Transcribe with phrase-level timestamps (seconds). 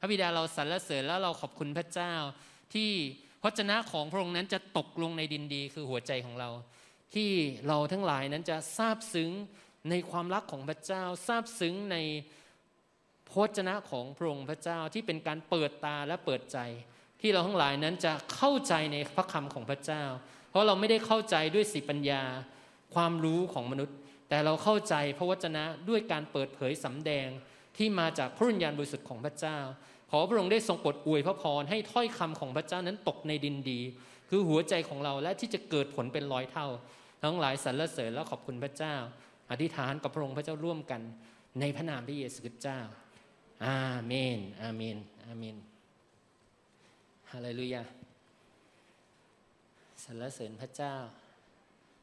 [0.00, 2.14] พระบิดาเราสรรเสริญแล้วเราขอบคุณพระเจ้า
[2.74, 2.90] ที่
[3.42, 6.50] พระชนะของพระองค์นั้นจะตกลงในดินดีคือหัวใจของเรา
[7.14, 7.30] ที่
[7.68, 9.30] เราทั้งหลายนั้นจะซาบซึ้ง
[9.90, 11.96] ในความรักของพระเจ้าซาบซึ้งใน
[13.28, 16.58] พระชนะของพระองค์พระเจ้าที่เป็นการเปิดตาและเปิดใจ
[17.20, 20.02] ที่เราทั้งหลายนั้นจะเข้าใจในพระคำของพระเจ้า
[20.50, 22.22] เพราะเราไม่ได้เข้าใจด้วยสิปัญญา
[22.94, 23.96] ความรู้ของมนุษย์
[24.28, 27.28] แต่เราเข้าใจพระวจนะด้วยการเปิดเผยสำแดง
[27.80, 29.58] ที่มาจากพระวิญญาณบริสุทธิ์ของพระเจ้า
[30.10, 33.80] ขอพระองค์ได้ทรงโปรดอวยพระพรให้ถ้อยคำของพระเจ้านั้นตกในดินดี
[34.28, 36.66] คือหัวใจของเราและที่จะเกิดผลเป็นร้อยเท่า
[37.22, 38.94] ทั้งหลายสรรเสริญและขอบคุณพระเจ้า
[39.50, 41.00] อธิษฐานกับพระองค์พระเจ้าร่วมกัน
[41.60, 42.80] ในพระนามพระเยซูคริสต์เจ้า
[43.64, 45.56] อาเมน อาเมน อาเมน
[47.30, 47.82] ฮาเลลูยา
[50.04, 50.96] สรรเสริญพระเจ้า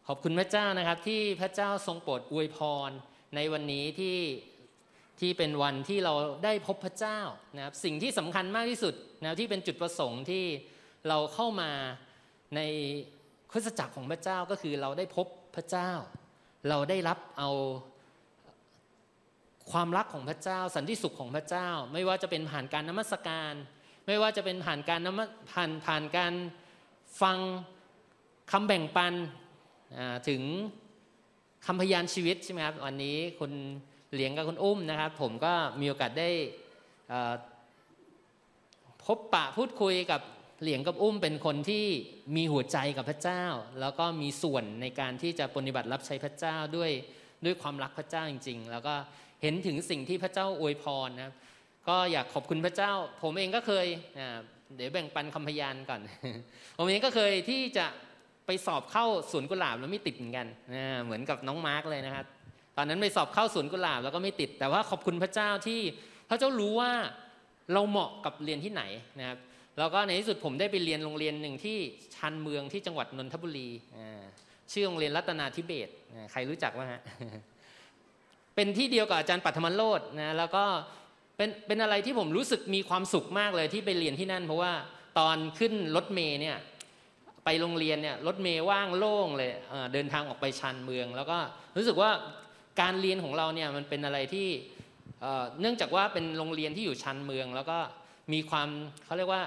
[0.08, 2.92] ขอบคุณพระเจ้านะครับที่พระเจ้าทรงโปรดอวยพร
[3.36, 4.18] ในวันนี้ที่
[5.20, 6.14] ที่เป็นวันที่เรา
[6.44, 7.20] ได้พบพระเจ้า
[7.56, 10.44] นะครับสิ่งที่สำคัญมากที่สุดนะที่เป็นจุดประสงค์ที่
[11.08, 11.72] เราเข้ามา
[12.56, 12.62] ใน
[13.52, 15.92] คริสตจักรของพระเจ้าก็คือเราได้พบพระเจ้า
[16.70, 17.50] เราได้รับเอา
[19.72, 23.54] ความรักของพระเจ้า สันติสุขของพระเจ้า ไม่ว่าจะเป็นผ่านการนมัสการ
[24.08, 26.34] ไม่ว่าจะเป็นผ่านการนมัผ่านผ่านการ
[27.22, 27.38] ฟัง
[28.52, 29.14] คำแบ่งปัน
[30.28, 30.42] ถึง
[31.66, 33.52] คำพยานชีวิตใช่ไหมครับวันนี้คุณ
[34.14, 36.30] เหลียงกับคุณอุ้มนะครับ ผมก็มีโอกาสได้
[39.06, 40.22] พบปะพูดคุยกับ
[40.62, 41.86] เหลียงกับอุ้มเป็นคนที่
[42.36, 43.44] มีหัวใจกับพระเจ้า
[43.80, 46.92] แล้วก็มีส่วนในการที่จะปฏิบัติรับใช้พระเจ้าด้วย
[47.46, 48.96] ด้วยความรักพระเจ้าจริง ๆ แล้วก็
[49.42, 51.36] เห็นถึงสิ่งที่พระเจ้าอวยพรนะครับ
[51.90, 52.92] ก็อยากขอบคุณพระเจ้า
[53.24, 53.88] ผมเองก็เคย
[54.76, 56.02] เดี๋ยวแบ่งปันคำพยานก่อน
[56.78, 57.86] ผมเองก็เคยที่จะ
[58.46, 60.48] ไปสอบเข้าสวนกุหลาบแล้วไม่ติดเหมือนกัน
[61.06, 62.26] เหมือนกับน้องมาร์กเลยนะครับ
[62.78, 65.82] ตอนนั้นไปสอบเข้าสวนกุหลาบแล้วก็ไม่ติด แต่ว่าขอบคุณพระเจ้าที่
[66.30, 66.92] พระเจ้ารู้ว่า
[67.74, 68.84] เราเหมาะกับเรียนที่ไหน
[69.20, 69.38] นะครับ
[69.80, 71.78] แล้วก็ในที่สุดผมได้ไปเรียนโรงเรียนหนึ่งที่
[72.16, 73.70] ชันเมืองที่จังหวัดนนทบุรี
[74.72, 75.90] ชื่อโรงเรียนรัตนาธิเบศ
[76.32, 77.02] ใครรู้จักไหมฮะ
[78.56, 80.64] เป็นที่เดียวกับอาจารย์ปัทมโรดนะแล้วก็
[81.38, 84.74] เป็นเป็นอะไรที่ผมรู้สึกมีความสุขมากเลยที่ไปเรียนที่นั่น เพราะว่า
[85.20, 86.58] ตอนขึ้นรถเมย์เนี่ย
[87.46, 89.52] ไปโรงเรียนเนี่ยรถเมย์ว่างโล่งเลย
[89.94, 91.38] เดินทางออกไปชันเมือง แล้วก็
[91.78, 92.12] รู้สึกว่า
[92.82, 94.48] การเรียนของเราเนี่ยมันเป็นอะไรที่
[95.60, 97.78] เนื่องจากว่าเป็นโรงเรียนที่อยู่ชันเมือง แล้วก็
[98.34, 98.70] มีความ
[99.06, 99.44] เขาเรียกว่า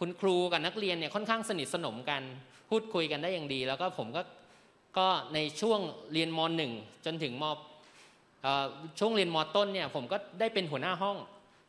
[0.00, 2.22] คุณครูกับนักเรียนเนี่ยค่อนข้างสนิทสนมกัน
[2.70, 4.22] พูดคุยกันได้อย่างดี แล้วก็ผมก็
[4.98, 5.80] ก็ในช่วง
[6.12, 6.72] เรียนมหนึ่ง
[7.04, 7.44] จนถึงม
[8.98, 11.18] ช่วงเรียนมต้นเนี่ยผมก็ได้เป็นหัวหน้าห้อง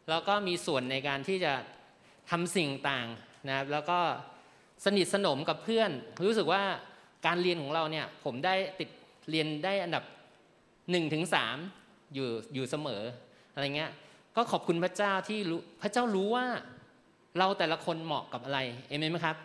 [0.09, 1.53] แล้วก็มีส่วนในการที่จะ
[2.31, 3.07] ทำสิ่งต่าง
[3.47, 3.99] นะครับแล้วก็
[4.85, 5.91] สนิทสนมกับเพื่อน
[6.27, 6.63] รู้สึกว่า
[7.25, 8.89] การเรียนของเราเนี่ยผมได้ติด
[9.29, 10.03] เรียนได้อันดับ
[10.91, 11.57] หนึ่งถึงสาม
[12.13, 13.01] อยู่อยู่เสมอ
[13.53, 13.91] อะไรเงี้ย
[14.35, 16.45] ก็ขอบคุณพระเจ้าที่รู้พระเจ้ารู้ว่า
[17.37, 19.37] เราแต่ละคนเหมาะกับอะไรเอเมนไหมครับ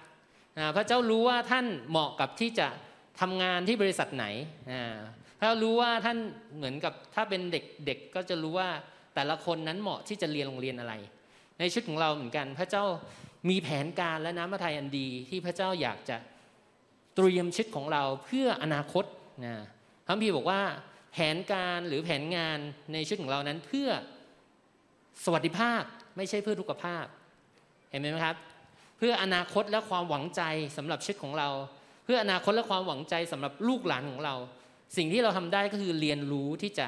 [0.77, 2.69] พระเจ้ารู้ว่าท่านเหมาะกับที่จะ
[3.21, 4.27] ทำงานที่บริษัทไหน
[5.41, 6.19] ถ้ารู้ว่าท่าน
[6.57, 8.69] เหมือนกับถ้าเป็นเด็กเด็กก็จะรู้ว่า
[9.15, 10.95] แต่ละคนนั้นเหมาะที่จะเรียนโรงเรียนอะไร
[11.59, 12.85] ในชุดของเราเหมือนกัน พระเจ้า
[13.51, 16.17] มีแผนการและน้ำพระทัยอันดีที่พระเจ้าอยากจะ
[17.17, 19.05] เตรียมชุดของเราเพื่ออนาคต
[19.45, 19.55] นะ
[20.07, 20.61] พระพีบอกว่า
[21.13, 22.59] แผนการหรือแผนงาน
[22.93, 23.89] ในชุดของเรานั้นเพื่อ
[25.25, 25.83] สวัสดิภาพ
[26.17, 27.07] ไม่ใช่เพื่อทุกภาพ
[27.91, 28.37] เห็นไหมครับ
[28.99, 30.43] เพื่ออนาคตและความหวังใจ
[30.77, 31.49] สำหรับชีวิตของเรา
[32.05, 34.35] เพื่ออนาคตและความหวังใจสำหรับลูกหลานของเรา
[34.97, 36.87] สิ่งที่เราทำได้ก็คือเรียนรู้ที่จะ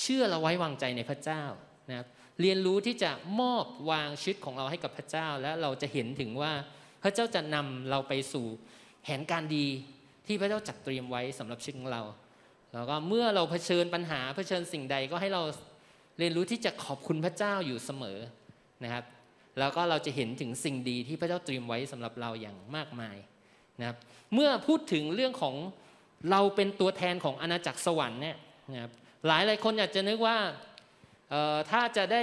[0.00, 1.42] เชื่อเราไว้วางใจในพระเจ้า
[1.88, 2.06] นะครับ
[2.40, 3.10] เรียนรู้ที่จะ
[3.40, 6.52] มอบวางชีวิตของเราให้กับพระเจ้า และเราจะเห็นถึงว่า
[7.02, 8.46] พระเจ้าจะนำเราไปสู่
[9.02, 9.66] แผนการดี
[10.26, 12.02] ที่พระเจ้าจัดเตรียมไว้สำหรับชีวิตของเรา
[12.74, 15.42] แล้วก็เมื่อเราเผชิญปัญหาเผชิญสิ่งใดก็ให้เรา
[16.18, 18.18] เรียนรู้ที่จะขอบคุณพระเจ้าอยู่เสมอ
[18.84, 19.04] นะครับ
[19.58, 23.16] แล้วก็เราจะเห็นถึงสิ่งดีที่พระเจ้าเตรียมไว้สำหรับเราอย่างมากมาย
[23.80, 23.96] นะครับ
[24.34, 25.54] เมื่อพูดถึงเรื่องของ
[26.30, 28.36] เราเป็นตัวแทนของอาณาจักรสวรรค์เนี่ย
[28.72, 28.92] นะครับ
[29.26, 30.36] หลายหลายคนอยาจจะนึกว่า
[31.70, 32.22] ถ้าจะได้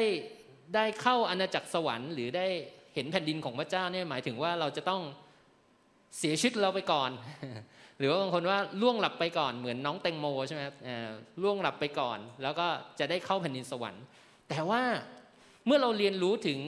[0.75, 2.47] ได้เข้าอาณาจักรสวรรค์ หรือได้
[2.95, 5.01] เห็นแผ่นดินของพระเจ้าเนี่ยหมายถึงว่าเราจะต้อง
[6.17, 7.11] เสียชีวิตเราไปก่อน
[7.99, 10.75] หรือว่าบางคนว่าล่วงหลับไปก่อนเหมือนน้องแตงโมใช่ไหมครับ
[11.41, 12.67] ล่วงหลับไปก่อน แล้วก็
[12.99, 14.03] จะได้เข้าแผ่นดินสวรรค์
[14.49, 14.81] แต่ว่า
[15.65, 16.59] เมื่อเราเรียนรู้ถึง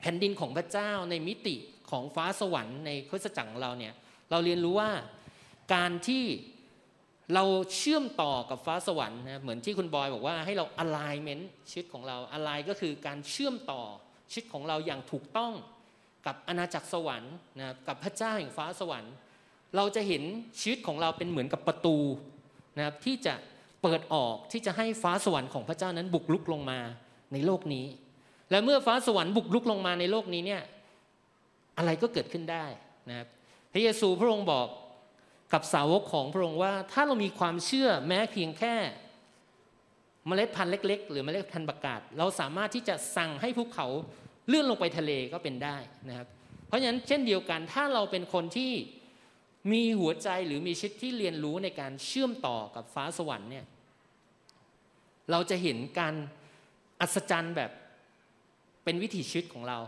[0.00, 1.56] แผ่นดินของพระเจ้าในมิติ
[1.90, 3.94] ของฟ้าสวรรค์ในคริสตจักรของเราเนี่ย
[4.30, 4.90] เราเรียนรู้ว่า
[5.74, 6.24] การที่
[7.34, 7.44] เรา
[7.76, 13.82] เชื่อมต่อกับฟ้าสวรรค์นะเหมือนที่คุณบอยบอกว่าให้เรา alignment ชีวิตของเรา align ก็คือการเชื่อมต่อ
[14.30, 15.52] ชีวิตของเราอย่างถูกต้อง
[16.26, 19.14] กับอาณาจักรสวรรค์นะกับพระเจ้าแห่งฟ้าสวรรค์
[19.76, 20.22] เราจะเห็น
[20.60, 21.96] ชีวิตของเราเป็นเหมือนกับประตู
[22.76, 23.34] นะครับที่จะ
[23.82, 26.78] เปิดออกที่จะให้ฟ้าสวรรค์ของพระเจ้านั้นบุกลุกลงมา
[27.32, 27.86] ในโลกนี้
[28.50, 30.62] และเมื่อฟ้าสวรรค์บุกลุกลงมาในโลกนี้เนี่ย
[31.78, 32.64] อะไรก็เกิดขึ้นได้
[33.08, 33.28] นะครับ
[33.72, 34.66] พระเยซูพระองค์บอก
[35.52, 38.74] กับสาวกของพระองค์ว่า ถ้าเรามีความเชื่อแม้เพียงแค่
[40.26, 43.86] เมล็ดพันธุ์เล็ก ๆ หรือเมล็ดพันธุ์ประกาศ เราสามารถที่จะสั่งให้ภูเขา
[44.48, 45.76] เลื่อนลงไปทะเลก็เป็นได้
[46.08, 46.28] นะครับ
[46.66, 48.72] เพราะฉะนั้นเช่นเดียวกันถ้าเราเป็นคนที่
[49.72, 53.64] มีหัวใจหรือมีชิดที่เรียนรู้ในการเชื่อมต่อกับฟ้าสวรรค์เนี่ย
[55.30, 56.14] เราจะเห็นการ
[57.00, 57.70] อัศจรรย์แบบ
[58.84, 59.78] เป็นวิถีชีวิตของเรา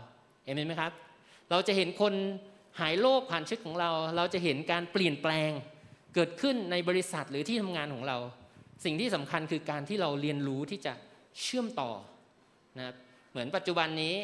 [0.43, 0.91] เห็นไหมครับ
[1.51, 2.13] เราจะเห็นคน
[2.79, 5.51] หายโรคผ่านชีวิตของเรา เราจะเห็นการเปลี่ยนแปลง
[6.15, 8.17] เกิดขึ้นในบริษัทหรือที่ทำงานของเรา
[8.85, 10.93] สิ่งที่สำคัญคือการที่เราเรียนรู้ที่จะ
[11.41, 11.91] เชื่อมต่อ
[12.77, 12.95] นะครับ
[13.31, 14.15] เหมือนปัจจุบันนี้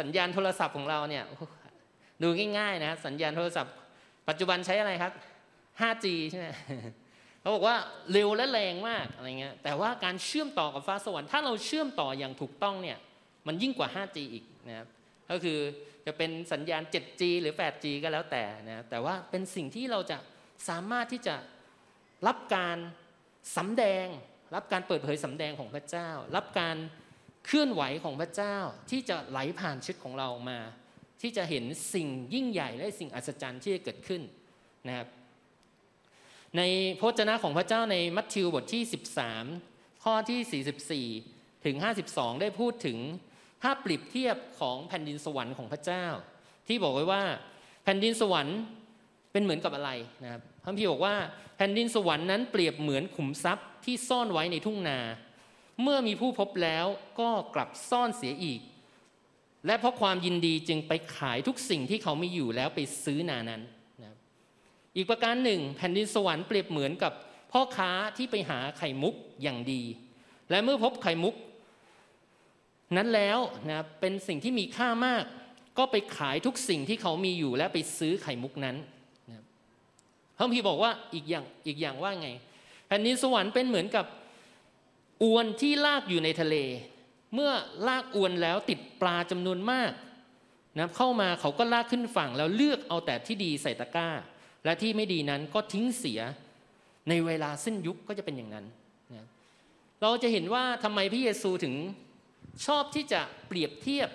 [0.00, 1.24] สัญญาณโทรศัพท์ของเราเนี่ย
[2.22, 2.28] ดู
[2.58, 3.74] ง่ายๆนะสัญญาณโทรศัพท์
[4.30, 5.12] ปัจจุบันใช้อะไรครับ
[5.80, 6.46] 5G ใช่ไหม
[7.40, 7.76] เขาบอกว่า
[8.12, 12.98] เร็วและแรงมากอะไรเงี้ย แต่ว่าการเชื่อมต่อกับฟ้าสวรรค์ถ้าเราเชื่อมต่ออย่างถูกต้องเนี่ย
[13.46, 14.88] มันยิ่งกว่า 5G อีกนะครับ
[15.30, 15.58] ก็คือ
[16.06, 20.18] จะเป็นสัญญาณ 7G หรือ 8G ก็แล้วแต่นะ แต่ว่าเป็นสิ่งที่เราจะ
[20.68, 21.36] สามารถที่จะ
[22.26, 22.76] รับการ
[23.56, 24.06] สำแดง
[24.54, 26.76] รับการเปิดเผยสำแดงของพระเจ้า รับการ
[27.46, 28.56] เคลื่อนไหวของพระเจ้า
[28.90, 30.60] ที่จะไหลผ่านชีวิตของเราออกมา
[31.20, 31.64] ที่จะเห็น
[31.94, 34.22] สิ่งยิ่งใหญ่และสิ่งอัศจรรย์ที่จะเกิดขึ้น
[34.88, 35.08] นะครับ
[36.56, 36.62] ใน
[37.00, 38.82] พระเจ้าของพระเจ้าในมัทธิวบทที่
[39.42, 41.76] 13 ข้อที่ 44 ถึง
[42.08, 42.98] 52 ได้พูดถึง
[43.62, 46.06] ภาพเปรียบเทียบของแผ่นดินสวรรค์ของพระเจ้า
[46.68, 47.22] ที่บอกไว้ว่า
[47.84, 48.58] แผ่นดินสวรรค์
[49.32, 49.90] เป็นเหมือนกับอะไร
[50.22, 51.14] นะครับพระพี่บอกว่า
[51.56, 54.98] แผ่นดินสวรรค์นั้นเปรียบเหมือนขุมทรัพย์ที่ซ่อนไว้ในทุ่งนา
[55.82, 56.86] เมื่อมีผู้พบแล้ว
[57.20, 58.60] ก็กลับซ่อนเสียอีก
[59.66, 63.62] และเพราะความยินดีจึงไปขายทุกสิ่งที่เขาไม่อยู่แล้วไปซื้อนานั้น
[64.02, 64.14] นะ
[64.96, 67.12] อีกประการหนึ่ง แผ่นดินสวรรค์เปรียบเหมือนกับ
[67.52, 69.82] พ่อค้าที่ไปหาไข่มุกอย่างดี
[70.50, 71.34] และเมื่อพบไข่มุก
[72.96, 73.38] นั้นแล้ว
[73.70, 75.24] นะเป็นสิ่งที่มีค่ามาก
[75.78, 78.76] ก็ไปขายทุกสิ่งที่เขามีอยู่และไปซื้อไข่มุกนั้น
[79.30, 79.42] นะ
[80.36, 82.28] พระพีบอกว่าอีกอย่างอีกอย่างว่าไง
[82.86, 84.06] แผ่นดินสวรรค์เป็นเหมือนกับ
[85.22, 86.56] อวนที่ลากอยู่ในทะเล
[87.34, 87.50] เมื่อ
[87.88, 89.92] ลากอวนแล้วติดปลาจำนวนมาก
[90.78, 94.08] นะเข้ามาเขาก็ลากขึ้นฝั่งแล้วเลือกเอาแต่ที่ดีใส่ตะกร้า
[94.64, 96.20] และที่ไม่ดีนั้นก็ทิ้งเสีย
[97.08, 98.66] ในเวลาสิ้นยุคก็จะเป็นอย่างนั้น
[99.14, 99.26] นะ
[100.02, 101.74] เราจะเห็นว่าทำไมพระเยซูถึง
[102.66, 104.08] ชอบที่จะเปรียบเทียบ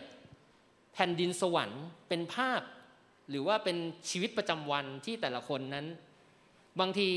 [0.94, 2.62] แผ่นดินสวรรค์เป็นภาพ
[3.30, 3.78] หรือว่าเป็น
[4.10, 5.86] ชีวิตประจำวันที่แต่ละคนนั้น
[6.80, 7.10] บางที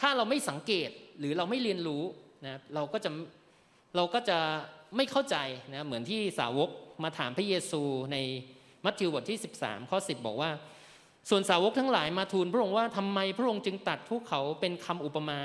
[0.00, 2.02] ถ้าเราไม่สังเกตหรือเราไม่เรียนรู้
[2.44, 3.10] นะเราก็จะ
[3.96, 4.38] เราก็จะ
[4.96, 5.36] ไม่เข้าใจ
[5.74, 6.70] นะเหมือนที่สาวก
[7.02, 8.16] มาถามพระเยซูใน
[8.84, 10.50] มัทธิวบทที่ 13 ข้อ 10 บอกว่า
[11.30, 15.40] ส่วนสาวกทั้งหลายมาทูลพระองค์ว่าทำไมพระองค์จึงตัดพวกเขาเป็นคำอุปมา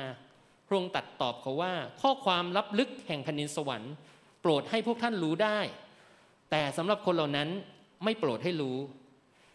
[0.68, 3.94] พระองค์ตัดตอบเขาว่า ข้อความลับลึกแห่งแผ่นดินสวรรค์
[4.42, 5.60] โปรดให้พวกท่านรู้ได้
[6.52, 7.50] แต่สำหรับคนเหล่านั้น
[8.04, 8.78] ไม่โปรดให้รู้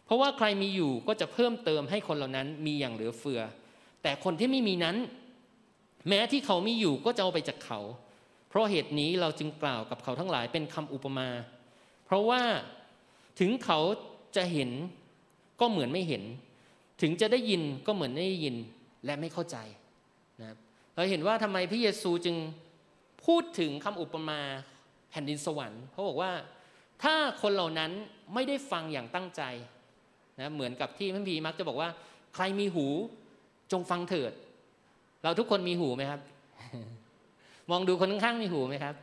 [0.04, 3.40] เพราะว่าใครมีอยู่ก็จะเพิ่มเติมให้คนเหล่านั้นมีอย่างเหลือเฟือ
[4.02, 4.96] แต่คนที่ไม่มีนั้น
[6.08, 7.80] แม้ที่เขามีอยู่ก็จะเอาไปจากเขา
[8.52, 11.28] เพราะเหตุนี้เราจึงกล่าวกับเขาทั้งหลายเป็นคำอุปมา
[12.06, 12.42] เพราะว่า
[13.40, 13.80] ถึงเขา
[14.36, 14.70] จะเห็น
[15.60, 16.22] ก็เหมือนไม่เห็น
[17.02, 18.56] ถึงจะได้ยินก็เหมือนไม่ได้ยิน
[19.04, 19.56] และไม่เข้าใจ
[20.40, 20.58] นะครับ
[20.94, 22.36] เราเห็นว่าทำไมพระเยซูจึง
[23.26, 24.40] พูดถึงคำอุปมา
[25.10, 26.32] แผ่นดินสวรรค์เขาบอกว่า
[27.02, 27.90] ถ้าคนเหล่านั้น
[28.34, 29.42] ไม่ได้ฟังอย่างตั้งใจ
[30.40, 31.90] นะเหมือนกับที่พระพีมักจะบอกว่า
[32.34, 32.86] ใครมีหู
[33.72, 34.32] จงฟังเถิด
[35.22, 36.20] เราทุกคนมีหูไหมครับ
[37.72, 38.94] มองดูคนข้างๆมีหูไหมครับ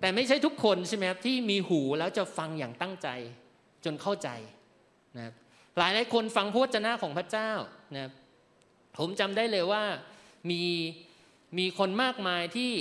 [0.00, 3.08] แต่ไม่ใช่ทุกคนใช่ไหมครับที่มีหูแล้วจะฟังอย่างตั้งใจ
[3.84, 4.28] จนเข้าใจ
[5.16, 5.32] นะ
[5.78, 7.50] หลายหลายคนฟังพระวจนะของพระเจ้า
[7.96, 8.10] นะ
[8.98, 9.82] ผมจำได้เลยว่า
[10.50, 10.62] มี
[11.58, 12.72] มีคนมากมายที่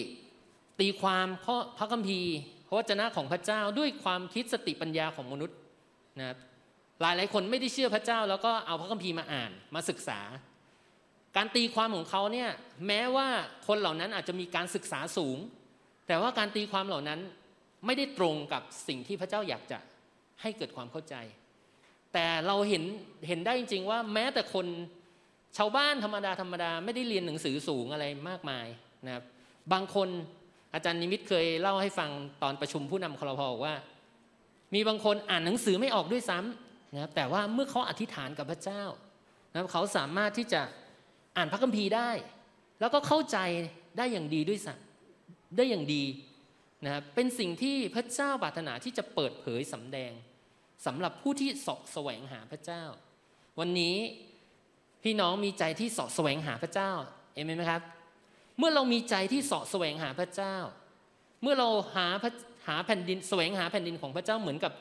[0.79, 1.27] ตีความ
[1.77, 2.34] พระคัมภีร์
[2.67, 5.58] พระวจนะของพระเจ้าด้วยความคิดสติปัญญาของมนุษย์
[6.20, 6.38] นะครับ
[7.01, 10.20] หลายหลายคนไม่ได้เชื่อพระเจ้า แล้วก็เอาพระคัมภีร์มาอ่านมาศึกษา
[11.37, 12.49] การตีความของเขาเนี่ย
[12.87, 13.27] แม้ว่า
[13.67, 15.37] คนเหล่านั้นอาจจะมีการศึกษาสูง
[16.07, 17.19] แต่ว่าการตีความเหล่านั้น
[17.85, 19.79] ไม่ได้ตรงกับสิ่งที่พระเจ้าอยากจะ
[20.41, 21.15] ให้เกิดความเข้าใจ
[22.13, 22.83] แต่เราเห็น
[23.27, 24.65] เห็นได้จริง ๆ ว่าแม้แต่คน
[25.57, 28.67] ชาวบ้านธรรมดาธรรมดาไม่ได้เรียนหนังสือสูงอะไรมากมาย
[29.05, 29.23] นะครับ
[29.73, 30.09] บางคน
[30.73, 32.09] อาจารย์นิมิตเคยเล่าให้ฟัง
[32.43, 33.75] ตอนประชุมผู้นำคลพบอกว่า
[34.73, 38.83] มีบางคนอ่านหนังสือไม่ออกด้วยซ้ำนะครับแต่ว่าเมื่อเขาอธิษฐานกับพระเจ้า
[39.51, 40.61] นะครับเขาสามารถที่จะ
[41.37, 42.09] อ่านพระคัมภีร์ได้
[42.79, 43.37] แล้วก็เข้าใจ
[43.97, 46.03] ได้อย่างดีด้วยซ้ำได้อย่างดี
[46.85, 50.11] นะครับเป็นสิ่งที่พระเจ้าปรารถนาที่จะเปิดเผยสำแดง
[50.85, 52.83] สำหรับผู้ที่สาะแสวงหาพระเจ้า
[53.59, 53.95] วันนี้
[55.03, 56.91] พี่น้องมีใจที่สาะแสวงหาพระเจ้า
[57.33, 57.81] เอเมนไหมครับ
[58.57, 60.55] เมื่อเรามีใจที่สาะแสวงหาพระเจ้า
[61.41, 62.07] เมื่อเราหา
[62.67, 64.71] หาแผ่นดินแสวงหาแผ่นดินของพระเจ้าเหมือนกับ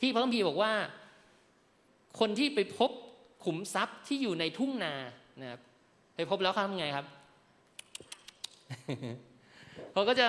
[0.00, 0.72] ที่พระคัมภีร์บอกว่า
[2.18, 2.90] คนที่ไปพบ
[3.44, 4.94] ขุมทรัพย์ที่อยู่ในทุ่งนา
[5.40, 5.60] นะครับ
[6.30, 7.06] พบแล้วทำไงครับ
[9.92, 10.26] เขาก็จะ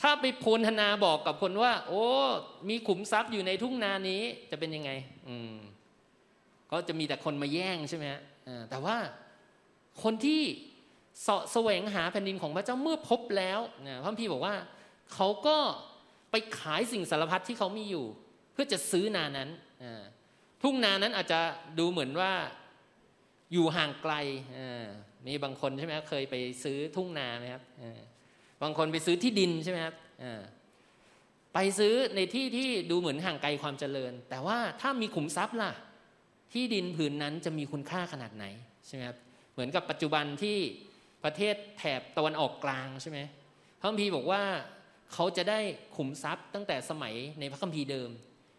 [0.00, 2.04] ถ้าไปโพลธนาบอกกับคนว่า โอ้
[2.68, 4.90] มีขุมทรัพย์อยู่ในทุ่งนานี้จะเป็นยังไง
[5.28, 5.54] อืม
[6.70, 8.22] ก็จะมีแต่คนมาแย่งใช่ไหมฮะ
[8.70, 8.96] แต่ว่า
[10.02, 10.40] คนที่
[11.22, 14.54] เสาะแสวงหาแผ่นดินของพระเจ้าเมื่อพบแล้วนะพระพี่บอกว่า
[15.14, 15.56] เขาก็
[16.30, 18.06] ไปขายสิ่งสารพัดที่เขามีอยู่
[18.52, 19.48] เพื่อจะซื้อนานั้น
[20.62, 21.40] ทุ่งนานั้นอาจจะ
[21.78, 22.32] ดูเหมือนว่า
[23.54, 24.14] อยู่ห่างไกล
[25.26, 26.34] มีบางคนใช่ไหมครับเคยไป
[26.64, 27.62] ซื้อทุ่งนาไหมครับ
[28.62, 29.94] บางคนไปซื้อที่ดินใช่ไหมครับ
[31.54, 35.72] ไปซื้อในที่ที่ดูเหมือนห่างไกลความเจริญ แต่ว่าถ้ามีขุมทรัพย์ล่ะ
[36.52, 38.44] ที่ดินผืนนั้นจะมีคุณค่าขนาดไหน
[38.86, 39.18] ใช่ไหมครับ
[39.52, 40.58] เหมือนกับปัจจุบันที่
[41.24, 43.18] ประเทศแถบตะวันออกกลางใช่ไหม
[43.80, 44.42] พระคัมภีร์บอกว่า
[45.12, 45.60] เขาจะได้
[45.96, 48.10] ขุมทรัพย์ตั้งแต่สมัยในพระคัมภีร์เดิม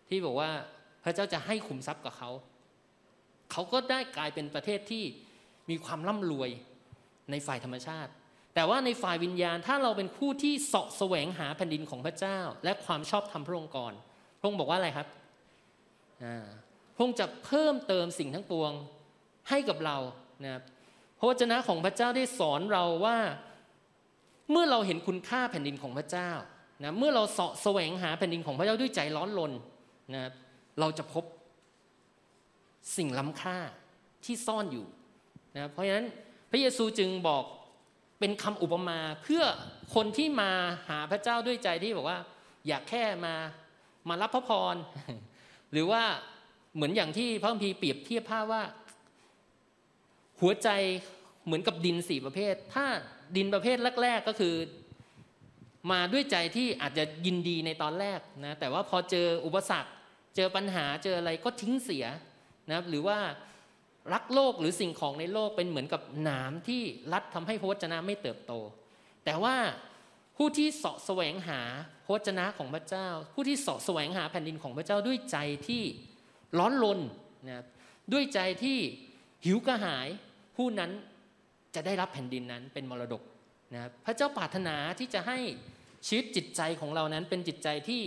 [0.09, 0.49] ที่บอกว่า
[1.03, 2.29] พระเจ้าจะให้ขุมทรัพย์กับเขา
[3.51, 5.03] เขาก็ได้กลายเป็นประเทศที่
[5.69, 6.49] มีความร่ำรวย
[7.31, 8.11] ในฝ่ายธรรมชาติ
[8.55, 13.93] แต่ว่าในฝ่ายวิญญาณถ้าเราเป็นผู้ที่เสาะแสวงหาแผ่นดินของพระเจ้า และความชอบธรรมพระองค์ก่อน
[14.39, 15.07] พระองค์บอกว่าอะไรครับ
[16.95, 18.71] พระองค์จะเพิ่มเติมสิ่งทั้งปวง
[19.49, 19.97] ให้กับเรา
[20.43, 20.63] นะครับ
[21.19, 23.17] พระวจนะของพระเจ้าได้สอนเราว่า
[24.51, 26.31] เมื่อเราเห็นคุณค่าแผ่นดินของพระเจ้า
[26.83, 29.51] นะเมื่อเราเสาะแสวงหาแผ่นดินของพระเจ้าด้วยใจร้อนรน
[30.13, 30.31] นะ
[30.79, 31.23] เราจะพบ
[32.95, 33.57] สิ่งล้ำค่า
[34.25, 34.85] ที่ซ่อนอยู่
[35.55, 36.07] นะเพราะฉะนั้น
[36.51, 37.43] พระเยซูจึงบอก
[38.19, 39.43] เป็นคำอุปมาเพื่อ
[39.95, 40.51] คนที่มา
[40.89, 42.19] หาพระเจ้าด้วยใจที่บอกว่า
[42.67, 43.35] อยากแค่มา
[44.09, 44.75] มารับพระพร
[45.71, 46.03] หรือว่า
[46.75, 48.63] เหมือนอย่างที่พระคัมภีร์เปรียบเทียบภาพว่า
[50.41, 50.69] หัวใจ
[51.45, 52.85] เหมือนกับดินสี่ประเภท ถ้า
[53.37, 54.55] ดินประเภทแรก ๆก็คือ
[55.91, 59.91] มาด้วยใจที่อาจจะยินดีในตอนแรกนะแต่ว่าพอเจออุปสรรค
[60.35, 62.05] เจอปัญหาเจออะไรก็ทิ้งเสีย
[62.71, 63.19] นะหรือว่า
[64.13, 66.81] รักโลกหรือสิ่งของในโลกเป็นเหมือนกับหนามที่
[67.13, 68.53] รัดทำให้พระวจนะไม่เติบโต
[69.25, 69.55] แต่ว่า
[70.37, 71.61] ผู้ที่เสาะแสวงหา
[72.05, 75.83] พระวจนะของพระเจ้า ผู้ที่เสาะแสวงหาแผ่นดินของพระเจ้าด้วยใจที่
[76.59, 76.99] ร้อนรน
[77.47, 77.63] นะ
[78.13, 78.77] ด้วยใจที่
[79.45, 80.07] หิวกระหาย
[80.55, 80.91] ผู้นั้น
[81.75, 83.21] จะได้รับแผ่นดินนั้นเป็นมรดก
[83.73, 85.37] นะครับพระเจ้าปรารถนาที่จะให้
[86.07, 88.01] ชีวิตจิตใจของเรานั้นเป็นจิตใจที่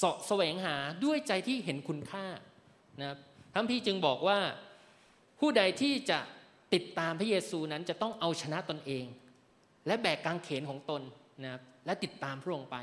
[0.00, 2.26] สะแสวงหาด้วยใจที่เห็นคุณค่า
[3.00, 3.18] นะครับ
[3.54, 4.38] ท่านพี่จึงบอกว่า
[5.40, 6.18] ผู้ใดที่จะ
[6.74, 9.04] ติดตามพระเยซูนั้นจะต้องเอาชนะตนเอง
[9.86, 11.02] และแบกกางเขนของตน
[11.42, 12.76] นะครับและติดตามพระองค์ไป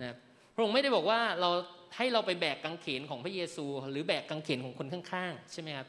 [0.00, 0.16] นะครับ
[0.54, 1.50] พระองค์ไม่ได้บอกว่าเรา
[1.96, 5.88] ให้เราไปแบกกางเขนของพระเยซู หรือแบกกางเขนของคนข้างๆใช่ไหมครับ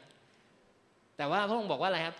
[1.16, 2.16] แต่ว่าพระองค์บอกว่าอะไรครับ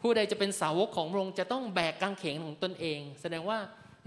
[0.00, 3.58] ผู้ใดจะเป็นสาวกของพระองค์จะต้องแบกกางเขนของตนเอง แสดงว่า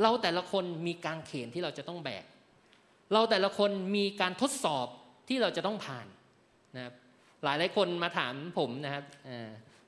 [0.02, 2.26] เราแต่ละคนมีกางเขนที่เราจะต้องแบก
[3.14, 4.88] เราแต่ละคนมีการทดสอบ
[5.28, 6.08] ที่เราจะต้องผ่าน
[6.76, 6.94] นะครับ
[7.44, 9.04] หลายหลายคนมาถามผมนะครับ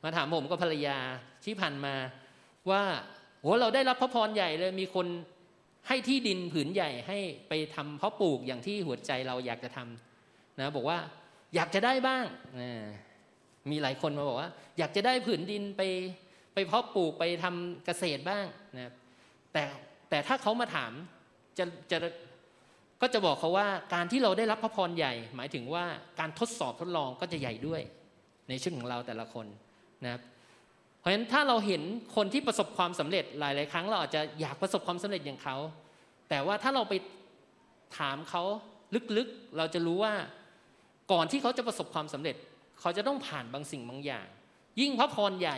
[0.04, 0.98] มาถามผมกับภรรยา
[1.46, 1.96] ที่ผ่านมา
[2.70, 2.82] ว่า
[3.40, 5.08] โหเราได้รับพระพรใหญ่เลยมีคน
[5.88, 10.98] ให้ที่ดินผืนใหญ่ให้ไปทำเพาะปลูกอย่างที่หัวใจเราอยากจะทำนะบอกว่า
[11.56, 12.26] อยากจะได้บ้าง
[12.62, 12.72] นะ
[13.72, 15.82] มีหลายคนมาบอกว่า อยากจะได้ผืนดินไป
[16.54, 18.94] ไปเพาะปลูกไปทำเกษตรบ้างนะ
[19.54, 19.64] แต่
[20.10, 20.92] แต่ถ้าเขามาถาม
[21.58, 21.98] จะจะ
[23.04, 25.86] ก็จะบอกเขาว่าการที่เราได้รับพระพรใหญ่ หมายถึงว่า
[26.20, 27.82] การทดสอบทดลองก็จะใหญ่ด้วย
[28.50, 29.46] ในชีวิตของเราแต่ละคน
[30.04, 30.22] นะครับ
[31.00, 31.82] เพราะฉะนั้นถ้าเราเห็น
[32.16, 35.58] คนที่ประสบความสำเร็จหลาย ๆ ครั้งเราอาจจะอยากประสบความสำเร็จอย่างเขา
[36.30, 36.94] แต่ว่าถ้าเราไป
[37.98, 38.44] ถามเขา
[39.18, 40.14] ลึก ๆ เราจะรู้ว่า
[41.12, 42.36] ก่อนที่เขาจะประสบความสำเร็จ
[42.80, 44.28] เขาจะต้องผ่านบางสิ่งบางอย่าง
[44.80, 45.58] ยิ่งพระพรใหญ่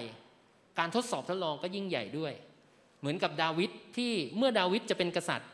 [0.79, 2.33] การทดสอบทดลองก็ยิ่งใหญ่ด้วย
[2.99, 5.49] เหมือนกับดาวิดที่เมื่อดาวิดจะเป็นกษัตริย์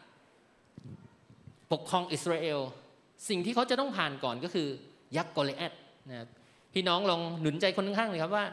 [1.71, 2.59] ปกครองอิสราเอล
[3.29, 4.67] สิ่งที่เขาจะต้องผ่านก่อนก็คือ
[5.17, 5.73] ยักษ์โกลิแอต
[6.09, 6.27] นะ
[6.73, 8.45] พี่น้องลองหนุนใจคนข้างๆเลยครับว่า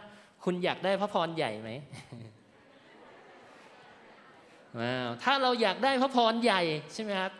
[0.44, 1.70] คุณอยากได้พระพรใหญ่ไหม
[5.22, 6.62] ถ้าเราอยากได้พระพรใหญ่
[6.94, 7.32] ใช่ไหมครับ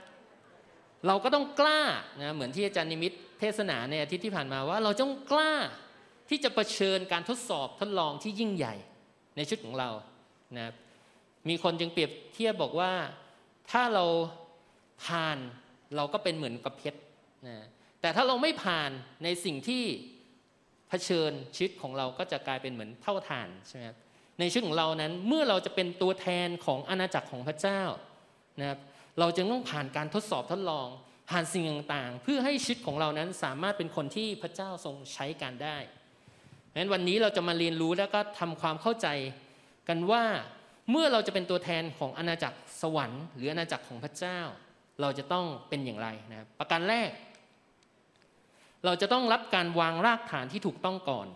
[1.07, 1.81] เราก็ต้องกล้า
[2.23, 5.53] นะเหมือนที่อาจารย์นิมิตเทศนาในอาทิตย์ที่ผ่านมาว่า เราต้องกล้า
[6.29, 8.75] ที่จะะเผชิญการทดสอบทดลองที่ยิ่งใหญ่
[9.37, 9.91] ในชุดของเรา
[10.57, 10.73] นะ
[11.49, 12.93] มีคนจึงเปรียบเทียบบอกว่า
[13.71, 14.05] ถ้าเรา
[15.05, 15.39] ผ่าน
[15.97, 16.99] เราก็เป็นเหมือนกับเพชร
[17.47, 17.67] นะ
[18.01, 18.91] แต่ถ้าเราไม่ผ่าน
[19.25, 19.83] ในสิ่งที่
[20.89, 23.99] เผชิญชีวิตของเราก็จะกลายเป็นเหมือนเท่าฐานใช่ไหมครับ
[24.39, 27.83] ในชีวิตของเรานั้นเมื่อเราจะเป็นตัวแทนของอาณาจักรของพระเจ้า
[28.61, 28.79] นะครับ
[29.19, 30.89] เราจึงต้องผ่านการทดสอบทดลอง
[31.31, 31.65] ผ่านสิ่ง
[31.95, 35.77] ต่างๆ เพื่อให้ชีวิตของเรานั้นสามารถเป็นคนที่พระเจ้าทรงใช้การได้
[36.71, 39.09] ดังนั้นวันนี้เราจะมาเรียนรู้แล้วก็ทำความเข้าใจ
[39.89, 40.25] กันว่า
[40.91, 44.41] เมื่อเราจะเป็นตัวแทนของอาณาจักรสวรรค์ หรืออาณาจักรของพระเจ้า
[45.01, 47.11] เราจะต้องเป็นอย่างไรนะครับประการแรก
[48.85, 51.29] เราจะต้องรับการวางรากฐานที่ถูกต้องก่อน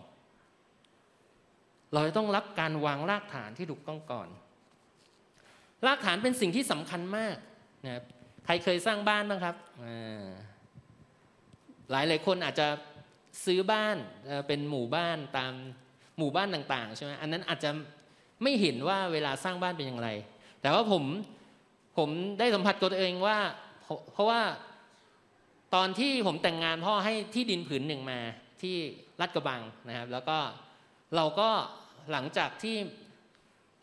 [1.93, 4.27] เราจะต้องรับการวางรากฐานที่ถูกต้องก่อน
[5.85, 7.35] รากฐานเป็นสิ่งที่สำคัญมาก
[7.85, 8.03] นะครับ
[8.45, 9.55] ใครเคยสร้างบ้านบ้างครับ
[11.91, 12.67] หลายหลายคนอาจจะ
[13.45, 13.97] ซื้อบ้าน
[14.47, 15.53] เป็นหมู่บ้านตาม
[16.17, 17.71] หมู่บ้านต่างๆใช่ไหมอันนั้นอาจจะ
[18.43, 20.09] ไม่เห็นว่าเวลาสร้างบ้านเป็นอย่างไร
[20.61, 21.03] แต่ว่าผม
[21.97, 22.09] ผม
[22.39, 23.37] ได้สัมผัสตัวเองว่า
[24.13, 24.41] เพราะว่า
[25.75, 28.19] ตอนที่ผมแต่งงานพ่อให้ที่ดินผืนหนึ่งมา
[28.61, 28.75] ที่
[29.21, 30.37] รัดกระบังนะครับ แล้วก็
[31.15, 31.49] เราก็
[32.11, 32.75] หลังจากที่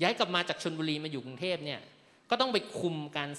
[0.03, 1.81] ย้ายกลับมาจากชนบุรีมาอยู่กรุงเทพเนี่ย
[2.31, 3.31] ก็ต้องไปคุมการ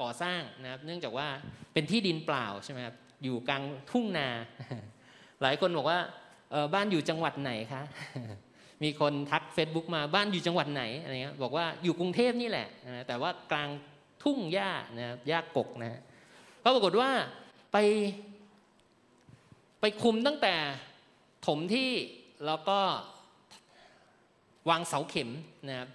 [0.00, 1.28] ก่อสร้างนะครับ เนื่องจากว่า
[1.72, 4.28] เป็นที่ดินเปล่าใช่ไหมครับอยู่กลางทุ่งนา
[5.42, 5.98] หลายคนบอกว่า
[6.74, 7.82] บ้านอยู่จังหวัดไหนคะ
[8.82, 13.68] มีคนทัก Facebook มาบ้านอยู่จังหวัดไหนอะไรเงี้ยบอกว่าอยู่กรุงเทพนี่แหละนะแต่ว่ากลาง
[14.22, 16.00] ทุ่งหญ้านะหญ้ากกนะ
[16.62, 17.10] ก็ปรากฏว่า
[17.72, 17.76] ไป
[19.80, 20.54] ไปคุมตั้งแต่
[21.46, 21.90] ถมที่
[22.46, 22.78] แล้วก็
[24.70, 25.30] วางเสาเข็ม
[25.68, 25.88] นะครับ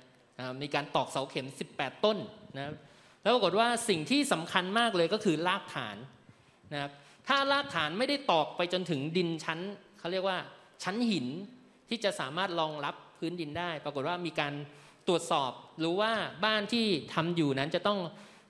[0.61, 2.17] มีการตอกเสาเข็ม 18 ต้น
[2.57, 2.75] นะครับ
[3.21, 5.97] แล้วปรากฏว่าสิ่งที่สำคัญมากเลยก็คือรากฐาน
[6.73, 6.91] นะครับ
[7.27, 9.59] ถ้ารากฐานไม่ได้ตอกไปจนถึงดินชั้น
[9.99, 10.37] เขาเรียกว่า
[10.83, 11.27] ชั้นหิน
[11.89, 14.53] ที่จะสามารถรองรับพื้นดินได้ ปรากฏว่ามีการ
[15.07, 15.51] ตรวจสอบ
[15.83, 16.13] รู้ว่า
[16.45, 17.99] บ้านที่ทำอยู่นั้นจะต้อง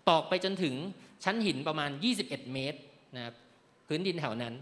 [0.09, 0.75] ตอกไปจนถึง
[1.23, 1.89] ชั้นหินประมาณ
[2.21, 2.79] 21 เมตร
[3.15, 3.35] นะครับ
[3.87, 4.53] พื้นดินแถวนั้น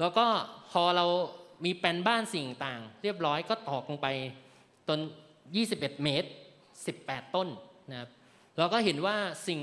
[0.00, 0.26] แล้วก็
[0.70, 1.06] พอเรา
[1.64, 4.08] มีแปลนบ้านสิ่งต่าง เรียบร้อยก็ตอกลงไป
[4.88, 5.00] ต้น
[5.50, 6.28] 21 เมตร
[6.80, 7.48] 18 ต้น
[7.90, 8.10] นะครับ
[8.58, 9.16] เราก็เห็นว่า
[9.48, 9.58] สิ่ง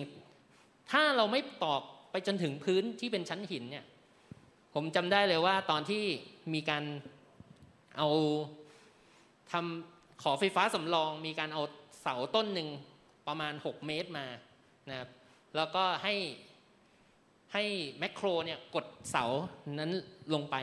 [0.91, 1.81] ถ้าเราไม่ตอก
[2.12, 3.86] ไปจนถึงพื้นที่เป็นชั้นหินเนี่ย
[4.74, 6.03] ผมจำได้เลยว่าตอนที่
[6.53, 6.83] มีการ
[7.97, 8.09] เอา
[9.51, 11.63] ทำ ขอไฟฟ้าสำรองมีการเอา
[12.01, 12.69] เสาต้นหนึ่ง
[13.27, 14.25] ประมาณ 6 เมตรมา
[14.89, 15.09] นะครับ
[15.55, 16.15] แล้วก็ให้
[17.53, 17.63] ให้
[18.00, 19.25] แมคโครเนี่ยกดเสา
[19.80, 19.91] นั้น
[20.34, 20.56] ลงไป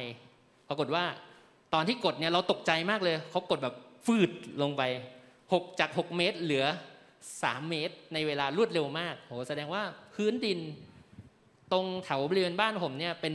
[0.69, 1.05] ปรากฏว่า
[1.75, 3.75] ตอนที่กดเนี่ยเราตกใจมากเลยเขากดแบบ
[4.07, 4.31] ฟืด
[4.62, 4.83] ลงไป
[5.33, 6.64] 6 จาก 6 เมตรเหลือ
[7.17, 9.83] 3 เมตรในเวลารวดเร็วมากโหแสดงว่า
[10.14, 10.59] พื้นดิน
[11.73, 13.35] ตรงแถวบริเวณบ้านผมเนี่ยเป็น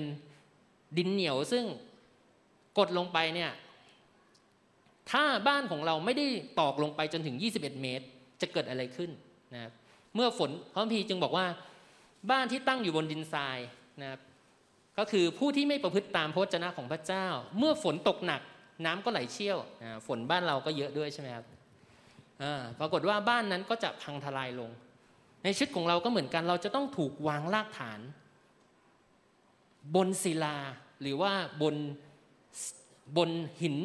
[0.97, 1.65] ดินเหนียวซึ่ง
[2.77, 3.51] กดลงไปเนี่ย
[5.11, 6.25] ถ้าบ้านของเราไม่ได้
[6.59, 8.05] ตอกลงไปจนถึง 21 เมตร
[8.41, 9.11] จะเกิดอะไรขึ้น
[9.53, 9.71] นะครับ
[10.15, 11.45] เมื่อฝนพระพีจึงบอกว่า
[12.31, 13.57] บ้านที่ตั้งอยู่บนดินทราย
[14.01, 14.19] นะครับ
[14.97, 17.25] ก็คือผู้ที่ไม่ประพฤติตามพระวจนะของพระเจ้า
[17.57, 18.41] เมื่อฝนตกหนัก
[18.85, 19.57] น้ำก็ไหลเชี่ยว
[20.07, 21.45] ฝนบ้านเราก็เยอะด้วยใช่ไหมครับ
[22.79, 24.69] ปรากฏว่าบ้านนั้นก็จะพังทลายลง
[25.43, 27.99] ในชีวิตของเราก็เหมือนกัน เราจะต้องถูกวางรากฐาน
[29.95, 30.57] บนศิลา
[31.01, 31.75] หรือว่าบน
[33.17, 33.29] บน
[33.61, 33.77] หิน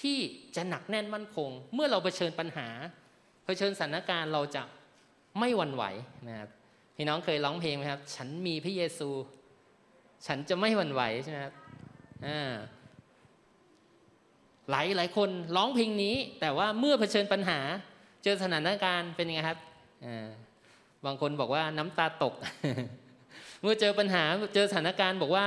[0.00, 0.18] ที่
[0.56, 2.68] จะหนักแน่นมั่นคง เมื่อเราเผชิญปัญหา
[3.44, 4.62] เผชิญสถานการณ์เราจะ
[5.38, 5.84] ไม่หวั่นไหว
[6.28, 6.50] นะครับ
[6.96, 9.10] พี่น้องเคยร้องเพลงไหมครับ ฉันมีพระเยซู
[10.26, 11.54] ฉันจะไม่หวั่นไหวใช่ไหมครับ
[14.70, 17.58] หลายหลายคนร้องเพลงนี้ แต่ว่าเมื่อเผชิญปัญหา
[18.24, 19.58] เจอสถานการณ์เป็นยังไงครับ
[21.04, 22.34] บางคนบอกว่าน้ำตาตก
[23.60, 24.22] เมื่อเจอปัญหา
[24.54, 25.46] เจอสถานการณ์บอกว่า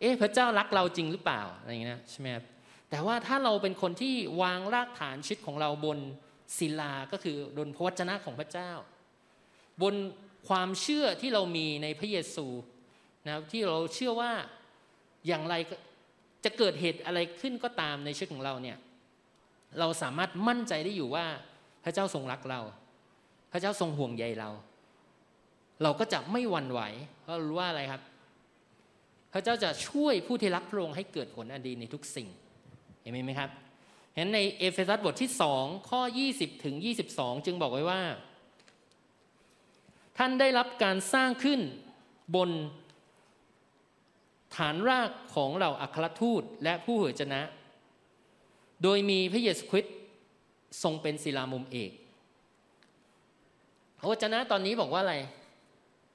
[0.00, 2.44] เอ๊ะพระเจ้ารักเราจริงหรือเปล่าอะไรอย่างเงี้ยใช่ไหมครับ
[2.90, 5.98] แต่ว่าถ้าเราเป็นคนที่วางรากฐานชีวิตของเราบน
[6.58, 8.70] ศิลาก็คือบนพระวจนะของพระเจ้า
[9.82, 9.94] บน
[10.48, 12.46] ความเชื่อที่เรามีในพระเยซู
[13.26, 14.32] นะครับที่เราเชื่อว่า
[15.26, 15.54] อย่างไร
[16.44, 18.78] จะเกิดเหตุอะไรขึ้นก็ตามในชีวิตของเราเนี่ย
[19.78, 21.26] เราสามารถมั่นใจได้อยู่ว่า
[21.84, 22.60] พระเจ้าทรงรักเรา
[23.52, 24.50] พระเจ้าทรงห่วงใยเรา
[25.82, 26.80] เราก็จะไม่หวั่นไหว
[27.22, 28.02] เพราะรู้ว่าอะไรครับ
[29.32, 32.28] พระเจ้าจะช่วยผู้ที่รักพระองค์ให้เกิดผลอันดีในทุกสิ่ง
[33.06, 33.50] เห็นไหมครับ
[34.14, 36.00] เห็นในเอเฟซัสบทที่สองข้อ
[36.32, 36.74] 20 ถึง
[37.10, 38.02] 22 จึงบอกไว้ว่า
[40.18, 41.60] ท่านได้รับการสร้างขึ้น
[42.36, 42.50] บน
[44.56, 47.40] ฐานรากของเราอัครทูตและผู้เผยชนะ
[48.82, 49.96] โดยมีพระเยซูคริสต์
[50.82, 51.90] ทรงเป็นศิลามุมเอก
[53.98, 55.16] พระวจนะตอนนี้บอกว่าอะไร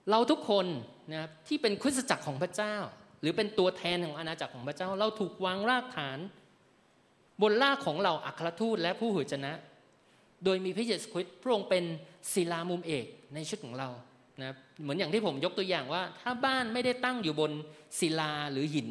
[0.10, 0.66] เราทุกคน
[1.12, 2.76] นะครับที่เป็นคริสตจักรของพระเจ้า
[3.22, 6.20] หรือเป็นตัวแทนของอาณาจักรของพระเจ้า เราถูกวางรากฐาน
[7.42, 9.54] บนราของเราอัครทูตและผู้หือชนะ
[10.46, 11.84] โดยมีพระเยซูคริสต์พระองค์เป็น
[12.34, 13.90] ศิลามุมเอกในชุดของเรา
[14.42, 17.52] นะเหมือนอย่างที่ผมยกตัวอย่างว่า ถ้าบ้านไม่ได้ตั้งอยู่บน
[18.00, 18.90] ศิลาหรือหิน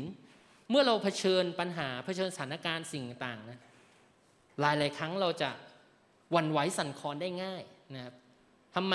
[0.71, 3.59] เมื่อเราเผชิญปัญหาเผชิญสถานการณ์สิ่งต่างนะ
[4.61, 5.51] หลายหลายครั้งเราจะ
[6.35, 7.63] วันไหวสั่นคลอนได้ง่าย
[7.95, 8.15] นะครับ
[8.75, 8.95] ทำไม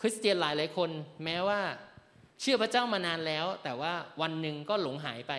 [0.00, 0.90] คริสเตียนหลายหลายคน
[1.24, 1.60] แม้ว่า
[2.40, 5.32] เชื่อพระเจ้ามานานแล้ว แต่ว่าวันหนึ่งก็หลงหายไป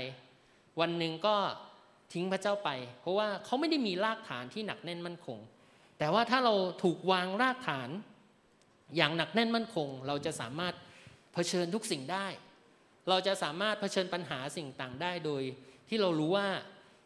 [0.82, 1.36] วันหนึ่งก็
[2.16, 2.70] ทิ้งพระเจ้าไป
[3.02, 5.40] เพราะว่าเขาไม่ได้มีรากฐานที่หนักแน่นมั่นคง
[6.00, 7.90] แต่ว่าถ้าเราถูกวางรากฐาน
[8.96, 10.74] อย่างหนักแน่นมั่นคง เราจะสามารถ
[11.34, 12.28] เผชิญทุกสิ่งได้
[13.10, 15.42] เราจะสามารถเผชิญปัญหาสิ่งต่างได้โดย
[15.90, 16.48] ที่เรารู้ว่า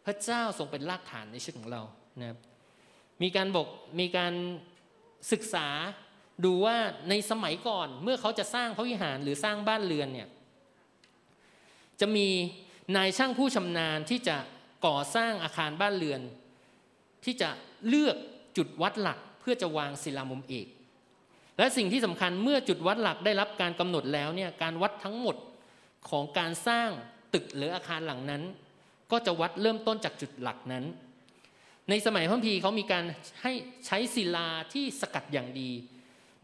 [0.05, 1.81] พระเจ้าทรงเป็นรากฐานในชีวิตของเรา
[2.19, 2.37] นะครับ
[3.21, 3.67] มีการบอก
[3.99, 4.33] มีการ
[5.31, 5.67] ศึกษา
[6.45, 6.77] ดูว่า
[7.09, 10.29] ในสมัยก่อนเมื่อเขาจะสร้างพระวิหารหรือสร้างบ้านเรือนเนี่ย
[11.99, 12.27] จะมี
[12.95, 14.37] นายช่างผู้ชำนาญที่จะ
[14.85, 16.21] ก่อสร้างอาคารบ้านเรือน
[17.23, 17.49] ที่จะ
[17.87, 18.15] เลือก
[18.57, 20.67] จุดวัดหลักเพื่อจะวางศิลามุมเอก
[21.57, 25.35] และสิ่งที่สำคัญเมื่อจุดวัดหลักได้รับการกำหนดแล้วเนี่ยการวัดทั้งหมด
[26.09, 26.89] ของการสร้าง
[27.33, 28.43] ตึกหรืออาคารหลังนั้น
[29.11, 30.85] ก็จะวัดเริ่มต้นจากจุดหลักนั้น
[31.89, 33.03] ในสมัยพระพีเขามีการ
[33.41, 33.53] ให้
[33.85, 35.71] ใช้ศิลาที่สกัดอย่างดี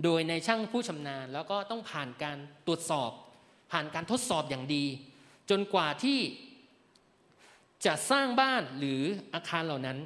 [0.04, 3.12] โดยในช่างผู้ชำนาญ แล้วก็ต้องผ่านการตรวจสอบ
[3.72, 4.86] ผ่านการทดสอบอย่างดี
[5.50, 6.20] จนกว่าที่
[7.86, 9.02] จะสร้างบ้านหรือ
[9.34, 9.98] อาคารเหล่านั้น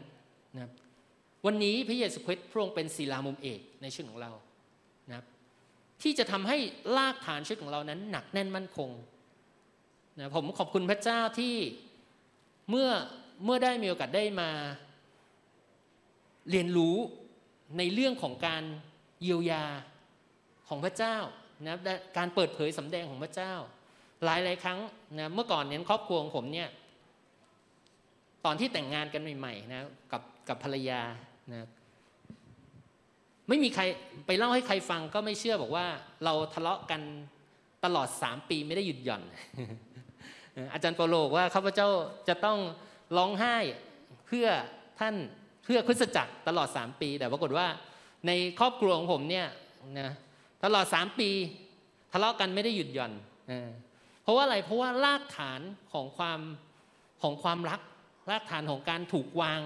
[0.57, 0.69] นะ
[1.45, 4.31] วันนี้พระเยซูคริสต์พระองค์เป็นศิลามุมเอกในชีวิตของเรา
[5.09, 5.23] นะ
[6.01, 6.57] ที่จะทำให้
[6.97, 8.89] รากฐานชีวิตของเรานั้น หนักแน่นมั่นคง
[10.19, 11.55] นะผมขอบคุณพระเจ้าที่
[12.69, 12.89] เมื่อ
[13.45, 14.49] เมื่อได้มีโอกาสได้มา
[16.49, 16.95] เรียนรู้
[17.77, 18.63] ในเรื่องของการ
[19.21, 19.65] เยียวยา
[20.67, 21.17] ของพระเจ้า
[21.65, 21.77] นะ
[22.17, 23.53] การเปิดเผยสำแดงของพระเจ้า
[24.25, 24.79] หลายหลายครั้ง
[25.19, 26.69] นะเมื่อก่อนเนี่ยครอบครัวของผมเนี่ย
[28.45, 31.01] ตอนที่แต่งงานกันใหม่ๆนะกับกับภรรยา
[31.53, 31.67] นะ
[33.49, 33.83] ไม่มีใคร
[34.25, 35.85] ไปเล่าให้ใครฟังก็ไม่เชื่อบอกว่า
[36.25, 37.01] เราทะเลาะกัน
[37.85, 39.23] ตลอดสามปีไม่ได้หยุดหย่อน
[40.73, 41.87] อาจารย์โปโลว่าข้าพเจ้า
[42.27, 42.57] จะต้อง
[43.17, 43.55] ร้องไห้
[44.27, 44.47] เพื่อ
[44.99, 45.15] ท่าน
[45.65, 47.67] เพื่อคริสตจักรตลอดสามปี แต่ปรากฏว่า
[48.27, 49.47] ในครอบครัวของผมเนี่ย
[49.99, 50.09] นะ
[50.63, 51.29] ตลอดสามปี
[52.11, 53.13] ทะเลาะกันไม่ได้หยุดหย่อน
[54.23, 55.61] เพราะว่าอะไรเพราะว่ารากฐาน
[55.93, 56.39] ของความ
[57.21, 57.79] ของความรัก
[58.31, 59.61] รากฐานของการถูกวาง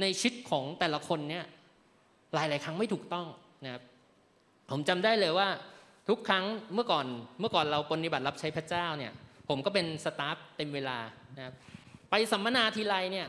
[0.00, 1.44] ในชิดของแต่ละคนเนี่ย
[2.34, 3.26] หลาย ๆ ครั้งไม่ถูกต้อง
[3.64, 3.82] นะครับ
[4.70, 5.48] ผมจำได้เลยว่า
[6.08, 7.06] ทุกครั้งเมื่อก่อน
[7.40, 9.12] เมื่อก่อนเราปฏิบัติรับใช้พระเจ้าเนี่ย
[9.48, 10.98] ผมก็เป็นสตาฟเต็มเวลา
[11.36, 11.54] นะครับ
[12.10, 13.28] ไปสัมมนาทีไรเนี่ย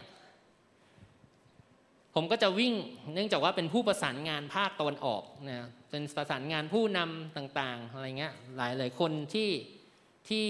[2.15, 2.73] ผมก็จะวิ่ง
[3.13, 9.49] เนื่องจากว่าเป็นผู้ประสานงานภาคตะวันออกนะเป็นประสานงานผู้นำต่างๆอะไรเงี้ยหลายหลายคนที่
[10.29, 10.45] ที่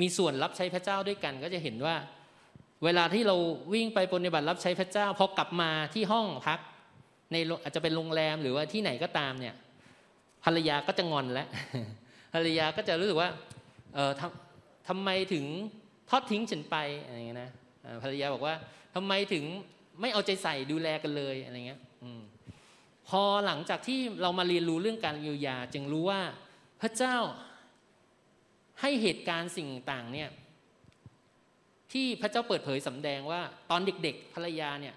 [0.00, 1.96] มีส่วนรับใช้พระเจ้าด้วยกัน ก็จะเห็นว่า
[2.84, 3.36] เวลาที่เรา
[3.74, 6.58] วิ่งไปปฏิบัติรับใช้พระเจ้าพอกลับมาที่ห้องพัก
[7.32, 9.54] ในอาจจะเป็นโรงแรมหรือว่าที่ไหนก็ตามเนี่ย
[10.44, 11.48] ภรรยาก็จะงอนแล้ว
[12.34, 13.30] ภรรยาก็จะรู้สึกว่า
[13.94, 15.44] เออทำทำไมถึง
[16.10, 17.50] ทอดทิ้งฉันไปอะไรเงี้ยนะ
[18.02, 18.54] ภรรยาบอกว่า
[18.94, 19.44] ทำไมถึง
[20.00, 21.80] ไม่เอาใจใส่ดูแลกันเลยอะไรเงี้ย
[23.08, 26.20] พอหลังจากที่เรามาเรียนรู้เรื่องการเยียวยา จึงรู้ว่า
[26.80, 27.16] พระเจ้า
[28.80, 30.28] ให้เหตุการณ์สิ่งต่างเนี่ย
[31.92, 34.94] ที่พระเจ้าเปิดเผยสำแดงว่า ตอนเด็กๆภรรยาเนี่ย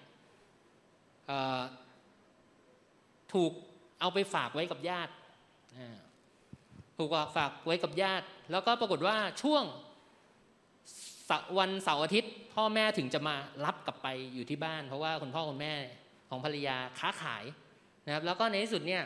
[3.34, 3.52] ถูก
[4.00, 5.14] เอาไปฝากไว้กับญาติ
[6.98, 9.64] ถูกฝากไว้กับญาติ แล้วก็ปรากฏว่าช่วง
[11.60, 15.74] วันเสาร์อาทิตย์ พ่อแม่ถึงจะมารับกลับไปอยู่ที่บ้าน เพราะว่าคุณพ่อคุณแม่
[16.30, 17.44] ของภรรยาค้าขาย
[18.06, 19.04] นะครับ แล้วก็ในที่สุดเนี่ย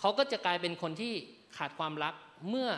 [0.00, 1.12] เขาก็จะกลายเป็นคนที่
[1.56, 2.14] ขาดความรัก
[2.48, 2.70] เมื่อ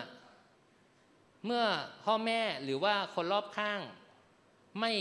[1.47, 1.65] เมื่อ
[2.05, 3.81] พ่อแม่หรือว่าคนรอบข้าง
[4.81, 4.93] ไม่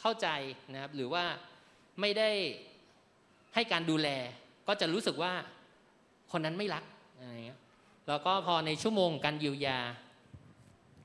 [0.00, 0.28] เข้าใจ
[0.72, 1.24] นะครับ หรือว่า
[2.00, 2.30] ไม่ได้
[3.54, 4.08] ให้การดูแล
[4.68, 5.32] ก็จะรู้สึกว่า
[6.32, 6.84] คนนั้นไม่รัก
[7.18, 7.60] อะไรเงี้ย
[8.08, 9.78] แล้วก็พอในชั่วโมงการเยียวยา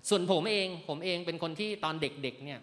[0.10, 2.60] ส่วนผมเอง ผมเองเป็นคนที่ตอนเด็กๆเนี่ย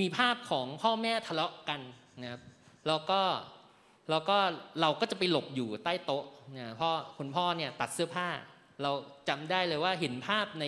[0.00, 1.80] มีภาพของพ่อแม่ทะเลาะกัน
[2.22, 2.42] นะครับ
[2.86, 3.20] แล้วก็
[4.10, 4.36] แล้วก็
[4.80, 8.28] เราก็จะไปหลบอยู่ใต้โต๊ะเนี่ยพ่อคุณพ่อเนี่ยตัดเสื้อผ้า
[8.82, 8.90] เรา
[9.28, 10.64] จำได้เลยว่าเห็นภาพใน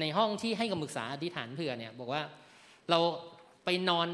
[0.00, 2.22] ในห้องที่ให้กำปรึกษาอธิษฐานเผื่อเนี่ยบอกว่า
[2.90, 2.98] เรา
[3.64, 4.08] ไปนอน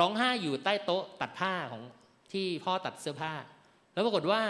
[0.00, 1.82] ร้องไห้อยู่ใต้โต๊ะตัดผ้าของ
[2.32, 3.32] ที่พ่อตัดเสื้อผ้า
[3.92, 4.42] แล้วปรากฏว่า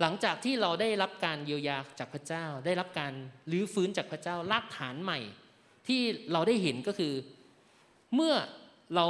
[0.00, 3.12] หลังจากที่เราได้รับการเยียวยาจากพระเจ้า ได้รับการ
[3.50, 5.18] รื้อฟื้นจากพระเจ้ารากฐานใหม่
[5.88, 6.00] ที่
[6.32, 7.14] เราได้เห็นก็คือ
[8.14, 8.34] เมื่อ
[8.96, 9.06] เรา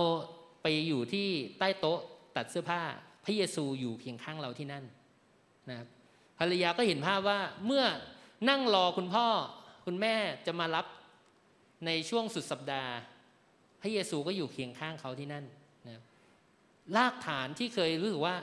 [0.62, 2.00] ไปอยู่ที่ใต้โต๊ะ
[2.36, 2.82] ตัดเสื้อผ้า
[3.24, 4.84] พระเยซูอยู่เพียงข้างเราที่นั่น
[5.68, 5.88] นะครับ
[6.38, 7.84] ภรรยาก็เห็นภาพว่าเมื่อ
[8.48, 9.26] นั่งรอคุณพ่อ
[9.86, 10.14] คุณแม่
[10.46, 10.86] จะมารับ
[11.86, 12.92] ในช่วงสุดสัปดาห์
[13.82, 15.44] พระเยซูก็อยู่เคียงข้างเขาที่นั่น
[15.88, 16.02] นะ
[16.96, 18.36] รากฐานที่เคยรู้สึกว่า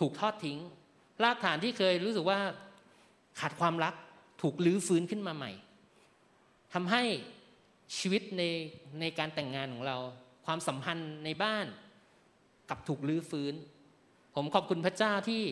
[0.00, 0.58] ถูกทอดทิ้ง
[1.24, 2.40] รากฐานที่เคยรู้สึกว่า
[3.40, 3.94] ขาดความรัก
[4.42, 5.52] ถูกลื้อฟื้นขึ้นมาใหม่
[6.74, 7.02] ทำให้
[7.98, 8.42] ชีวิตใน
[9.00, 9.96] ในการแต่งงานของเรา
[10.46, 11.66] ความสัมพันธ์ในบ้าน
[12.70, 13.54] กับถูกลื้อฟื้น
[14.40, 15.42] ผมขอบคุณพระเจ้าที่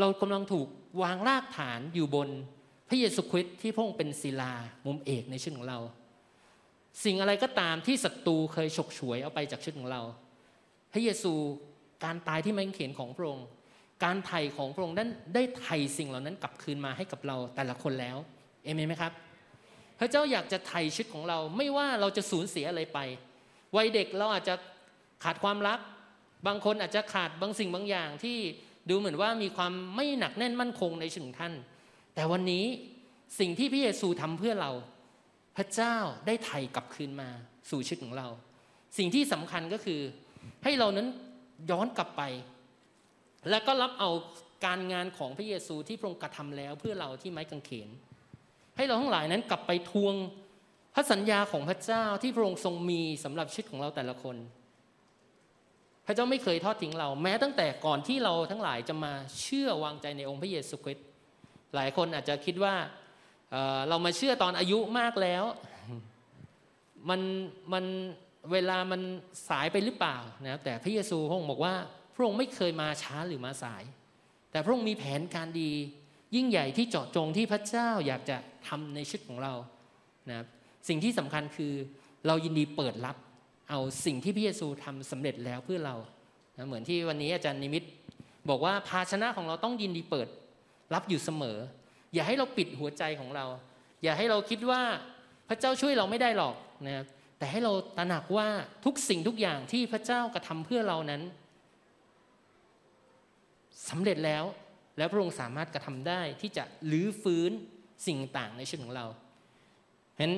[0.00, 0.68] เรากำลังถูก
[1.02, 2.28] วางรากฐานอยู่บน
[2.88, 4.52] พระเยซูคริสต์ที่พระองค์เป็นศิลา
[4.86, 5.78] มุมเอกในชีวิตของเรา
[7.04, 10.02] สิ่งอะไรก็ตามที่ศัตรูเคยฉกฉวยเอาไปจากชีวิตของเรา
[10.92, 11.32] พระเยซู
[12.04, 13.46] การตายที่ไม้กางเขนของพระองค์
[14.04, 18.16] การไถ่ของพระองค์นั้นได้ไถ่สิ่งเหล่านั้นกลับคืนมาให้กับเราแต่ละคนแล้ว
[18.64, 19.12] เอเมนไหมครับ
[19.98, 22.98] พระเจ้าอยากจะไถ่ชีวิตของเรา ไม่ว่าเราจะสูญเสียอะไรไป
[23.76, 24.54] วัยเด็กเราอาจจะ
[25.24, 25.78] ขาดความรัก
[26.46, 28.38] บางคนอาจจะขาดบางสิ่งบางอย่างที่
[28.90, 31.54] ดูเหมือนว่ามีความไม่หนักแน่นมั่นคงในชีวิตของท่าน
[32.14, 32.64] แต่วันนี้
[33.40, 34.70] สิ่งที่พระเยซูทำเพื่อเรา
[35.56, 37.28] พระเจ้าได้ไถ่กลับคืนมา
[37.70, 38.28] สู่ชีวิตของเรา
[38.98, 40.00] สิ่งที่สำคัญก็คือ
[40.64, 41.06] ให้เรานั้น
[41.70, 42.22] ย้อนกลับไป
[43.50, 44.10] แล้วก็รับเอา
[44.66, 47.88] การงานของพระเยซูที่พระองค์กระทำแล้วเพื่อเราที่ไม้กางเขน
[48.76, 50.14] ให้เราทั้งหลายนั้นกลับไปทวง
[50.94, 54.36] พระสัญญาของพระเจ้าที่พระองค์ทรงมีสำหรับชีวิตของเราแต่ละคน
[56.06, 61.06] พระเจ้าไม่เคยทอดทิ้งเรา แม้ตั้งแต่ก่อนที่เราทั้งหลายจะมาเชื่อวางใจในองค์พระเยซูคริสต์
[61.74, 62.74] หลายคนอาจจะคิดว่า
[63.50, 65.44] เเรามาเชื่อตอนอายุมากแล้ว
[67.08, 67.20] มัน
[67.72, 67.84] มัน
[68.52, 69.00] เวลามัน
[69.48, 70.16] สายไปหรือเปล่า
[70.48, 71.74] นะแต่พระเยซูพระองค์บอกว่า
[72.14, 73.82] พระองค์ไม่เคยมาช้าหรือมาสาย
[74.50, 75.72] แต่พระองค์มีแผนการดี
[76.36, 78.36] ยิ่งใหญ่ที่เจาะจงที่พระเจ้าอยากจะ
[78.68, 79.52] ทำในชีวิตของเรา
[80.30, 80.44] นะ
[80.88, 81.72] สิ่งที่สำคัญคือ
[82.26, 83.16] เรายินดีเปิดรับ
[83.70, 85.96] เอาสิ่งที่พระเยซูทำสำเร็จแล้วเพื่อเรา
[86.56, 87.84] นะเหมือนที่วันนี้อาจารย์นิมิต
[88.48, 90.28] บอกว่าภาชนะของเราต้องยินดีเปิด
[90.94, 91.58] รับอยู่เสมอ
[92.14, 93.46] อย่าให้เราปิดหัวใจของเรา
[94.02, 94.82] อย่าให้เราคิดว่า
[95.48, 96.54] พระเจ้าช่วยเราไม่ได้หรอก
[96.86, 97.06] นะครับ
[97.38, 98.48] แต่ให้เราตระหนักว่า
[98.84, 101.22] ทุกสิ่งทุกอย่างที่พระเจ้ากระทาเพื่อเรานั้น
[103.88, 104.44] สำเร็จแล้ว
[104.98, 107.50] แล้วพระองค์สามารถกระทำได้ที่จะลื้อฟื้น
[108.06, 109.06] สิ่งต่างในชีวิตของเรา
[110.18, 110.30] เห็น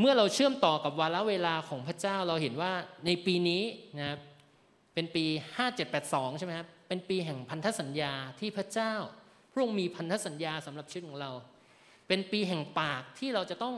[0.00, 2.72] เมื่อเราเชื่อมต่อกับวาระเวลาของพระเจ้าเราเห็นว่า
[3.06, 3.62] ในปีนี้
[3.98, 4.18] นะครับ
[4.94, 5.24] เป็นปี
[5.82, 8.94] 5782 ใช่ไหมครับ เป็นปีแห่งพันธสัญญาที่พระเจ้า
[9.52, 11.32] พระองค์มีพันธสัญญาสำหรับชีวิตของเรา
[12.08, 13.76] เป็นปีแห่งปากที่เราจะต้อง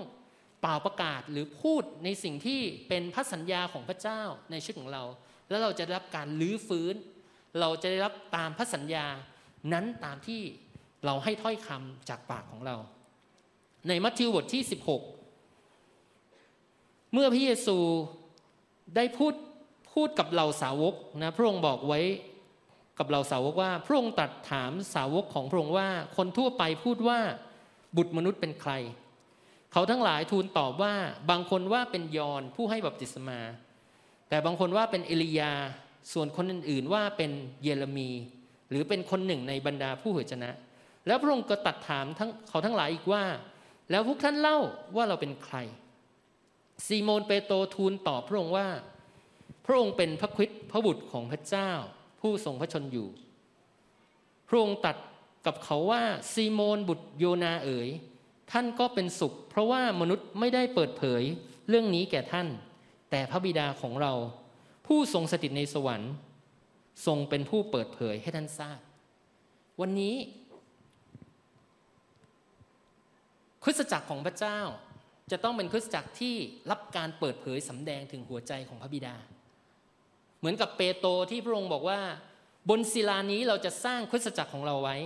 [0.61, 5.05] เป่าประกาศหรือพูดในสิ่งที่เป็นพระสัญญาของพระเจ้าในชีวิตของเรา
[5.49, 6.95] แล้วเราจะได้รับการลื้อฟื้น
[7.61, 9.07] เราจะได้รับตามพระสัญญา
[9.73, 10.41] นั้นตามที่
[11.05, 12.77] เราให้ถ้อยคำจากปากของเรา
[13.89, 15.16] ในมัทธิวบทที่ 16
[17.19, 17.79] เมื่อพระเยซู
[18.97, 19.35] ได้พูด
[19.95, 22.01] พูดกับเหล่าสาวกนะพระองค์บอกไว้
[22.99, 27.19] กับเหล่าสาวกว่าพระองค์ตรัสถามสาวกของพระองค์ว่าคนทั่วไปพูดว่า
[27.97, 28.73] บุตรมนุษย์เป็นใคร
[29.73, 30.95] เขาทั้งหลายทูลตอบว่า
[31.31, 33.41] บางคนว่าเป็นยอนผู้ให้บัพติศมา
[34.29, 35.53] แต่บางคนว่าเป็นเอลียา
[36.13, 37.31] ส่วนคนอื่นๆว่าเป็น
[37.63, 38.11] เยเรมี
[38.71, 40.51] หรือเป็นคนหนึ่งในบรรดาผู้เผยชนะ
[41.07, 43.25] แล้วพระองค์ก็ตัดถามทั้งเขาทั้งหลายอีกว่า
[43.91, 44.59] แล้วพวกท่านเล่า
[44.97, 45.59] ว่าเราเป็นใคร
[46.87, 48.69] ซีโมนเปโตรทูลตอบพระองค์ว่า
[49.67, 51.71] พระองค์เป็นพระคริสต์พระบุตรของพระเจ้า
[52.21, 53.09] ผู้ทรงพระชนอยู่
[54.49, 54.97] พระองค์ตัด
[55.47, 57.89] กับเขาว่าซีโมนบุตรโยนาเอ๋ย
[58.53, 61.23] ท่านก็เป็นสุข เพราะว่ามนุษย์ไม่ได้เปิดเผย
[61.69, 62.49] เรื่องนี้แก่ท่าน
[63.11, 64.13] แต่พระบิดาของเรา
[64.87, 66.13] ผู้ทรงสถิตในสวรรค์
[67.07, 68.81] ทรงเป็นผู้เปิดเผยให้ท่านทราบ
[69.81, 70.15] วันนี้
[73.63, 74.61] คริสตจักรของพระเจ้า
[75.33, 76.35] จะต้องเป็นคริสตจักรที่
[76.71, 79.17] รับการเปิดเผยสำแดงถึงหัวใจของพระบิดา
[80.39, 82.01] เหมือนกับเปโตรที่พระองค์บอกว่า
[82.71, 84.97] บนศิลานี้เราจะสร้างคริสตจักรของเราไว้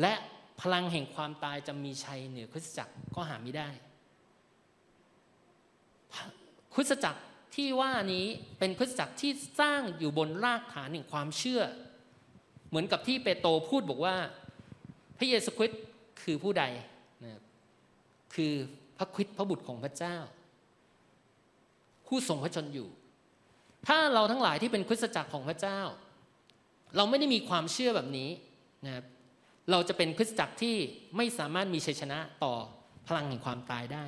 [0.00, 0.14] และ
[0.60, 3.68] พลังแห่งความตายจะมีชัยเหนือคริสตจักรก็หาไม่ได้
[6.74, 7.20] คริสตจักร
[7.54, 8.26] ที่ว่านี้
[8.58, 11.62] เป็นคริสตจักรที่สร้างอยู่บนรากฐานแห่งความเชื่อ
[12.68, 14.16] เหมือนกับที่เปโตรพูดบอกว่า
[15.18, 15.82] พระเยซูคริสต์
[16.22, 16.64] คือผู้ใด
[18.34, 18.54] คือ
[18.98, 20.16] พระคริสต์พระบุตรของพระเจ้า
[22.06, 22.88] ผู้ทรงพระชนอยู่
[23.86, 25.80] ถ้าเราทั้งหลายที่เป็นคริสตจักรของพระเจ้า
[26.96, 28.30] เราไม่ได้มีความเชื่อแบบนี้
[28.86, 29.04] นะครับ
[29.70, 30.76] เราจะเป็นคริสตจักรที่
[31.16, 32.54] ไม่สามารถมีชัยชนะต่อ
[33.08, 34.04] พลังแห่งความตายได้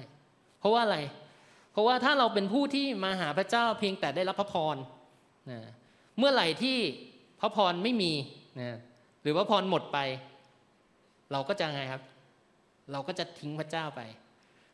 [0.58, 0.98] เพราะว่าอะไร
[1.72, 4.76] เพราะว่าถ้าเราเป็นผู้ที่มาหาพระเจ้าเพียงแต่ได้รับพระพร
[5.50, 5.60] นะ
[6.18, 6.78] เมื่อไหร่ที่
[7.40, 8.12] พระพรไม่มี
[8.60, 8.78] นะ
[9.22, 9.98] หรือพระพรหมดไป
[11.32, 12.02] เราก็จะไงครับ
[12.92, 14.00] เราก็จะทิ้งพระเจ้าไป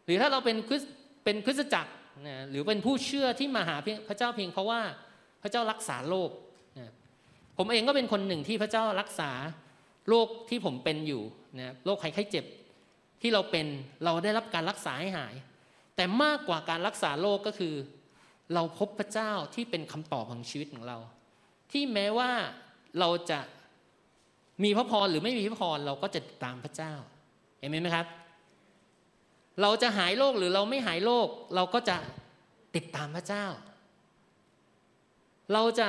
[0.04, 0.82] หรือถ้าเราเป็นคริส
[1.24, 1.92] เป็นคริสตจักร
[2.28, 3.76] นะหรือเป็นผู้เชื่อที่มาหา
[4.08, 4.80] พระเจ้าเพียงเพราะว่า
[5.42, 6.30] พระเจ้ารักษาโลก
[6.78, 6.92] นะ
[7.58, 9.30] ผมเองก็เป็นคนหนึ่งที่พระเจ้ารักษา
[10.08, 11.22] โรคที่ผมเป็นอยู่
[11.58, 12.44] นะโรคไข้ไข้เจ็บ
[13.22, 13.66] ที่เราเป็น
[14.04, 15.34] เราได้รับการรักษาให้หาย
[15.96, 17.74] แต่มากกว่าการรักษาโรคก็คือ
[18.54, 20.98] เราพบพระเจ้าที่เป็นคำตอบของชีวิตของเรา
[21.72, 22.30] ที่แม้ว่า
[23.00, 23.40] เราจะ
[24.64, 26.94] มีพระพรหรือไม่มีพระพรเราก็จะตามพระเจ้า
[27.72, 28.06] เห็นไหมครับ
[29.62, 31.96] เราจะหายโรคหรือเราไม่หายโรคเราก็จะ
[32.74, 33.46] ติดตามพระเจ้า
[35.52, 35.88] เราจะ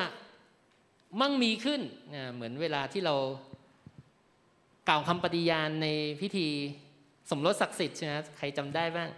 [1.21, 1.81] มั่งมีขึ้น
[2.33, 3.15] เหมือนเวลาที่เรา
[4.89, 5.87] กล่าวคำปฏิญาณใน
[6.21, 6.47] พิธี
[7.29, 9.09] สมรสศักดิ์สิทธิ์ใช่ไหมใครจำได้บ้าง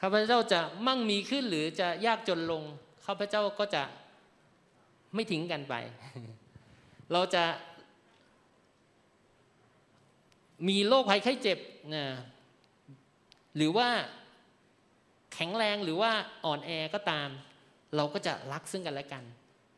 [0.00, 2.62] ข้าพเจ้าจะมั่งมีขึ้นหรือจะยากจนลง
[3.06, 3.82] ข้าพเจ้าก็จะ
[5.14, 5.74] ไม่ทิ้งกันไป
[7.12, 7.44] เราจะ
[10.68, 11.58] มีโรคภัยไข้เจ็บ
[11.94, 12.06] นะ
[13.56, 13.88] หรือว่า
[15.34, 16.10] แข็งแรงหรือว่า
[16.44, 17.28] อ่อนแอก็ตาม
[17.96, 19.24] เราก็จะรักซึ่งกันและกัน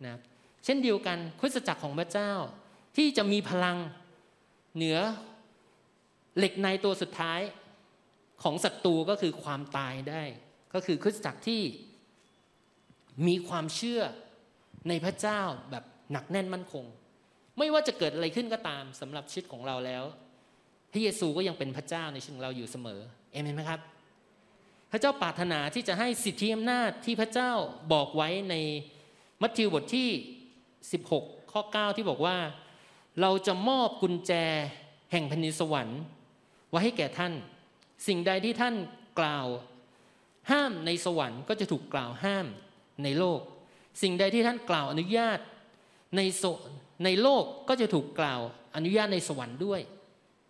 [0.04, 0.18] นะ
[0.64, 2.32] เช่นเดียวกันคริสตจักรของพระเจ้า
[2.96, 3.76] ที่จะมีพลัง
[4.74, 4.98] เหนือ
[6.38, 7.40] เหล็กในตัวสุดท้าย
[8.42, 10.22] ของศัตรูก็คือความตายได้
[10.74, 11.62] ก็คือคริสตจักรที่
[13.26, 14.02] มีความเชื่อ
[14.88, 16.84] ในพระเจ้าแบบหนักแน่นมั่นคง
[17.58, 20.04] ไม่ว่าจะเกิดอะไรขึ้นก็ตามสำหรับชีวิตของเราแล้ว
[20.92, 23.00] พระเยซูก็ยังเป็นพระเจ้าในชีวิตเราอยู่เสมอ
[23.32, 23.80] เอเมนไหมครับ
[24.92, 27.52] พระเจ้าปรารถนาที่จะให้สิทธิอำนาจที่พระเจ้า
[27.92, 28.54] บอกไว้ใน
[29.42, 30.10] มัทธิวบทที่
[30.80, 32.36] 16 ข้อ 9 ที่บอกว่า
[33.20, 34.32] เราจะมอบกุญแจ
[35.12, 36.00] แห่งแผ่นดินสวรรค์
[36.70, 37.32] ไว้ให้แก่ท่าน
[38.06, 38.74] สิ่งใดที่ท่าน
[39.18, 39.46] กล่าว
[40.50, 42.46] ห้ามในสวรรค์ก็จะถูกกล่าวห้าม
[43.04, 43.40] ในโลก
[44.02, 45.38] สิ่งใดที่ท่านกล่าวอนุญาต
[46.16, 48.40] ในโในโลกก็จะถูกกล่าว
[48.76, 49.80] อนุญาตในสวรรค์ด้วย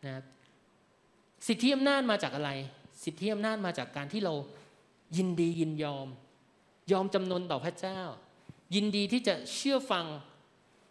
[0.04, 0.24] นะครับ
[1.46, 2.50] สิทธิอำนาจมาจากอะไร
[3.04, 4.34] สิทธิอำนาจมาจากการที่เรา
[5.16, 6.08] ยินดียินยอม
[6.92, 8.00] ยอมจำนนต่อพระเจ้า
[8.74, 10.06] ยินดีที่จะเชื่อฟัง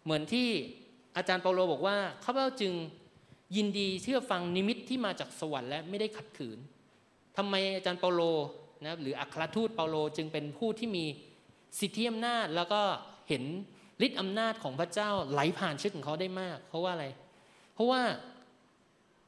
[0.03, 0.47] เหมือนที่
[1.17, 2.73] อาจารย์เปาโลบอกว่าข้าพเจ้าจึง
[3.55, 6.59] ยินดีเชื่อฟังนิมิตที่มาจากสวรรค์และไม่ได้ขัดขืน
[7.37, 8.21] ทำไมอาจารย์เปาโล
[8.85, 11.05] นะหรืออัครทูตเปาโลจึงเป็นผู้ที่มี
[11.79, 12.81] สิทธิอำนาจแล้วก็
[13.29, 13.43] เห็น
[14.05, 17.05] ฤทธิอำนาจของพระเจ้าไหลผ่านชีวิตของเขาได้มาก เพราะว่าอะไร
[17.73, 18.01] เพราะว่า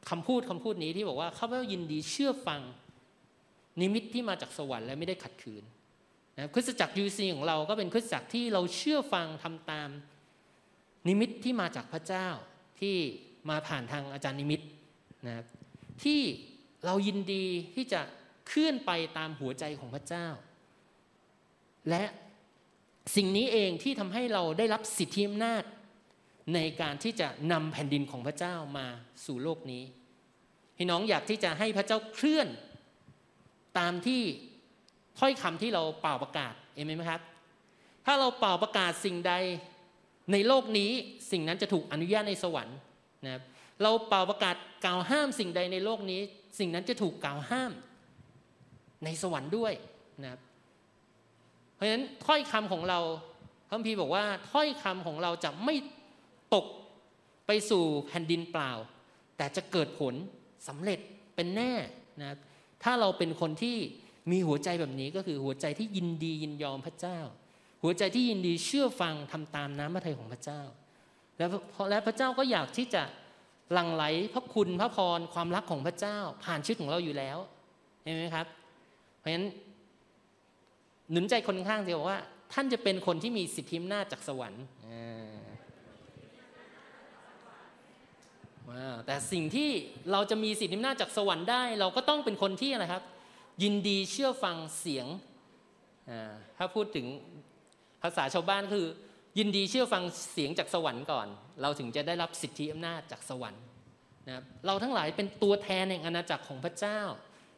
[0.09, 2.61] คำพูดคำพูดนี้ที่บอกว่าข้าพเจ้ายินดีเชื่อฟัง
[3.81, 5.63] นิมิตที่มาจากสวรรค์และไม่ได้ขัดขืน
[6.37, 9.89] นะคริสตจักรยูซีของเราก็เป็นคริสตจักรที่เราเชื่อฟังทำตาม
[11.07, 12.27] นิมิตที่มาจากพระเจ้า
[12.79, 12.95] ที่
[13.49, 14.61] มาผ่านทางอาจารย์นิมิต
[15.27, 15.45] นะครับ
[16.03, 16.21] ที่
[16.85, 18.01] เรายินดีที่จะ
[18.47, 20.27] เคลื่อนไปตามหัวใจของพระเจ้า
[21.89, 22.03] และ
[23.15, 25.63] สิ่งนี้เองที่ทำให้เราได้รับสิทธิอำนาจ
[26.53, 28.87] ในการที่จะนำแผ่นดินของพระเจ้ามา
[29.25, 29.83] สู่โลกนี้
[30.77, 32.47] พี่น้องอยากที่จะให้พระเจ้าเคลื่อน
[33.79, 34.21] ตามที่
[35.19, 37.21] ถ้อยคำที่เราเป่าประกาศเองไหมครับ
[38.05, 39.33] ถ้าเราเป่าประกาศสิ่งใด
[40.31, 40.91] ในโลกนี้
[41.31, 42.77] สิ่งนั้นจะถูกอนุญาตในสวรรค์
[43.25, 43.43] นะครับ
[43.83, 46.21] เราเป่าประกาศกล่าวห้ามสิ่งใดในโลกนี้
[46.59, 47.71] สิ่งนั้นจะถูกกล่าวห้าม
[49.05, 49.73] ในสวรรค์ด้วย
[50.23, 50.39] นะครับ
[51.73, 52.99] เพราะฉะนั้นถ้อยคำของเรา
[53.67, 55.75] พระพีบอกว่าถ้อยคำของเราจะไม่
[56.55, 56.65] ตก
[57.47, 58.71] ไปสู่แผ่นดินเปล่า
[59.37, 60.13] แต่จะเกิดผล
[60.67, 60.99] สำเร็จ
[61.35, 61.73] เป็นแน่
[62.21, 62.31] นะ
[62.83, 63.77] ถ้าเราเป็นคนที่
[64.31, 67.19] มีหัวใจแบบนี้ก็คือหัวใจที่ยินดียินยอมพระเจ้า
[67.83, 70.61] หัวใจที่ยินดีเชื่อฟังทำตามน้ำพระทัยของพระเจ้า
[71.37, 71.49] แล้ว
[71.89, 73.03] และพระเจ้าก็อยากที่จะ
[73.73, 77.37] หลั่งไหลพระคุณพระพรความรักของพระเจ้า ผ่านชีวิตของเราอยู่แล้ว
[78.03, 78.45] เห็นไหมครับ
[79.19, 79.47] เพราะฉะนั้น
[81.11, 82.19] หนุนใจคนข้างๆสิบอกว่า
[82.53, 84.65] ท่านจะเป็นคนที่มีสิทธิอำนาจจากสวรรค์
[89.05, 89.69] แต่สิ่งที่
[90.11, 93.03] เราจะมีสิทธิอำนาจจากสวรรค์ได้ เราก็ต้องเป็นคนที่อะไรครับ
[93.63, 95.05] ยินดีเชื่อฟังเสียง
[96.57, 97.05] ถ้าพูดถึง
[98.03, 98.85] ภาษาชาวบ้านคือ
[99.37, 101.27] ยินดีเชื่อฟังเสียงจากสวรรค์ก่อน
[101.61, 103.63] เราถึงจะได้รับสิทธิอำนาจจากสวรรค์
[104.27, 106.99] นะครับเราทั้งหลายเป็นตัวแทนแห่งอาณาจักรของพระเจ้า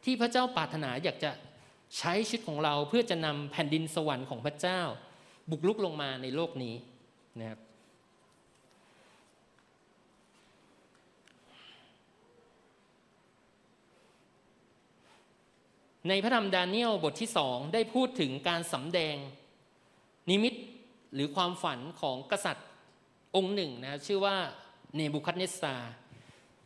[0.04, 1.30] ที่พระเจ้าปรารถนาอยากจะ
[1.98, 4.80] ใช้ชีวิตของเราเพื่อจะนำแผ่นดินสวรรค์ของพระเจ้า
[5.50, 6.74] บุกลุกลงมาในโลกนี้
[7.40, 7.58] นะครับ
[16.08, 19.16] ในพระธรรมดาเนียลบทที่สองได้พูดถึงการสำแดง
[20.30, 20.54] นิมิต
[21.14, 22.68] หรือความฝันของกษัตริย์
[23.36, 24.36] องค์หนึ่งนะชื่อว่า
[24.94, 25.74] เนบุคัดเนสซา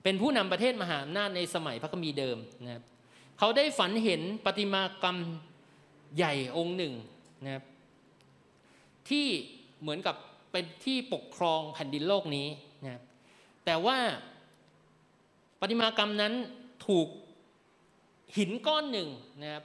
[0.03, 2.85] เป็นผู้นำประเทศมหาอำนาจในสมัยพระคัมภีร์เดิมนะครับ
[3.38, 5.16] เขาได้ฝันเห็นปฏิมากรรม
[6.16, 6.94] ใหญ่องค์หนึ่ง
[7.44, 7.64] นะครับ
[9.09, 9.27] ที่
[9.81, 10.16] เหมือนกับ
[10.53, 12.46] เป็นที่ปกครองแผ่นดินโลกนี้
[12.85, 13.03] นะครับ
[13.64, 13.99] แต่ว่า
[15.61, 16.33] ปฏิมากรรมนั้น
[16.87, 17.09] ถูก
[18.36, 19.08] หินก้อนหนึ่ง
[19.42, 19.64] นะครับ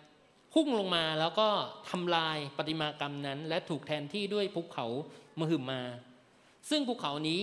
[0.54, 1.50] พุ่งลงมาแล้วก็
[1.90, 4.86] ทำลายปฏิมากรรมนั้น และถูกแทนที่ด้วยภูเขา
[5.40, 5.82] มหึมา
[6.70, 7.42] ซึ่งภูเขานี้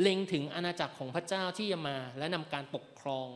[0.00, 3.28] เล็งถึงอาณาจักรของพระเจ้าที่จะมา และนำการปกครอง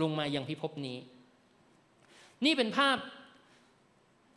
[0.00, 0.98] ลงมายังพิภพนี้
[2.44, 2.96] นี่เป็นภาพ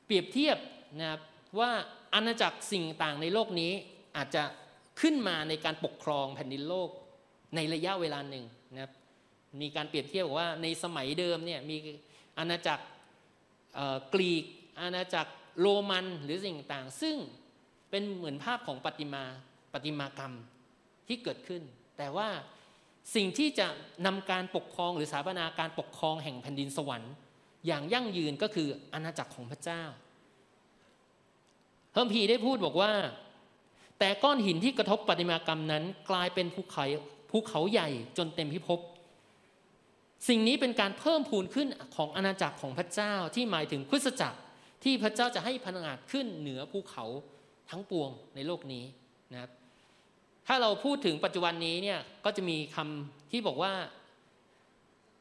[0.05, 0.57] เปรียบเทียบ
[0.99, 1.21] นะครับ
[1.59, 1.71] ว่า
[2.13, 3.71] อาณาจักรสิ่งต่างในโลกนี้
[4.17, 4.43] อาจจะ
[5.01, 6.89] ขึ้นมาในการปกครองแผ่นดินโลก
[7.55, 8.91] ในระยะเวลาหนึ่งนะครับ
[9.61, 11.77] มีการเปรียบเทียบว่าในสมัยเดิมเนี่ยมี
[12.37, 12.83] อาณาจักร
[14.13, 14.45] กรีก
[14.81, 17.17] อาณาจักรโรมันหรือสิ่งต่างซึ่ง
[17.89, 19.23] เป็นเหมือนภาพของปฏิมา
[19.73, 20.33] ปฏิมากรรม
[21.07, 21.61] ที่เกิดขึ้น
[21.97, 22.29] แต่ว่า
[23.15, 23.67] สิ่งที่จะ
[24.05, 27.13] นำการปกครองหรือสถาปนาการปกครองแห่งแผ่นดินสวรรค์
[27.67, 29.83] อย่างยั่งยืนก็คืออาณาจักรของพระเจ้า
[31.91, 32.91] เพิ่มพีได้พูดบอกว่า
[33.99, 36.85] แต่ก้อนหินที่กระทบปฏิมากรรมนั้น กลายเป็นภูเขา
[37.31, 38.79] ภูเขาใหญ่จนเต็มพิภพ
[40.27, 44.39] สิ่งนี้เป็นการเพิ่มพูนขึ้นของอาณาจักรของพระเจ้าที่หมายถึงคริสตจักร
[44.83, 47.05] ที่พระเจ้าจะให้พลังงานขึ้นเหนือภูเขา
[47.69, 48.85] ทั้งปวงในโลกนี้
[49.33, 49.51] นะครับ
[50.47, 53.73] ถ้าเราพูดถึงปัจจุบันนี้เนี่ยก็จะมีคำที่บอกว่า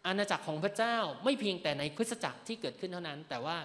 [0.07, 3.57] อาณาจักรของพระเจ้าไม่เพียงแต่ในคริสตจักรที่เกิดขึ้นเท่านั้น แต่ว่า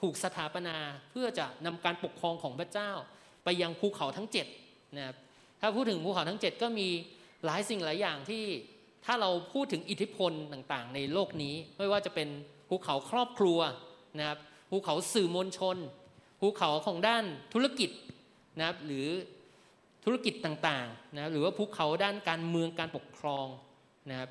[0.00, 0.76] ถูกสถาปนา
[1.10, 2.90] เพื่อจะนำการปกครองของพระเจ้า
[3.44, 4.28] ไปยังภูเขาทั้ง
[4.62, 5.16] 7นะครับ
[5.60, 6.88] ถ้าพูดถึงภูเขาทั้ง 7 ก็มี
[7.44, 8.44] หลายสิ่งหลายอย่างที่
[9.04, 12.28] ถ้าเราพูดถึงอิทธิพลต่างๆ ในโลกนี้ ไม่ว่าจะเป็น
[12.68, 13.58] ภูเขาครอบครัว
[14.18, 14.38] นะครับ
[14.70, 15.76] ภูเขาสื่อมวลชน
[16.40, 17.24] ภูเขาของด้าน
[17.54, 17.90] ธุรกิจ
[18.58, 19.06] นะครับหรือ
[20.04, 23.46] ธุรกิจต่างๆนะหรือว่าภูเขาด้านการเมืองการปกครอง
[24.10, 24.30] นะครับ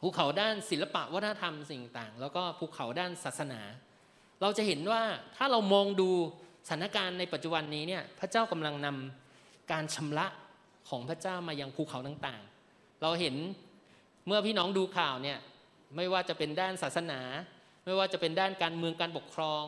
[0.00, 3.60] ภูเขาด้านศิลปะวัฒนธรรมสิ่งต่างแล้วก็ภูเขาด้านศาสนา
[4.42, 5.02] เราจะเห็นว่า
[5.36, 6.10] ถ้าเรามองดู
[6.66, 10.26] สถานการณ์ในปัจจุบันนี้เนี่ยพระเจ้ากำลังนำการชำระ
[10.88, 13.36] ของพระเจ้ามายังภูเขาต่างๆ เราเห็น
[14.30, 15.38] เมื่อพี่น้องดูข่าวเนี่ย
[15.96, 17.20] ไม่ว่าจะเป็นด้านศาสนา
[17.84, 19.64] ไม่ว่าจะเป็นด้านการเมืองการปกครอง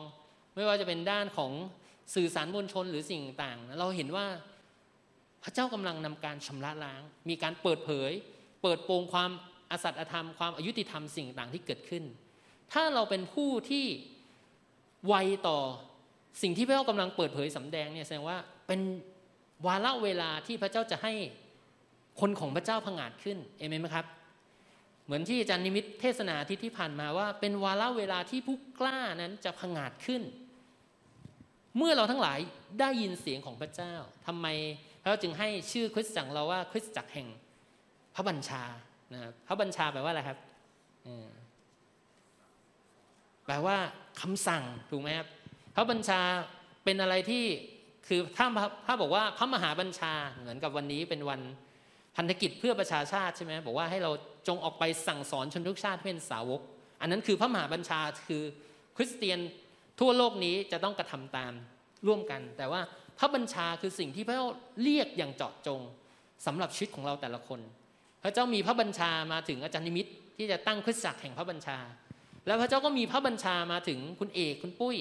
[0.55, 1.51] ไม่ว่าจะเป็นด้านของ
[2.15, 4.25] สื่อสารมวลชนหรือสิ่งต่างเราเห็นว่า
[5.43, 8.11] พระเจ้ากำลังนำการชำระล้าง มีการเปิดเผย
[8.63, 9.31] เปิดโปงความ
[9.71, 12.03] อสัตอธรรม ความอายุติธรรมสิ่งต่างที่เกิดขึ้น
[12.73, 13.85] ถ้าเราเป็นผู้ที่
[15.07, 15.15] ไว
[15.47, 15.59] ต่อ
[16.41, 18.37] สิ่งที่พระเจ้ากำลังเปิดเผยสำแดงเนี่ยแสดงว่า
[18.67, 18.79] เป็น
[19.65, 21.13] วาระเวลาที่พระเจ้าจะให้
[22.19, 24.05] คนของพระเจ้าผงาดขึ้นเอเมนไหมครับ
[25.05, 30.21] เหมือนที่อาจารย์นิมิตเทศนาที่ที่ผ่านมาว่า เป็นวาระเวลาที่ผู้กล้านั้นจะผงาดขึ้น
[31.77, 32.39] เมื่อเราทั้งหลาย
[32.79, 33.93] ได้ยินเสียงของพระเจ้า
[34.27, 34.47] ทำไม
[35.01, 37.27] พระเจ้าจึงให้ชื่อคริสตจักรเราว่าคริสตจักรแห่ง
[38.15, 38.63] พระบัญชา
[39.13, 40.37] นะครับพระบัญชาแปลว่าอะไรครับ
[43.45, 43.77] แปลว่า
[44.21, 45.27] คำสั่งถูกไหมครับ
[45.75, 46.19] พระบัญชา
[46.83, 47.43] เป็นอะไรที่
[48.07, 48.47] คือถ้า
[48.85, 51.41] ถ้าบอกว่าพระมหาบัญชาเหมือนกับวันนี้เป็นวัน
[52.15, 54.11] พันธกิจเพื่อประชาชาติใช่ไหมบอกว่าให้เรา
[54.47, 56.61] จงออกไปสั่งสอนชนทุกชาติเป็นสาวก
[57.01, 58.43] อันนั้นคือพระมหาบัญชาคือ
[58.97, 59.39] คริสเตียน
[59.99, 61.53] ทั่วโลกนี้จะต้องกระทำตาม
[62.07, 62.81] ร่วมกัน แต่ว่า
[63.19, 64.47] พระบัญชาคือสิ่งที่พระเจ้า
[64.83, 65.81] เรียกอย่างเจาะจง
[66.45, 67.59] สำหรับชีวิตของเราแต่ละคน
[68.23, 71.77] พระเจ้ามีพระบัญชามาถึงอาจารย์นิมิตที่จะตั้งคริสตจักรแห่งพระบัญชา
[72.45, 74.97] แล้วพระเจ้าก็มีพระบัญชามาถึงคุณเอกคุณปุ้ย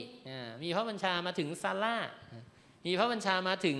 [0.62, 1.96] มีพระบัญชามาถึงซาร่า
[2.86, 3.78] มีพระบัญชามาถึง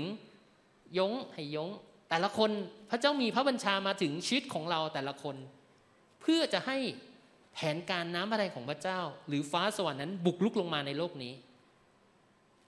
[0.98, 1.68] ยงให้ยง
[2.12, 2.50] แต่ละคน
[2.90, 5.36] พระเจ้ามีพระบัญชามาถึงชีวิตของเราแต่ละคน
[6.20, 6.78] เพื่อจะให้
[7.54, 11.32] แผนการน้ำพระทัยของพระเจ้า หรือฟ้าสวรรค์นั้นบุกลุกลงมาในโลกนี้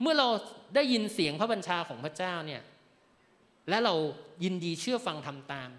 [0.00, 0.28] เมื่อเรา
[0.74, 2.62] ได้ยินเสียงพระบัญชาของพระเจ้าเนี่ย
[3.68, 3.94] และเรา
[4.44, 5.70] ยินดีเชื่อฟังทำตาม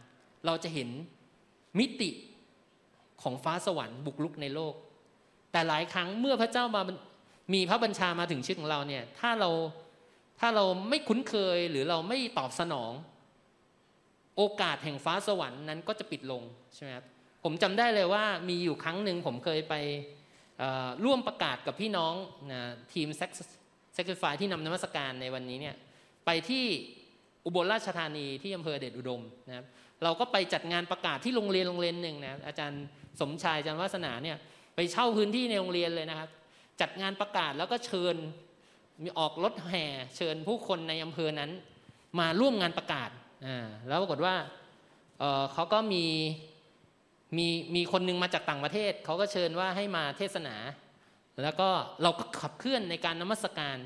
[0.46, 0.90] เราจะเห็น
[1.80, 2.10] มิติ
[3.22, 4.74] ของฟ้าสวรรค์บุกลุกในโลก
[5.52, 6.82] แต่หลายครั้งเมื่อพระเจ้ามา
[7.54, 9.50] มีพระบัญชามาถึงชีวิตของเราเนี่ยถ้าเรา
[10.40, 12.94] ถ้าเราไม่คุ้นเคยหรือเราไม่ตอบสนอง
[14.38, 16.44] โอกาสแห่งฟ้าสวรรค์นั้นก็จะปิดลง
[16.76, 17.06] ใช่ไหมครับ
[17.44, 19.76] ผมจำได้เลยว่ามีอยู่ครั้งหนึ่งผมเคยไป
[21.06, 22.14] ร่วมประกาศกับพี่น้อง
[22.52, 22.62] นะ
[22.94, 23.28] ทีมเซ็
[24.04, 25.76] กซ์ไฟที่นำนมัสการในวันนี้เนี่ย
[26.26, 26.66] ไปที่
[27.46, 29.66] อุบลราชธานีที่อำเภอเดชอุดมนะครับ
[30.04, 32.84] เราก็ไปจัดงานประกาศที่โรงเรียนโรงเรียนหนึ่งนะอาจารย์
[33.20, 34.38] สมชายอาจารย์วัฒนาเนี่ย
[34.76, 36.30] ไปเช่าพื้นที่ในโรงเรียนเลยนะครับ
[36.82, 38.16] จัดงานประกาศแล้วก็เชิญ
[39.04, 39.86] มีออกรถแห่
[40.18, 41.52] เชิญผู้คนในอำเภอนั้น
[42.20, 43.10] มาร่วมงานประกาศ
[43.88, 44.36] แล้วปรากฏว่า
[45.20, 46.06] เเขาก็มี
[47.38, 50.56] มีมีคนนึงมาจากต่างประเทศ เขาก็เชิญว่าให้มาเทศนา
[51.42, 51.70] แล้วก็
[52.04, 53.78] เราก็ขับเคลื่อนในการนมัสการ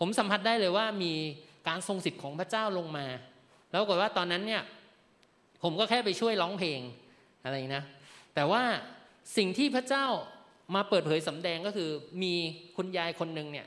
[0.00, 1.12] ผมสัมผัสได้เลยว่ามี
[1.68, 3.06] การทรงสิทธิ์ของพระเจ้าลงมา
[3.70, 4.62] แล้วปรากฏว่าตอนนั้นเนี่ย
[5.62, 6.80] ผมก็แค่ไปช่วยร้องเพลง
[7.44, 7.84] อะไรนะ
[8.34, 8.62] แต่ว่า
[9.36, 10.06] สิ่งที่พระเจ้า
[10.74, 11.90] มาเปิดเผยสำแดงก็คือ
[12.22, 12.34] มี
[12.76, 13.66] คุณยายคนหนึ่งเนี่ย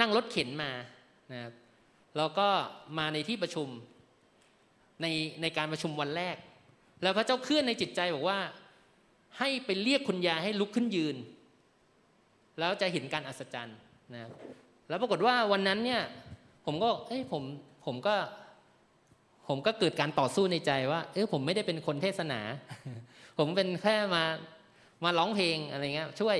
[0.00, 0.70] นั่งรถเข็นมา
[1.32, 1.52] นะครับ
[2.16, 2.48] แล้วก็
[2.98, 3.68] มาในที่ประชุม
[5.02, 5.06] ใน
[5.42, 6.36] ในการประชุมวันแรก
[7.02, 8.38] แล้วพระเจ้าเคลื่อนในจิตใจบอกว่า
[9.38, 11.16] ให้ไปเรียกคุณยายให้ลุกขึ้นยืน
[12.58, 13.78] แล้วจะเห็นการอัศจรรย์
[14.14, 14.30] นะ
[14.88, 16.02] แล้วปรากฏว่าวันนั้นเนี่ย
[16.66, 17.42] ผมก็เอ้ยผม
[17.86, 18.16] ผมก็
[19.48, 22.40] ผมก็เกิดการต่อสู้ในใจว่า เออผมไม่ได้เป็นคนเทศนา
[23.38, 24.24] ผมเป็นแค่มา
[25.04, 26.36] มาร้องเพลงอะไรเงี้ยช่วย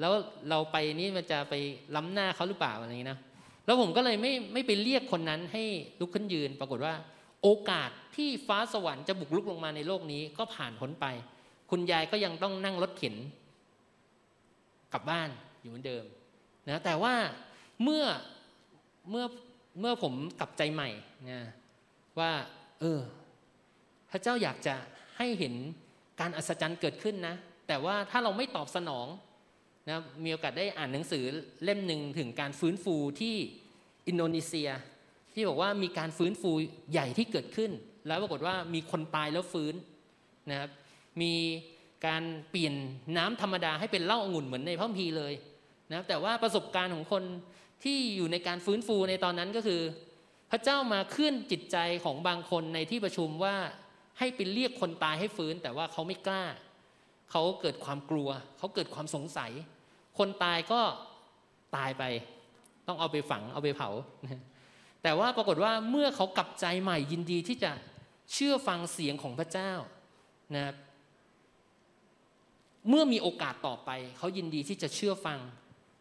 [0.00, 0.12] แล้ว
[0.50, 1.54] เราไปนี่มันจะไป
[1.96, 3.18] ล้ำหน้าเขาหรือเปล่าอะไรเงี้ยนะ
[3.66, 5.64] แล้วผมก็เลยไม่ไม่ไปเรียกคนนั้นให้
[6.00, 6.94] ลุกขึ้นยืน ปรากฏว่า
[7.42, 11.06] โอกาสที่ฟ้าสวรรค์จะบุกลุกลงมาในโลกนี้ก็ผ่านพ้นไป
[11.70, 13.16] คุณยายก็ยังต้องนั่งรถเข็น
[14.92, 15.28] กลับบ้าน
[15.60, 16.04] อยู่เหมือนเดิม
[16.68, 17.14] นะแต่ว่า
[17.82, 18.04] เมื่อ
[19.10, 19.24] เมื่อ
[19.80, 20.88] เมื่อผมกลับใจใหม่
[21.30, 21.40] นะ
[22.18, 22.30] ว่า
[22.80, 23.00] เออ
[24.10, 24.74] พระเจ้าอยากจะ
[25.18, 25.54] ให้เห็น
[26.20, 27.34] การอัศจรรย์เกิดขึ้นนะ
[27.68, 29.06] แต่ว่าถ้าเราไม่ตอบสนอง
[29.88, 31.24] นะมีโอกาสได้อ่านหนังสือ
[31.64, 33.34] เล่มหนึ่งถึงการฟื้นฟูที่
[34.08, 34.70] อินโดนีเซีย
[35.34, 36.50] ที่บอกว่ามีการฟื้นฟู
[36.92, 37.70] ใหญ่ที่เกิดขึ้น
[38.06, 39.74] แล้วปรากฏว่ามีคนตายแล้วฟื้น
[40.50, 40.70] นะครับ
[41.22, 41.32] มี
[42.06, 42.74] การเปลี่ยน
[43.16, 45.32] น้ำธรรมดาให้เป็นเหล้าองุ่นเหมือนในพระคัมภีร์เลย
[45.92, 47.24] นะแต่ว่าประสบการณ์ของคน
[47.84, 49.80] ที่อยู่ในการฟื้นฟูในตอนนั้นก็คือ
[50.50, 53.56] พระเจ้ามาเคลื่อนจิตใจของบางคนในที่ประชุมว่า
[54.18, 56.44] ให้ไปเรียกคนตายให้ฟื้น แต่ว่าเขาไม่กล้า
[57.30, 58.28] เขาเกิดความกลัว
[58.58, 59.52] เขาเกิดความสงสัย
[60.18, 60.80] คนตายก็
[61.76, 62.04] ตายไป
[62.86, 63.90] ต้องเอาไปฝังเอาไปเผา
[65.02, 67.70] แต่ว่าปรากฏว่าเมื่อเขากลับใจใหม่ยินดีที่จะ
[68.32, 69.72] เชื่อฟังเสียงของพระเจ้า
[70.54, 70.74] นะครับ
[72.88, 75.38] เมื่อมีโอกาสต่อไป เขายินดีที่จะเชื่อฟัง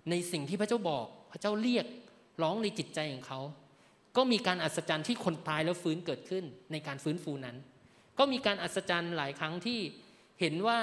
[0.10, 1.86] ในสิ่งที่พระเจ้าบอก พระเจ้าเรียก
[2.42, 3.40] ร้องในจิตใจของเขา
[4.18, 7.58] ก็มีการอัศจรรย์ที่คนตายแล้วฟื้นเกิดขึ้นในการฟื้นฟูนั้น
[8.18, 9.80] ก็มีการอัศจรรย์หลายครั้งที่
[10.40, 10.80] เห็นว่า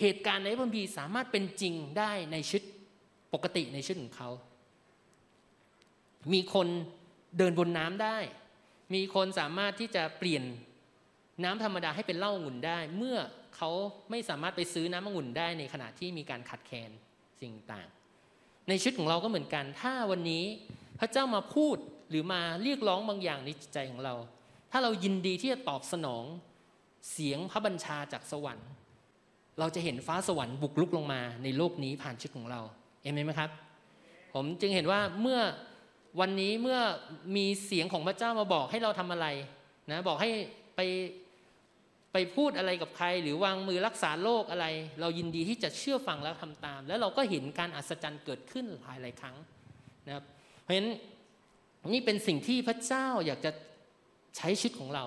[0.00, 2.64] เหตุการณ์ในพระคัมภีร์สามารถเป็นจริงได้ในชีวิต
[3.34, 4.30] ปกติในชีวิตของเขา
[6.32, 6.68] มีคน
[7.38, 8.18] เดินบนน้ำได้
[8.94, 10.42] มีคนสามารถที่จะเปลี่ยน
[11.44, 13.18] น้ำธรรมดาให้เป็นเหล้าองุ่นได้ เมื่อ
[13.56, 13.70] เขา
[14.10, 16.90] ไม่สามารถไปซื้อน้ำองุ่นได้ในขณะที่มีการขัดแคลน
[17.40, 17.88] สิ่งต่าง
[18.68, 20.44] ในชีวิตของเราก็เหมือนกัน ถ้าวันนี้
[21.00, 21.76] พระเจ้ามาพูด
[22.10, 24.14] หรือมาเรียกร้องบางอย่างในจิตใจของเรา
[24.70, 26.24] ถ้าเรายินดีที่จะตอบสนอง
[27.10, 28.70] เสียงพระบัญชาจากสวรรค์
[29.60, 32.60] เราจะเห็นฟ้าสวรรค์บุกลุกลงมาในโลกนี้ผ่านชีวิตของเรา
[33.02, 33.50] เอเมนไหมครับ
[34.34, 35.40] ผมจึงเห็นว่าเมื่อ
[36.20, 36.78] วันนี้เมื่อ
[37.36, 39.26] มีเสียงของพระเจ้ามาบอกให้เราทำอะไร
[39.90, 40.30] นะบอกให้
[40.76, 40.80] ไป
[42.12, 44.66] ไปพูดอะไรกับใคร หรือวางมือรักษาโรคอะไร
[45.00, 49.36] เรายินดีที่จะเชื่อฟังแล้วทำตาม แล้วเราก็เห็นการอัศจรรย์เกิดขึ้นหลายหลายครั้ง
[50.06, 50.24] นะครับ
[50.62, 50.90] เพราะฉะนั้น
[51.88, 53.50] นี่เป็นสิ่งที่พระเจ้าอยากจะ
[54.36, 55.04] ใช้ชีวิตของเรา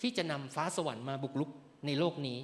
[0.00, 1.50] ที่จะนำฟ้าสวรรค์มาบุกลุก
[1.86, 2.38] ในโลกนี้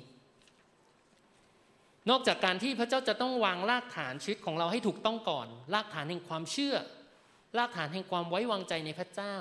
[2.11, 6.77] นอกจากการที่พระเจ้าจะต้องวางรากฐานชีวิตของเราให้ถูกต้องก่อน รากฐานแห่งความเชื่อ
[7.59, 9.35] รากฐานแห่งความไว้วางใจในพระเจ้า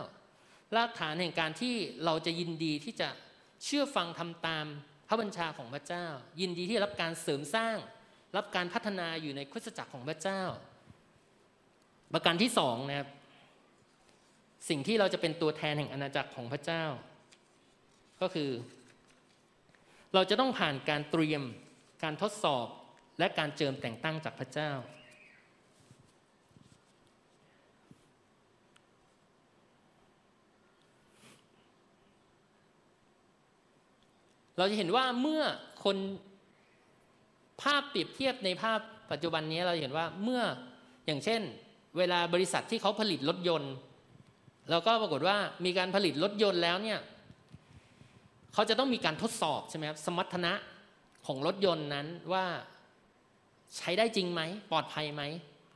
[0.75, 3.09] รากฐานแห่งการที่เราจะยินดีที่จะ
[3.63, 4.65] เชื่อฟังทำตาม
[5.07, 6.05] พระบัญชาของพระเจ้า
[6.41, 7.77] ยินดีที่รับการเสริมสร้าง
[8.37, 10.43] รับการพัฒนาอยู่ในคริสตจักรของพระเจ้า
[12.13, 13.09] ประการที่สองนะครับ
[14.69, 16.83] สิ่งที่เราจะเป็นตัวแทนแห่งอาณาจักรของพระเจ้า
[18.21, 18.49] ก็คือ
[20.13, 21.43] เราจะต้องผ่านการเตรียม
[22.03, 22.67] การทดสอบ
[23.19, 24.71] และการเจิมแต่งตั้งจากพระเจ้า
[34.57, 35.43] เราจะเห็นว่าเมื่อ
[35.83, 35.97] คน
[37.61, 38.79] ภาพเปรียบเทียบในภาพ
[39.11, 40.41] ปัจจุบันนี้เราเห็นว่าเมื่อ
[41.05, 41.41] อย่างเช่น
[41.97, 43.73] เวลาบริษัทที่เขาผลิตรถยนต์
[44.69, 46.99] แล้วก็ปรากฏว่ามีการผลิตรถยนต์แล้วเนี่ย
[48.53, 50.53] เขาจะต้องมีการทดสอบใช่ไหมครับสมรรถนะ
[51.25, 52.45] ของรถยนต์นั้นว่า
[53.77, 55.23] ใช้ได้จริงไหมปลอดภัยไหม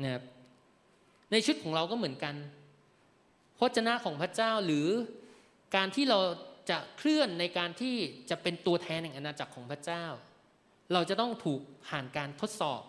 [0.03, 0.23] นะครับ
[1.31, 2.35] ในชุดของเราก็เหมือนกัน
[3.57, 4.87] พระจ้าของพระเจ้าหรือ
[5.75, 6.19] การที่เรา
[6.69, 7.95] จะเคลื่อนในการที่
[8.29, 10.05] จะเป็นตัวแทนแห่งอาณาจักรของพระเจ้า
[10.93, 12.81] เราจะต้องถูกผ่านการทดสอบ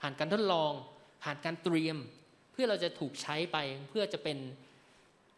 [0.00, 0.72] ผ่านการทดลอง
[1.22, 1.96] ผ่านการเตรียม
[2.52, 3.56] เพื่อเราจะถูกใช้ไป
[3.88, 4.38] เพื่อจะเป็น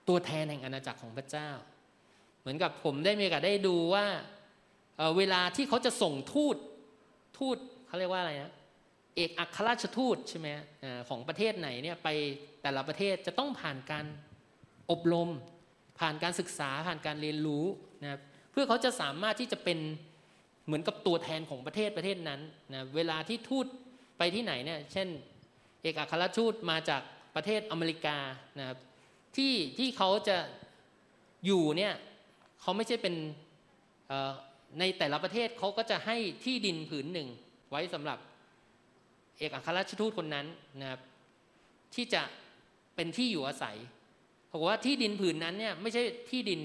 [0.08, 1.48] ตัวแทนแห่งอาณาจักรของพระเจ้า
[2.40, 4.06] เหมือนกับผมได้มีโอกาสได้ดูว่า
[5.18, 6.56] เวลาที่เขาจะส่งทูต
[7.38, 8.52] ทูตเขาเรียกว่าอะไรนะ
[9.16, 10.48] เอกอัครราชทูตใช่ไหม
[11.08, 12.08] ของประเทศไหนเนี่ยไป
[12.62, 14.06] แต่ละประเทศจะต้องผ่านการ
[14.90, 15.28] อบรม
[16.00, 17.64] ผ่านการศึกษาผ่านการเรียนรู้
[18.02, 18.20] นะครับ
[18.52, 19.78] เพื่อเขาจะสามารถที่จะเป็น
[20.66, 22.40] เหมือนกับตัวแทนของประเทศประเทศนั้น
[22.74, 23.66] นะเวลาที่ทูต
[24.18, 25.08] ไปที่ไหนเนี่ยเช่น
[25.82, 27.02] เอกอัครราชทูตมาจาก
[27.36, 28.16] ประเทศอเมริกา
[28.58, 28.78] นะครับ
[29.36, 30.36] ที่ที่เขาจะ
[31.46, 31.94] อยู่เนี่ย
[32.60, 33.14] เขาไม่ใช่เป็น
[34.78, 37.28] ในแต่ละประเทศเขาก็จะให้ที่ดินผืนหนึ่ง
[37.70, 38.18] ไว้สำหรับ
[39.38, 40.46] เอกอัครราชทูตคนนั้น
[40.80, 41.00] นะครับ
[41.94, 42.22] ที่จะ
[42.96, 43.76] เป็นที่อยู่อาศัย
[44.52, 46.60] บอกว่าที่ดินผืนนั้นเนี่ยไม่ใช่ที่ดิน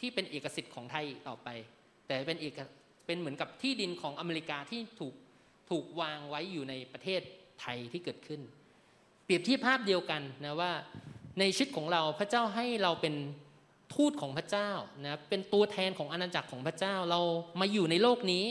[0.00, 1.48] ที่เป็นเอกสิทธิ์ของไทยต่อไป
[2.06, 2.58] แต่เป็นเอก
[3.06, 5.14] เป็นเหมือนกับที่ดินของอเมริกาที่ถูก
[5.70, 7.20] ถูกวางไว้อยู่ในประเทศ
[7.60, 8.40] ไทยที่เกิดขึ้น
[9.24, 10.72] เปรียบเทียบภาพเดียวกันนะว่า
[11.38, 13.14] ในชีวิตของเราพระเจ้าให้เราเป็น
[13.94, 14.70] ทูตของพระเจ้า
[15.04, 17.20] นะเป็นตัวแทนของอาณาจักรของพระเจ้าเรา
[17.60, 18.44] มาอยู่ในโลกนี้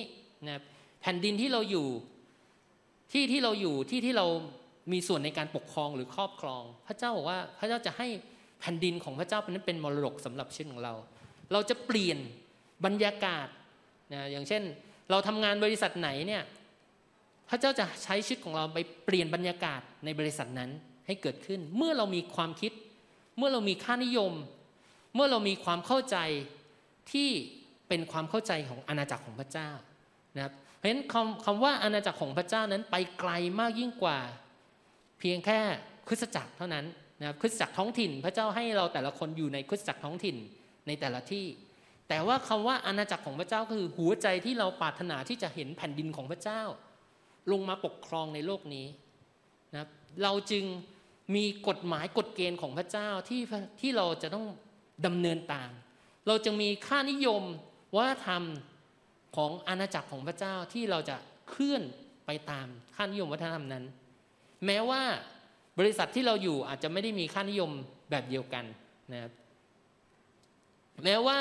[0.48, 0.60] นะ
[1.02, 1.88] แผ่นดินที่เราอยู่
[3.12, 4.28] ที่ที่เราอยู่ที่ที่เรา
[4.92, 8.08] มีส่วนในการปกครองหรือครอบครอง พระเจ้าบอกว่าพระเจ้าจะให้
[8.60, 10.94] แผ่นดินของพระเจ้าเป็นนั้นเป็นมรดกสำหรับชีวิตของเรา
[11.52, 12.18] เราจะเปลี่ยน
[12.86, 13.48] บรรยากาศ
[14.14, 14.64] นะอย่างเช่น
[15.12, 16.44] เราทำงานบริษัทไหนเนี่ย
[17.50, 20.70] พระเจ้าจะใช้ชีวิตของเราไปเปลี่ยนบรรยากาศในบริษัทนั้น
[21.08, 22.72] ให้เกิดขึ้น เมื่อเรามีความคิด
[23.38, 24.34] เมื่อเรามีค่านิยม
[25.18, 26.18] เมื่อเรามีความเข้าใจ
[27.12, 27.30] ที่
[27.88, 29.70] เป็นความเข้าใจของอาณาจักรของพระเจ้า
[30.36, 34.20] นะครับเพราะฉะนั้นคำคำว่าอาณาจักรของพระเจ้านั้นไปไกลมากยิ่งกว่า
[35.20, 35.60] เพียงแค่
[36.08, 36.86] คริสตจักรเท่านั้น
[37.20, 40.36] นะครับคริสตจักรท้องถิ่น พระเจ้าให้เราแต่ละคนอยู่ในคริสตจักรท้องถิ่น
[40.88, 41.46] ในแต่ละที่
[42.10, 46.62] แต่ว่าคำว่าอาณาจักรของพระเจ้าคือหัวใจที่เราปรารถนาที่จะเห็นแผ่นดินของพระเจ้า
[47.52, 48.88] ลงมาปกครองในโลกนี้
[49.72, 49.90] นะครับ
[50.24, 50.66] เราจึง
[51.36, 53.42] มีกฎหมายกฎเกณฑ์ของพระเจ้าที่
[53.82, 54.46] ที่เราจะต้อง
[55.06, 55.72] ดำเนินตาม
[56.28, 57.44] เราจึงมีค่านิยม
[57.96, 58.44] วัฒนธรรม
[59.36, 61.18] ของอาณาจักรของพระเจ้าที่เราจะ
[61.50, 61.84] เคลื่อน
[62.26, 63.84] ไปตามค่านิยมวัฒนธรรมนั้น
[64.66, 65.04] แม้ว่า
[65.80, 67.72] บริษัทที่เราอยู่อาจจะไม่ได้มีค่านิยม
[68.10, 68.66] แบบเดียวกัน
[69.12, 69.32] นะครับ
[71.04, 71.38] แม้ว่า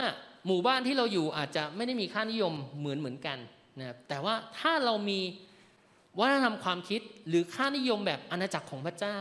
[0.47, 3.39] หมู่บ้านที่เราอยู่อาจจะไม่ได้มีค่านิยมเหมือนเหมือนกัน
[3.79, 5.21] นะครับแต่ว่าถ้าเรามี
[6.19, 9.19] วัฒนธรรมความคิดหรือค่านิยมแบบอาณาจักรของพระเจ้า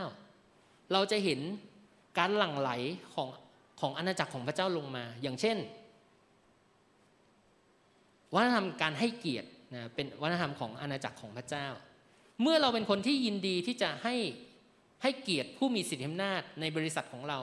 [0.92, 1.40] เราจะเห็น
[2.18, 2.70] การหลั่งไหล
[3.14, 3.28] ของ
[3.80, 5.56] ของอาณาจักรของพระเจ้าลงมา อย่างเช่น
[8.34, 11.66] วัฒนธรรมการให้เกียรตินะเป็นวัฒนธรรมของอาณาจักรของพระเจ้า
[12.42, 14.14] เมื่อเราเป็นคนที่ยินดีที่จะให้
[15.02, 17.38] ให้เกียรติผู้มีสิทธิอำนาจในบริษัทของเรา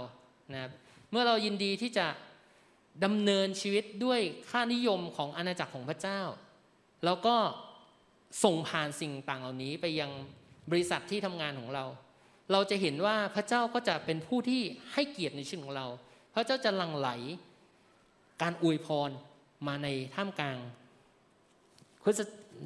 [0.53, 0.71] นะครับ
[1.11, 2.07] เมื่อเรายินดีที่จะ
[3.05, 4.19] ดำเนินชีวิตด้วย
[4.49, 6.21] ค่านิยมของอาณาจักรของพระเจ้า
[7.05, 7.35] แล้วก็
[8.43, 10.11] ส่งผ่านสิ่งต่างเหล่านี้ไปยัง
[10.71, 11.85] บริษัทที่ทำงานของเรา
[12.51, 14.61] เราจะเห็นว่าพระเจ้าก็จะเป็นผู้ที่
[14.93, 15.87] ให้เกียรติในชีวิตของเรา
[16.33, 17.09] พระเจ้าจะหลั่งไหล
[18.41, 19.09] การอวยพร
[19.67, 20.57] มาในท่ามกลาง
[22.03, 22.13] คือ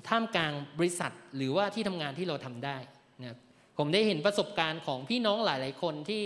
[0.09, 2.78] ท่ามกลางบริษัทหรือว่าที่ทำงานที่เราทำได้
[3.22, 3.38] นะ
[3.78, 6.26] ผมได้เห็นประสบการณ์ของพี่น้องหลาย ๆ คนที่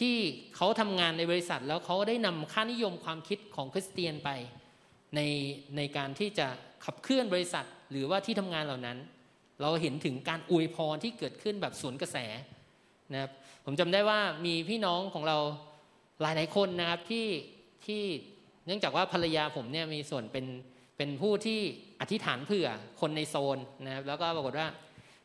[0.00, 0.16] ที่
[0.56, 4.30] เขาทำงานในบริษัท แล้วเขาได้นำค่านิยมความคิดของคริสเตียนไป
[5.14, 5.20] ใน
[5.76, 6.46] ในการที่จะ
[6.84, 8.98] ขับเคลื่อนบริษัท หรือว่าที่ทำงานเหล่านั้น
[9.60, 12.16] เราเห็นถึงการอวยพรที่เกิดขึ้นแบบสวนกระแส
[13.12, 13.30] นะครับ
[13.64, 15.38] ผมจำได้ว่ามีพี่น้องของเรา
[16.20, 17.26] หลายหลายคนนะครับที่
[17.86, 18.02] ที่
[18.66, 20.46] เนื่องจากว่าภรรยาผมเนี่ยมีส่วนเป็น
[20.96, 21.60] เป็นผู้ที่
[22.00, 22.68] อธิษฐานเผื่อ
[23.00, 24.68] คนในโซนนะครับแล้วก็ปรากฏว่า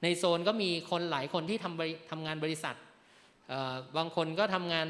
[0.04, 2.76] ในโซนก็มีคนหลายคนที่ทำทำงานบริษัท
[3.98, 4.88] บางคนก็ทำงาน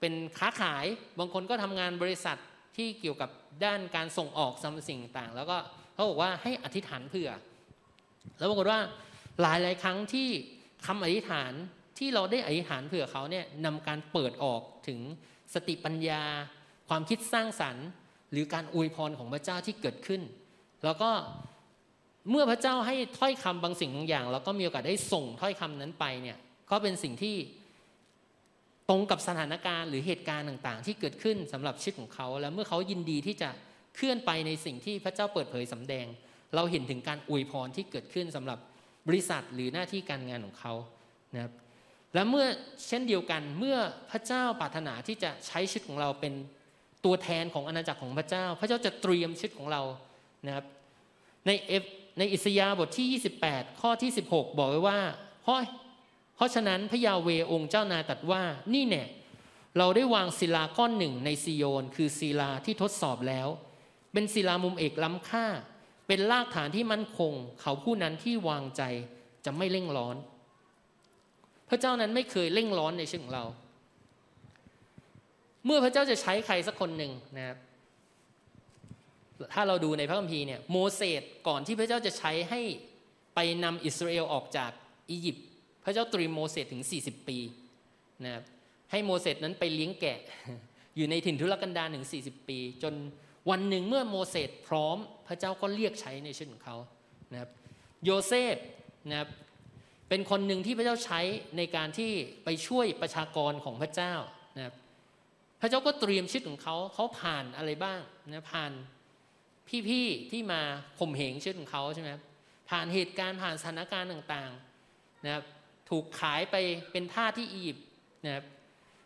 [0.00, 0.84] เป็นค้าขาย
[1.18, 2.36] บางคนก็ทำงานบริษัท
[2.76, 3.30] ที่เกี่ยวกับ
[3.64, 5.56] ด้านการส่งออกสัมสิ่งต่าง แล้วก็
[5.94, 7.30] เขาบอกว่าให้อธิษฐานเผื่อ
[8.38, 8.80] แล้วปรากฏว่า
[9.42, 10.28] หลายหลายครั้งที่
[10.86, 11.52] คำอธิษฐาน
[12.00, 15.00] ที่เราได้อธิษฐานเผื่อเขาเนี่ยนำการเปิดออกถึง
[15.54, 16.22] สติปัญญา
[16.88, 17.86] ความคิดสร้างสรรค์
[18.32, 20.22] หรือการอวยพรของพระเจ้าที่เกิดขึ้น
[20.84, 21.10] แล้วก็
[22.30, 26.38] เมื่อพระเจ้าให้ถ้อยคำบางสิ่งบางอย่าง เราก็มีโอกาสได้ส่งถ้อยคำนั้นไปเนี่ย
[26.70, 27.36] ก็เป็นสิ่งที่
[28.88, 33.48] ตรงกับสถานการณ์หรือเหตุการณ์ต่างๆ ที่เกิดขึ้นสำหรับชีวิตของเขา แล้วเมื่อเขายินดีที่จะ
[33.94, 36.06] เคลื่อนไปในสิ่งที่พระเจ้าเปิดเผยสำแดง
[36.54, 38.58] เราเห็นถึงการอวยพรที่เกิดขึ้นสำหรับ
[39.08, 40.74] บริษัทหรือหน้าที่การงานของเขา
[41.34, 41.52] นะครับ
[42.14, 42.46] และเมื่อ
[42.86, 43.78] เช่นเดียวกันเมื่อ
[44.10, 46.34] พระเจ้าปรารถนาที่จะใช้ชีวิตของเราเป็น
[47.04, 49.82] ตัวแทนของอาณาจักรของพระเจ้า พระเจ้าจะเตรียมชีวิตของเรา
[50.46, 50.66] นะครับ
[51.46, 51.84] ในเอฟ
[52.18, 55.00] ในอิสยาห์บทที่ 28 ข้อที่ 16 บอกไว้ว่า
[55.42, 55.56] เพราะ
[56.36, 58.42] เพราะฉะนั้นพระยาเวองค์เจ้านายตรัสว่า
[58.74, 59.04] นี่แน่
[59.78, 63.48] เราได้วางศิลาก้อนหนึ่งในซีโยน คือศิลาที่ทดสอบแล้ว
[64.12, 65.46] เป็นศิลามุมเอกล้ำค่า
[66.06, 68.82] เป็นรากฐานที่มั่นคง เขาผู้นั้นที่วางใจ
[69.44, 70.16] จะไม่เร่งร้อน
[71.70, 73.44] พระเจ้านั้นไม่เคยเร่งร้อนในชีวิตของเรา
[75.66, 77.58] เมื่อพระเจ้าจะใช้ใครสักคนหนึ่งนะครับ
[79.54, 82.60] ถ้าเราดูในพระคัมภีร์เนี่ยโมเสสก่อนที่พระเจ้าจะใช้ให้
[83.34, 84.70] ไปนำอิสราเอลออกจาก
[85.10, 85.46] อียิปต์
[85.84, 87.38] พระเจ้าตรีโมเสสถึง 40 ปี
[88.24, 88.44] นะครับ
[88.90, 90.18] ให้โมเสสนั้นไปเลี้ยงแกะ
[90.96, 92.94] อยู่ในถิ่นทุรกันดารถึง 40 ปี จน
[93.50, 94.96] วันหนึ่งเมื่อโมเสสพร้อม
[95.26, 96.76] พระเจ้าก็เรียกใช้ในชีวิตของเขา
[97.32, 97.50] นะครับ
[98.04, 98.56] โยเซฟ
[99.10, 99.28] นะครับ
[100.10, 101.20] เป็นคนหนึ่งที่พระเจ้าใช้
[101.56, 102.10] ในการที่
[102.44, 104.14] ไปช่วยประชากรของพระเจ้า
[104.56, 104.74] นะครับ
[105.60, 108.72] พระเจ้าก็เตรียมชีวิตของเขาเขาผ่านอะไรบ้างนะผ่าน
[109.88, 110.60] พี่ๆที่มา
[110.98, 112.10] ข่มเหงชีวิตของเขาใช่ไหม
[112.70, 115.44] ผ่านเหตุการณ์ผ่านสถานการณ์ต่างๆนะครับ
[115.90, 116.56] ถูกขายไป
[116.92, 117.86] เป็นทาสที่อียิปต์
[118.24, 118.44] นะครับ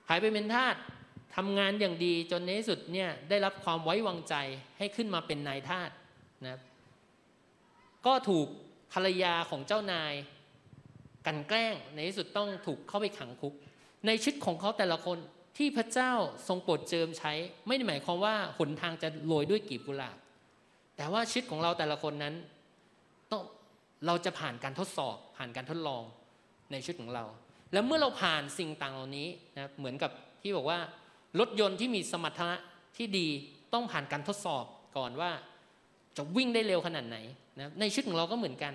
[0.08, 0.74] ขายไปเป็นทาส
[1.36, 4.34] ทำงานอย่างดีจนในที่สุดเนี่ยได้รับความไว้วางใจ
[4.78, 5.90] ให้ขึ้นมาเป็นนายทาส
[6.44, 6.62] นะครับ
[8.06, 8.46] ก็ถูก
[8.92, 10.12] ภรรยาของเจ้านาย
[11.26, 13.54] กันแกล้งในที่สุดต้องถูกเข้าไปขังคุก
[14.06, 15.18] ในชีวิตของเขาแต่ละคน
[15.56, 16.12] ที่พระเจ้า
[16.48, 17.32] ทรงโปรดเจิมใช้
[17.66, 20.16] ไม่ได้หมายความว่าหนทางจะโรยด้วยกีบกุหลาบ
[20.96, 22.34] แต่ว่าชีวิตของเราแต่ละคนนั้น
[23.30, 23.42] ต้อง
[24.06, 26.02] เราจะผ่านการทดสอบ ผ่านการทดลอง
[26.70, 27.24] ในชีวิตของเรา
[27.72, 30.10] แล้วเมื่อเราผ่านสิ่งต่างเหล่านี้นะเหมือนกับ
[30.42, 30.78] ที่บอกว่า
[31.40, 32.56] รถยนต์ที่มีสมรรถนะ
[32.96, 33.28] ที่ดี
[33.72, 34.64] ต้องผ่านการทดสอบ
[34.96, 35.30] ก่อนว่า
[36.16, 37.18] จะวิ่งได้เร็วขนาดไหน
[37.58, 38.74] นะในชีวิตของเราก็เหมือนกัน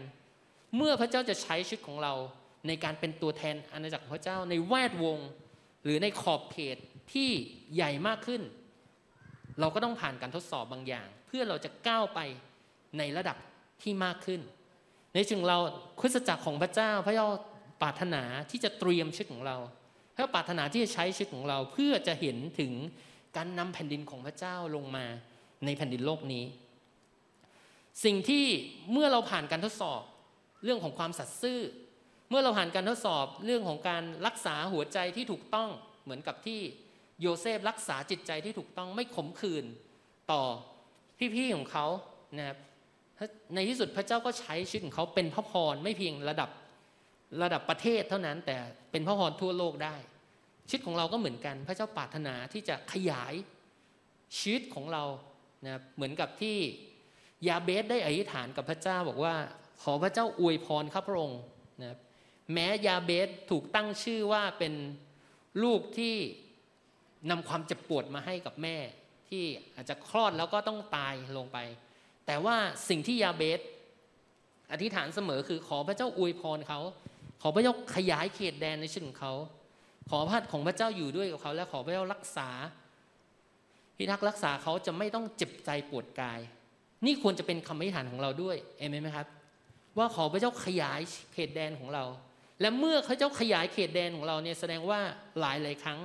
[0.76, 2.14] เมื่อพระเจ้าจะใช้ชีวิตของเรา
[2.68, 5.20] ในการเป็นตัวแทนอาณาจักรของพระเจ้าในแวดวง
[5.84, 6.78] หรือในขอบเขต
[7.14, 7.30] ที่
[7.76, 8.42] ใหญ่มากขึ้น
[9.60, 12.20] เราก็ต้องผ่านการทดสอบบางอย่าง เพื่อเราจะก้าวไป
[12.98, 13.38] ในระดับ
[13.82, 14.42] ที่มากขึ้น
[15.14, 15.58] ในจึงเรา
[16.00, 17.28] คริสตจักรของพระเจ้า พระเจ้า
[17.82, 19.58] ปรารถนาที่จะเตรียมชีวิตของเรา
[20.14, 22.72] พระเจ้าปรารถนาที่จะใช้ชีวิตของเราเพื่อจะเห็นถึง
[23.36, 25.06] การนำแผ่นดินของพระเจ้าลงมา
[25.66, 26.46] ในแผ่นดินโลกนี้
[28.04, 28.46] สิ่งที่
[28.92, 30.02] เมื่อเราผ่านการทดสอบ
[30.64, 31.60] เรื่องของความสัตย์ซื่อ
[32.30, 35.70] เมื่อเราผ่านการทดสอบเรื่องของการรักษาหัวใจที่ถูกต้อง
[36.04, 36.60] เหมือนกับที่
[37.22, 39.66] โยเซฟรักษาจิตใจที่ถูกต้องไม่ขมขื่น
[40.32, 40.44] ต่อ
[41.36, 41.86] พี่ๆของเขา
[42.38, 42.58] นะครับ
[43.56, 46.50] ในที่สุดพระเจ้าก็ใช้ชีวิตของเขาเป็นพระพรไม่เพียงระดับ
[47.44, 48.58] ระดับประเทศเท่านั้น แต่
[48.92, 49.96] เป็นพระพรทั่วโลกได้
[50.68, 53.34] ชีวิตของเราก็เหมือนกัน พระเจ้าปรารถนาที่จะขยาย
[54.38, 55.04] ชีวิตของเรา
[55.66, 56.58] นะเหมือนกับที่
[57.48, 59.36] ยาเบสได้อธิษฐานกับพระเจ้าบอกว่า
[59.84, 61.42] ขอพระเจ้าอวยพรข้าพระองค์
[61.84, 61.98] นะ
[62.54, 64.74] แม้ยาเบสถูกตั้งชื่อว่าเป็น
[65.64, 66.16] ลูกที่
[67.30, 68.78] นำความเจ็บปวดมาให้กับแม่
[69.30, 69.44] ที่
[69.76, 71.58] อาจจะคลอดแล้วก็ต้องตายลงไป
[72.26, 72.56] แต่ว่า
[72.90, 73.60] สิ่งที่ยาเบส
[74.72, 76.80] อธิษฐานเสมอคือขอพระเจ้าอวยพรเขา
[77.42, 79.34] ขอพระเจ้าขยายเขตแดนในชีวิตของเขา
[80.10, 82.50] ขอพระของพระเจ้าอยู่ด้วยกับเขา และขอพระเจ้ารักษา
[83.98, 86.40] พิทักษ์รักษาเขาจะไม่ต้องเจ็บใจปวดกาย
[87.06, 89.28] นี่ควรจะเป็นคำอธิษฐานของเราด้วยเอเมนไหมครับ
[89.98, 91.00] ว่าขอพระเจ้าขยาย
[91.34, 92.04] เขตแดนของเรา
[92.62, 95.00] และเมื่อพระเจ้าขยายเขตแดนของเราเนี่ยแสดงว่า
[95.40, 96.00] หลายหลายครั้ง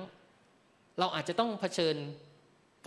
[0.99, 1.95] เราอาจจะต้องเผชิญ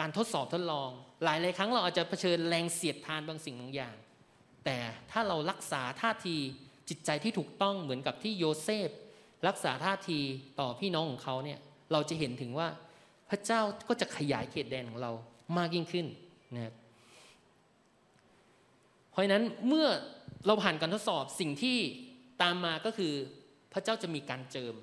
[0.01, 0.91] การทดสอบทดลอง
[1.25, 3.95] หลายหลายครั้งเราอาจจะเผชิญแรงเสียดทานบางสิ่งบางอย่าง
[4.65, 4.77] แต่
[5.11, 6.37] ถ้าเรารักษาท่าที
[6.89, 8.91] จิตใจที่ถูกต้องเหมือนกับที่โยเซฟ
[9.49, 10.21] รักษาท่าที
[10.61, 11.59] ต่อพี่น้องของเขาเนี่ย
[11.93, 12.69] เราจะเห็นถึงว่า
[13.31, 15.13] พระเจ้าก็จะขยายเขตแดนของเรา
[15.57, 16.07] มากยิ่งขึ้น
[16.55, 16.75] นะครับ
[19.11, 19.87] เพราะฉะนั้นเมื่อ
[20.47, 21.79] เราผ่านการทดสอบสิ่งที่
[22.43, 23.15] ตามมาก็คือ
[23.73, 24.75] พระเจ้าจะมีการเจิม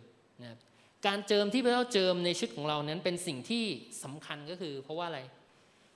[0.42, 0.60] นะครับ
[1.08, 3.66] การเจิมที่พระเจ้าเจิมในชุดของเรานั้นเป็นสิ่งที่
[4.04, 5.22] สำคัญก็คือ เพราะว่าอะไร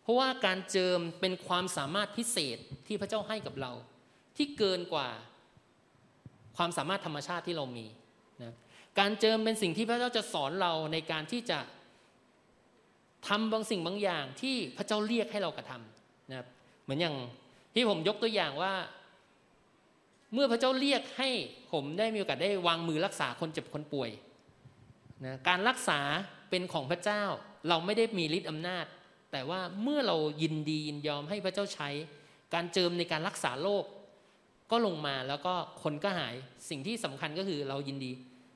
[0.04, 3.72] เพราะว่าการเจิมเป็นความสามารถพิเศษที่พระเจ้าให้กับเรา
[4.38, 5.10] ที่เกินกว่า
[6.58, 7.86] ความสามารถธรรมชาติที่เรามี
[8.42, 8.54] นะ
[9.00, 11.60] การเจิมเป็นสิ่งที่พระเจ้าจะสอนเราในการที่จะ
[13.28, 16.48] ทำบางสิ่งบางอย่างที่พระเจ้าเรียกให้เรากระทำนะครับ
[16.84, 17.16] เหมือนอย่าง
[17.74, 18.74] ที่ผมยกตัวอย่างว่า
[20.34, 21.30] เมื่อพระเจ้าเรียกให้
[21.72, 24.10] ผมได้มีโอกาสได้วางมือรักษาคนเจ็บคนป่วย
[25.26, 26.00] นะการรักษา
[26.50, 27.24] เป็นของพระเจ้า
[27.70, 28.86] เราไม่ได้มีฤทธิ์อำนาจ
[29.32, 31.90] แต่ว่าเมื่อเรายินดียินยอมให้พระเจ้าใช้
[32.54, 33.84] การเจิมในการรักษาโรค
[34.72, 35.54] ก็ลงมาแล้วก็
[35.84, 36.36] คนก็หาย
[36.70, 38.12] สิ่งที่สำคัญก็คือเรายินดี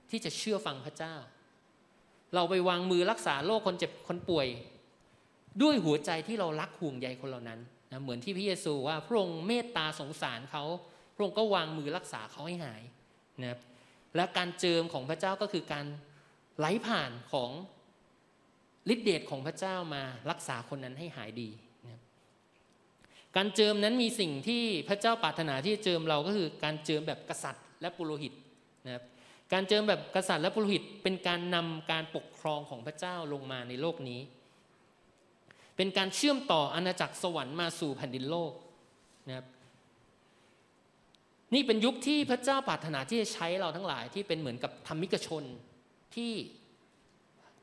[0.09, 1.15] ที่จะเชื่อฟังพระเจ้า
[2.35, 4.47] เราไปวางมือรักษาโรคคนเจ็บคนป่วย
[5.61, 7.59] ด้วยหัวใจที่เรารักห่วงใยคนเหล่านั้น
[7.91, 10.63] นะเหมือนที่พระเยซูว่าพระองค์เมตตาสงสารเขา
[11.15, 12.83] พระองค์ก็วางมือรักษาเขาให้หาย
[13.41, 13.59] นะครับ
[14.15, 15.85] และการเจิมของพระเจ้าก็คือการ
[16.57, 17.51] ไหลผ่านของ
[18.93, 21.49] ฤทธิเดชของพระเจ้ามารักษาคนนั้นให้หายดี
[21.85, 22.01] นะ
[23.35, 28.33] การเจิมนั้นมีสิ่งที่พระเจ้าปรารถนาที่จะเจิมเราก็คือการเจิมแบบกษัตริย์และปุโรหิต
[28.85, 29.03] นะครับ
[29.53, 34.21] การเจิมแบบกษัตริย์และปุโรหิต เป็นการนำการปกครองของพระเจ้าลงมาในโลกนี้
[35.77, 38.53] เป็นการเชื่อมต่ออาณาจักรสวรรค์มาสู่แผ่นดินโลก
[39.27, 39.45] นะครับ
[41.53, 45.43] นี่เป็นยุคที่พระเจ้าปรารถนาที่จะใช้เราทั้งหลายที่เป็นเหมือนกับธรรมิกชน
[46.15, 46.33] ที่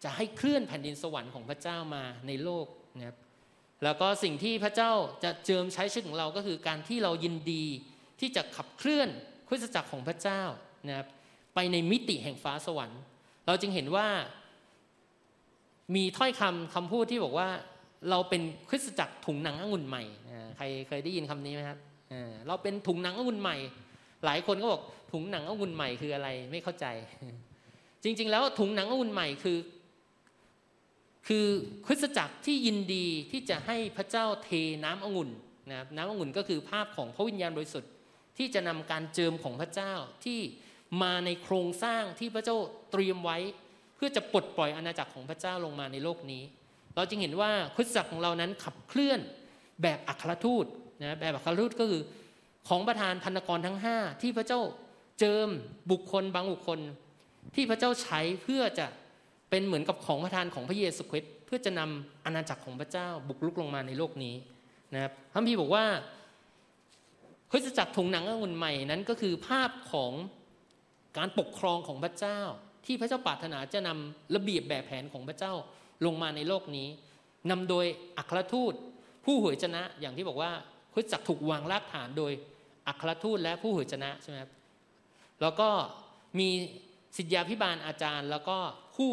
[0.05, 2.67] จะให้เคลื่อนแผ่นดินสวรรค์ของพระเจ้ามาในโลก
[2.99, 3.17] นะครับ
[3.85, 4.93] แล้วก็สิ่งที่พระเจ้า
[5.25, 7.65] จะเจิมใช้ชีวิตของเราก็คือการที่เรายินดี
[8.21, 9.09] ที่จะขับเคลื่อน
[9.49, 10.43] คริสตจักรของพระเจ้า
[10.89, 11.09] นะครับ
[11.55, 13.01] ไปในมิติแห่งฟ้าสวรรค์
[13.47, 14.09] เราจึงเห็นว่า
[15.95, 17.49] มีถ้อยคำคำพูดที่บอกว่า
[18.11, 20.03] เราเป็นคริสตจักรถุงหนังองุ่นใหม่
[20.57, 21.79] ใครเคยได้ยินคำนี้ไหมครับ
[22.47, 23.57] เราเป็นถุงหนังองุ่นใหม่
[24.25, 24.83] หลายคนก็บอก
[25.13, 26.87] ถุงหนังองุ่นใหม่คืออะไรไม่เข้าใจ
[28.03, 29.59] จริง ๆ แล้วถุงหนังอุ่นใหม่คือ
[31.29, 31.47] คือ
[31.87, 34.51] คริสตจักรที่ยินดีที่จะให้พระเจ้าเท
[34.85, 35.31] น้ำองุ่น
[35.71, 37.91] นะครับน้ำองุ่นก็คือภาพของพระวิญญาณบริสุทธิ์
[38.39, 39.93] ที่จะนำการเจิมของพระเจ้า
[40.25, 40.41] ที่
[41.03, 42.57] มาในโครงสร้างที่พระเจ้า
[42.91, 43.39] เตรียมไว้
[43.97, 46.43] เพื่อจะปลดปล่อยอาณาจักรของพระเจ้าลงมาในโลกนี้
[46.95, 49.21] เราจึงเห็นว่าคริสตจักรของเรานั้นขับเคลื่อน
[49.83, 50.67] แบบอัครทูต
[51.03, 52.03] นะแบบอัครทูตก็คือ
[52.69, 54.61] ของประธานพันธกรทั้ง 5 ที่พระเจ้า
[55.19, 55.49] เจิม
[55.91, 56.81] บุคคลบางบุคคล
[57.55, 58.87] ที่พระเจ้าใช้เพื่อจะ
[59.51, 64.35] เป็นเหมือนกับของประทานของพระเยซูคริสต์เพื่อจะนำอาณาจักรของพระเจ้าบุกลุกลงมาในโลกนี้
[64.95, 65.85] นะครับพระพีบอกว่า
[67.51, 70.13] คริสตจักรถุงหนังองุ่นใหม่นั้นก็คือภาพของ
[71.17, 72.41] การปกครองของพระเจ้า
[72.87, 75.53] ที่พระเจ้าปรารถนาจะนำระเบียบแบบแผนของพระเจ้า
[76.07, 76.89] ลงมาในโลกนี้
[77.51, 77.87] นำโดย
[78.19, 78.73] อัครทูต
[79.25, 80.53] ผู้หวยชนะอย่างที่บอกว่า
[80.93, 82.33] คริสตจักรถูกวางรากฐานโดย
[82.87, 84.53] อัครทูตและผู้หวยชนะใช่ไหมครับ
[85.41, 85.69] แล้วก็
[86.39, 86.49] มี
[87.17, 88.57] สิทธยาพิบาลอาจารย์ แล้วก็
[88.97, 89.13] ผู้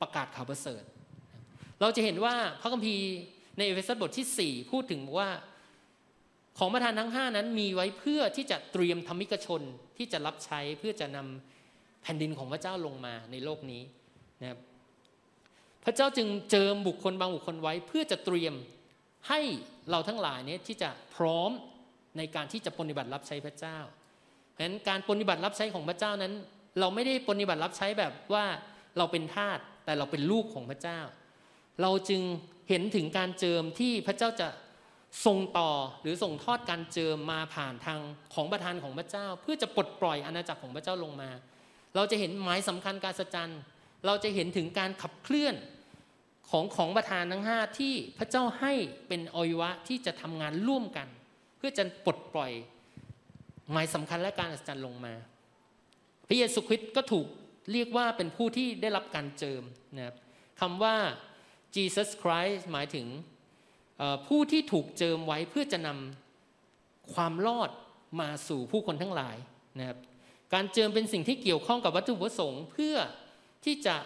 [0.00, 0.82] ประกาศข่าวประเสริฐ
[1.80, 3.06] เราจะเห็นว่าพระคัมภีร์
[3.56, 5.28] ในเอเฟซัสบทที่ 4 พูดถึงว่า
[6.58, 9.60] ของประธานทั้ง 5 นั้นมีไว้เพื่อที่จะเตรียมธรรมิกชน
[9.96, 11.18] ที่จะรับใช้เพื่อจะน
[12.02, 13.82] แผ่นดินของพระเจ้าลงมาในโลกนี้
[14.40, 14.58] นะครับ
[15.84, 18.54] พระเจ้าจึงเจิมบุคคลบางบุคคลไว้เพื่อจะเตรียม
[19.28, 19.40] ให้
[19.90, 21.50] เราทั้งหลายเนี่ยที่จะพร้อม
[22.16, 23.78] ในการที่จะปฏิบัติรับใช้พระเจ้า
[24.50, 26.32] เพราะฉะนั้นการปฏิบัติรับใช้ของพระเจ้านั้น
[26.80, 28.44] เราไม่ได้ปฏิบัติรับใช้แบบว่า
[28.98, 31.00] เราเป็นทาสแต่เราเป็นลูกของพระเจ้า
[31.82, 32.22] เราจึง
[32.68, 34.48] เห็นถึงการเจิมที่พระเจ้าจะ
[35.26, 35.70] ส่งต่อ
[36.02, 38.00] หรือส่งทอดการเจิมมาผ่านทาง
[38.34, 41.30] ของประทานของพระเจ้า เพื่อจะปลดปล่อยอาณาจักรของพระเจ้าลงมา
[41.94, 43.52] เราจะเห็นหมายสำคัญการสัจจัน
[44.06, 45.54] เราจะเห็นถึงการขับเคลื่อน
[46.50, 48.72] ของของประทานทั้งห้าที่พระเจ้าให้
[49.08, 51.08] เป็นอวัยวะที่จะทำงานร่วมกัน
[51.56, 52.52] เพื่อจะปลดปล่อย
[53.72, 55.14] หมายสำคัญและการอัศจรรย์ลงมา
[56.28, 57.26] พระเยซูคริสต์ก็ถูก
[57.72, 59.62] เรียกว่าเป็นผู้ที่ได้รับการเจิม
[59.96, 60.16] นะครับ
[60.60, 60.96] คำว่า
[61.76, 63.06] Jesus Christ หมายถึง
[64.26, 67.70] ผู้ที่ถูกเจิมไว้เพื่อจะนำความรอด
[68.20, 69.36] มาสู่ผู้คนทั้งหลาย
[69.78, 69.98] นะครับ
[70.54, 72.96] การเจิมเป็นสิ่งที่เกี่ยวข้องกับวัตถุประสงค์ เพื่อ
[73.64, 73.96] ที่จะ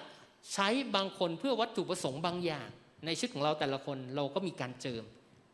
[0.53, 2.69] ใช้บางคนเพื่อวัตถุประสงค์บางอย่าง
[3.05, 5.05] ในชีวิตของเราแต่ละคนเราก็มีการเจิม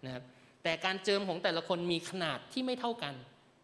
[0.05, 0.23] นะครับ
[0.63, 3.15] แต่การเจิมของแต่ละคนมีขนาดที่ไม่เท่ากัน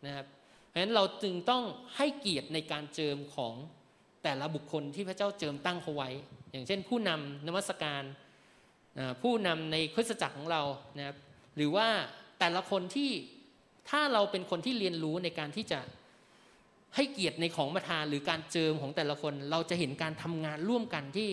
[0.06, 0.26] นะครับ
[0.66, 1.64] เพราะฉะนั้นเราจึงต้อง
[1.96, 3.54] ให้เกียรติในการเจิมของ
[4.24, 6.10] แต่ละบุคคลที่พระเจ้าเจิมตั้งเขาไว้
[6.50, 8.02] อย่างเช่น ผู้นำนมัสการ
[9.22, 10.62] ผู้นำในคริสตจักรของเรา
[10.98, 11.16] นะครับ
[11.56, 11.88] หรือว่า
[12.40, 13.10] แต่ละคนที่
[13.90, 15.80] ถ้าเราเป็นคนที่เรียนรู้ในการที่จะ
[16.96, 21.30] ให้เกียรติในของประทานหรือการเจิมของแต่ละคน เราจะเห็นการทำงานร่วมกันที่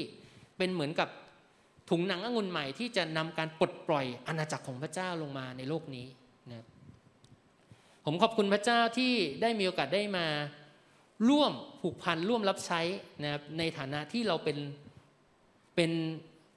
[0.58, 1.10] เป็นเหมือนกับ
[1.90, 6.08] ถุงหนังองุ่นใหม่ที่จะนำการปลดปล่อยอาณาจักรของพระเจ้าลงมาในโลกนี้
[6.52, 6.66] นะ
[8.06, 10.26] ผมขอบคุณพระเจ้าที่ได้มีโอกาสได้มา
[11.30, 11.52] ร่วม
[11.82, 12.82] ผูกพันร่วมรับใช้
[13.24, 14.58] นะครับในฐานะที่เราเป็น
[15.76, 15.92] เป็น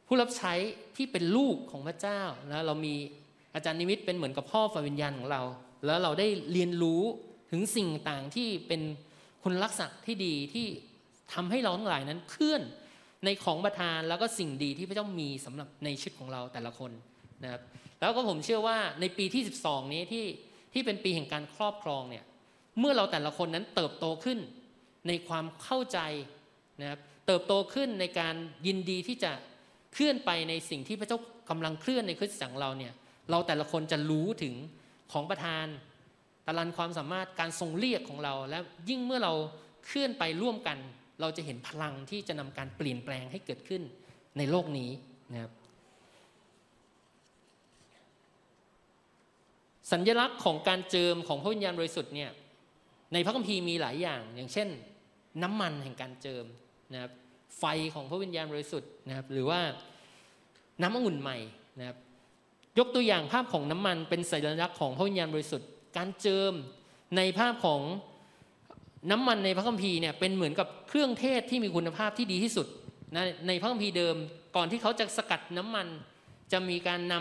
[0.07, 0.55] ผู้รับใช้
[0.96, 2.94] ที่เป็นลูกของพระเจ้าแล้วเรามี
[3.55, 5.42] อาจารย์นิมิตเป็นเหมือนกับพ่อฝ่ายวิญญาณของเรา
[5.86, 7.03] แล้วเราได้เรียนรู้
[7.51, 8.82] ถึงสิ่งต่างที่เป็น
[9.42, 10.66] คุณลักษณะที่ดีที่
[11.32, 12.62] ทำให้เราทั้งหลายนั้นเคลื่อน
[13.24, 16.90] ในของประทานแล้วก็สิ่งดีที่พระเจ้ามีสำหรับในชีวิตของเราแต่ละคน
[17.42, 17.62] นะครับ
[18.01, 20.26] แล้วก็ผมเชื่อว่าในปีที่ 12 นี้ที่
[20.72, 22.24] ที่เป็นปีแห่งการครอบครองเนี่ย
[22.78, 24.38] เมื่อเราแต่ละคนนั้นเติบโตขึ้น
[25.09, 25.99] ในความเข้าใจ
[26.80, 28.34] นะครับเติบโตขึ้นในการ
[28.66, 29.32] ยินดีที่จะ
[29.92, 31.18] เคลื่อนไปในสิ่งที่พระเจ้า
[31.51, 32.92] กำลังเคลื่อนในคริสตจักรเราเนี่ย
[33.30, 34.55] เราแต่ละคนจะรู้ถึง
[35.12, 35.66] ของประทาน
[36.49, 39.32] ตรันความสามารถการทรงเรียกของเรา และยิ่งเมื่อเรา
[39.86, 40.78] เคลื่อนไปร่วมกัน
[41.20, 43.82] เราจะเห็นพลังที่จะนำการเปลี่ยนแปลงให้เกิดขึ้น
[44.38, 44.90] ในโลกนี้
[45.32, 45.53] นะครับ
[49.92, 52.30] สัญลักษณ์ของการเจิมของพระวิญญาณบริสุทธิ์เนี่ย
[53.12, 54.68] ในพระคัมภีร์มีหลายอย่าง อย่างเช่น
[55.42, 56.44] น้ำมันแห่งการเจิม
[56.92, 57.12] นะครับ
[57.59, 59.61] ไฟของพระวิญญาณบริสุทธิ์นะครับหรือว่า
[60.82, 61.38] น้ำองุ่นใหม่
[61.78, 61.96] นะครับ
[62.78, 66.53] ยกตัวอย่างภาพของน้ำมันเป็นสัญลักษณ์ของพระวิญญาณบริสุทธิ์ การเจิม
[67.16, 67.80] ในภาพของ
[69.11, 72.66] น้ำมันในพระคัมภีร์เนี่ยเป็นเหมือนกับเครื่องเทศที่มีคุณภาพที่ดีที่สุด
[73.14, 74.16] นะในพระคัมภีร์เดิม
[74.57, 75.86] ก่อนที่เขาจะสกัดน้ำมัน
[76.53, 77.14] จะมีการน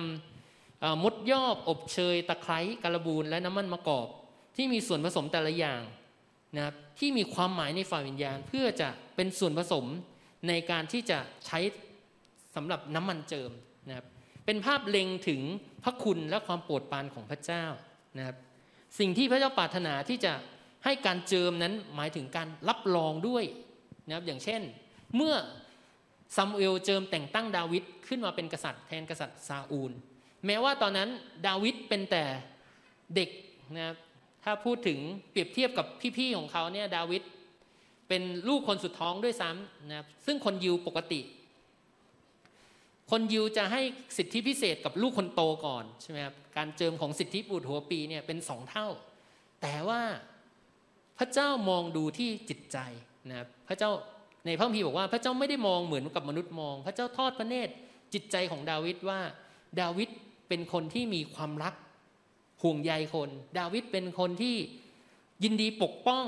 [0.48, 4.08] ำมดยอบอบเชย ตะไคร้กระบูลและน้ำมันมะกอก
[4.56, 5.82] ที่มีส่วนผสมแต่ละอย่าง
[6.56, 9.86] นะครับที่มีความหมายในฝ่ายวิญญาณ เพื่อจะเป็นส่วนผสม
[10.48, 11.60] ในการที่จะใช้
[12.56, 13.52] สำหรับน้ำมันเจิม
[13.88, 14.06] นะครับ
[14.46, 15.42] เป็นภาพเล็งถึง
[15.84, 17.66] พระคุณและความโปรดปรานของพระเจ้า
[18.18, 18.38] นะครับ
[19.00, 20.34] สิ่งที่พระเจ้าปรารถนาที่จะ
[20.86, 23.44] ให้การเจิมนั้นหมายถึงการรับรองด้วย
[24.08, 24.62] นะครับอย่างเช่น
[25.16, 25.36] เมื่อ
[26.36, 29.92] ซามูเอลเจิมแต่งตั้งดาวิดขึ้นมาเป็นกษัตริย์แทนกษัตริย์ซาอูล
[30.46, 31.10] แม้ว่าตอนนั้น
[31.48, 32.24] ดาวิดเป็นแต่
[33.16, 33.30] เด็ก
[33.76, 33.96] นะครับ
[34.44, 35.00] ถ้าพูดถึง
[35.32, 35.86] เปรียบเทียบกับ
[36.18, 37.22] พี่ๆของเขาเนี่ยดาวิด
[38.08, 41.20] เป็นลูกคนสุดท้องด้วยซ้ำนะครับซึ่งคนยิวปกติ
[43.12, 43.82] คนยิวจะให้
[44.18, 48.88] สิทธิพิเศษกับลูกคนโตก่อนใช่ไหมครับการเจิมของสิทธิบุตรหัวปีเนี่ยเป็นสองเท่า
[49.62, 50.02] แต่ว่า
[51.18, 52.78] พระเจ้ามองดูที่จิตใจ
[53.30, 53.92] นะครับพระเจ้า
[54.46, 57.74] ในพระคัมภีร์บอกว่าพระเจ้าไม่ได้มองเหมือนกับมนุษย์มอง พระเจ้าทอดพระเนตร
[58.14, 59.20] จิตใจของดาวิดว่า
[59.82, 60.10] ดาวิด
[60.48, 61.74] เป็นคนที่มีความรัก
[62.64, 63.30] ห่วงใยคน
[63.60, 64.56] ดาวิดเป็นคนที่
[65.44, 66.26] ยินดีปกป้อง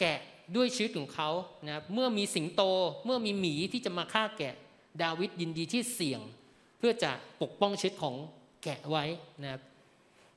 [0.00, 0.18] แกะ
[0.56, 1.30] ด้วยชีวิตของเขา
[1.66, 2.62] นะครับเมื่อมีสิงโต
[3.04, 4.54] เมื่อมีหมีที่จะมาฆ่าแกะ
[5.02, 6.20] ดาวิดยินดีที่เสี่ยง
[6.78, 8.14] เพื่อจะปกป้องชีวิตของ
[8.62, 9.04] แกะไว้
[9.42, 9.62] นะครับ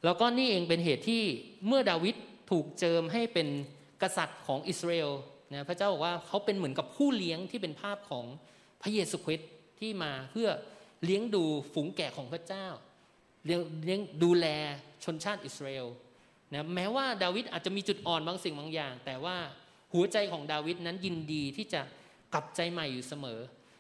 [0.04, 1.24] แล้วก็นี่เองเป็นเหตุที่
[1.68, 2.16] เมื่อดาวิด
[2.52, 3.48] ถูกเจิมให้เป็น
[4.02, 5.12] กษัตริย์ของอิสราเอล
[5.54, 8.26] นะพระเจ้าบอกว่าเขาเป็นเหมือนกับผู้เลี้ยงที่เป็นภาพของ
[8.82, 9.50] พระเยซูคริสต์
[9.80, 10.50] ที่มาเพื่อ
[11.06, 11.44] เลี้ยงดู
[11.74, 12.68] ฝูงแกะของพระเจ้า
[13.46, 14.48] เลี้ยงเลี้ยงดูแล
[15.04, 15.88] ชนชาติอิสราเอล
[16.54, 19.38] นะแม้ว่าดาวิดอาจจะมีจุดอ่อนบางสิ่งบางอย่าง แต่ว่า
[19.94, 21.82] หัวใจของดาวิดนั้นยินดีที่จะ
[22.34, 23.40] กลับใจใหม่อยู่เสมอ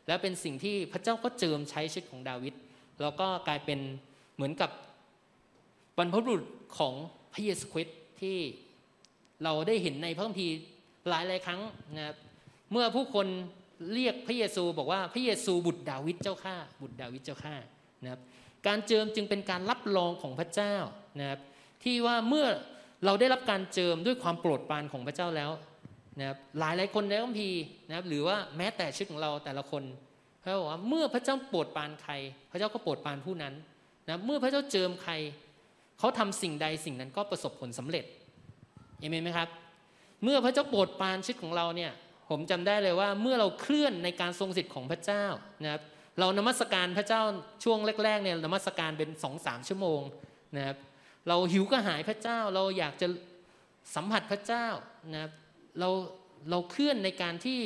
[0.09, 2.53] และเป็นสิ่งที่พระเจ้าก็เจิมใช้ชีวิตของดาวิด
[3.01, 3.79] แล้วก็กลายเป็น
[4.35, 4.71] เหมือนกับ
[5.97, 6.43] บรรพบุรุษ
[6.77, 6.93] ของ
[7.33, 8.37] พระเยซูคริสต์ที่
[9.43, 10.55] เราได้เห็นในพระคัมภีร์
[11.09, 11.61] หลายหลายครั้ง
[11.95, 12.15] นะครับ
[12.71, 13.27] เมื่อผู้คน
[13.93, 17.55] เรียกพระเยซูบอกว่าพระเยซูบุตรดาวิดเจ้าข้าบุตรดาวิดเจ้าข้า
[18.03, 18.21] นะครับ
[18.67, 20.75] การเจิมจึงเป็นการรับรองของพระเจ้า
[21.19, 21.39] นะครับ
[21.83, 22.47] ที่ว่าเมื่อ
[23.05, 25.51] เราได้รับการเจิมด้วยความโปรดปรานของพระเจ้าแล้ว
[26.19, 29.83] นะครับหลายหลายคนในคัมภีร์นะครับหรือว่าแม้แต่ชีวิตของเราแต่ละคน
[30.41, 32.13] เขาบอกว่าเมื่อพระเจ้าโปรดปรานใคร
[32.51, 33.53] พระเจ้าก็โปรดปรานผู้นั้น
[34.07, 35.13] นะเมื่อพระเจ้าเจิมใคร
[35.99, 38.05] เขาทำสิ่งใดสิ่งนั้นก็ประสบผลสำเร็จ
[38.99, 39.49] เอเมนไหมครับ
[40.23, 41.91] เมื่อพระเจ้าโปรดปรานชีวิตของเราเนี่ย
[42.29, 45.25] ผมจำได้เลยว่าเมื่อเราเคลื่อนในการทรงสิทธิ์ของพระเจ้า
[45.63, 45.81] นะครับ
[46.19, 47.21] เรานมัสการพระเจ้า
[47.63, 50.01] ช่วงแรกๆเนี่ยนมัสการเป็นสองสามชั่วโมง
[50.57, 50.77] นะครับ
[51.27, 53.07] เราหิวก็หายพระเจ้าเราอยากจะ
[53.95, 54.67] สัมผัสพระเจ้า
[55.13, 55.31] นะครับ
[55.79, 55.89] เรา
[56.49, 57.59] เราเคลื่อนในการที่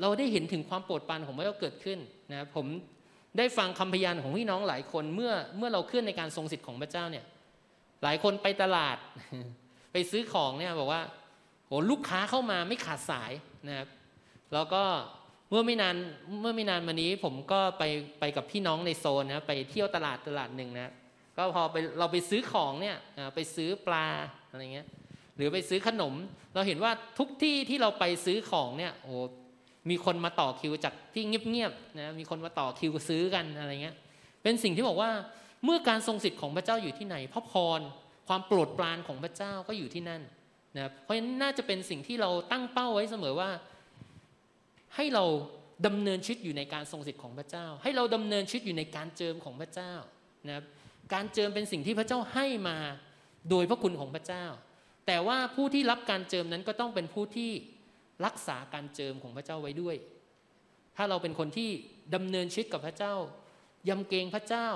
[0.00, 1.98] เราได้เห็นถึงความโปรดปรานของพระเจ้าเกิดขึ้น
[2.30, 2.66] นะครับผม
[3.38, 7.24] ได้ฟังคำพยานของพี่น้องหลายคนเมื่อเมื่อเราเคลื่อนในการทรงสิทธิ์ของพระเจ้าเนี่ย
[8.02, 8.96] หลายคนไปตลาด
[9.92, 11.02] ไปซื้อของเนี่ยบอกว่า
[11.66, 13.32] โอ้ลูกค้าเข้ามาไม่ขาดสาย
[13.68, 13.88] นะครับ
[14.54, 14.82] แล้วก็
[15.50, 15.96] เมื่อไม่นาน
[16.40, 17.82] เมื่อไม่นานมานี้ผมก็ไป
[18.20, 20.92] ไปกับพี่น้องในโซนนะไปเที่ยวตลาดตลาดหนึ่งนะ
[21.36, 22.96] ก็พอไปเราไปซื้อของเนี่ย
[23.34, 24.06] ไปซื้อปลา
[24.50, 24.86] อะไรเงี้ย
[25.36, 26.14] หรือไปซื้อขนม
[26.54, 29.14] เราเห็นว่าทุกที่ที่เราไปซื้อของเนี่ยโอ้
[29.90, 33.96] มีคนมาต่อคิวจากที่เงียบๆนะมีคนมาต่อคิวซื้อกันอะไรเงี้ย
[34.42, 35.10] เป็นสิ่งที่บอกว่า
[35.64, 37.80] เมื่อการทรงสิทธิ์ของพระเจ้าอยู่ที่ไหนพระพร
[38.28, 40.22] ความโปรดปรานของพระเจ้าก็อยู่ที่นั่น
[40.76, 43.50] นะเพราะฉะนั้นน่าจะเป็นสิ่งที่เราตั้งเป้าไว้เสมอว่า
[44.96, 45.24] ให้เรา
[45.86, 49.92] ดำเนินชีวิตอยู่ในการทรงสิทธิ์ของพระเจ้า ให้เราดำเนินชีวิตอยู่ในการเจิมของพระเจ้า
[50.46, 50.64] นะครับ
[51.14, 52.76] การเจิมเป็นสิ่งที่พระเจ้าให้มา
[53.50, 54.44] โดยพระคุณของพระเจ้า
[55.06, 57.50] แต่ว่าผู้ที่รับการเจิมนั้นก็ต้องเป็นผู้ที่
[58.24, 59.96] รักษาการเจิมของพระเจ้าไว้ด้วย
[60.96, 61.70] ถ้าเราเป็นคนที่
[62.14, 63.14] ดำเนินชีวิตกับพระเจ้า
[63.88, 64.68] ยำเกรงพระเจ้า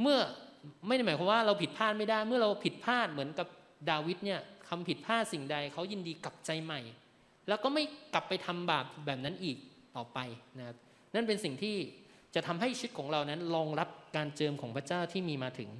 [0.00, 0.18] เมื่อ
[0.86, 3.46] ไม่ได้หมายความว่าเราผิดพลาดไม่ได้ เมื่อเราผิดพลาดเหมือนกับ
[3.90, 6.80] ดาวิดเนี่ยคำผิดพลาดสิ่งใดเขายินดีกลับใจใหม่
[7.48, 7.82] แล้วก็ไม่
[8.14, 9.56] กลับไปทำบาปแบบนั้นอีก
[9.96, 10.18] ต่อไป
[10.58, 10.76] นะครับ
[11.14, 11.76] นั่นเป็นสิ่งที่
[12.34, 15.70] จะทำให้ชีวิตของเรานั้นรองรับการเจิมของพระเจ้าที่มีมาถึง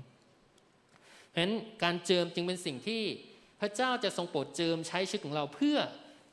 [1.28, 1.54] เพราะฉะนั้น
[1.84, 3.02] การเจิมจึงเป็นสิ่งที่
[3.60, 5.76] พระเจ้าจะทรงโปรดเจิมใช้ชีวิตของเราเพื่อ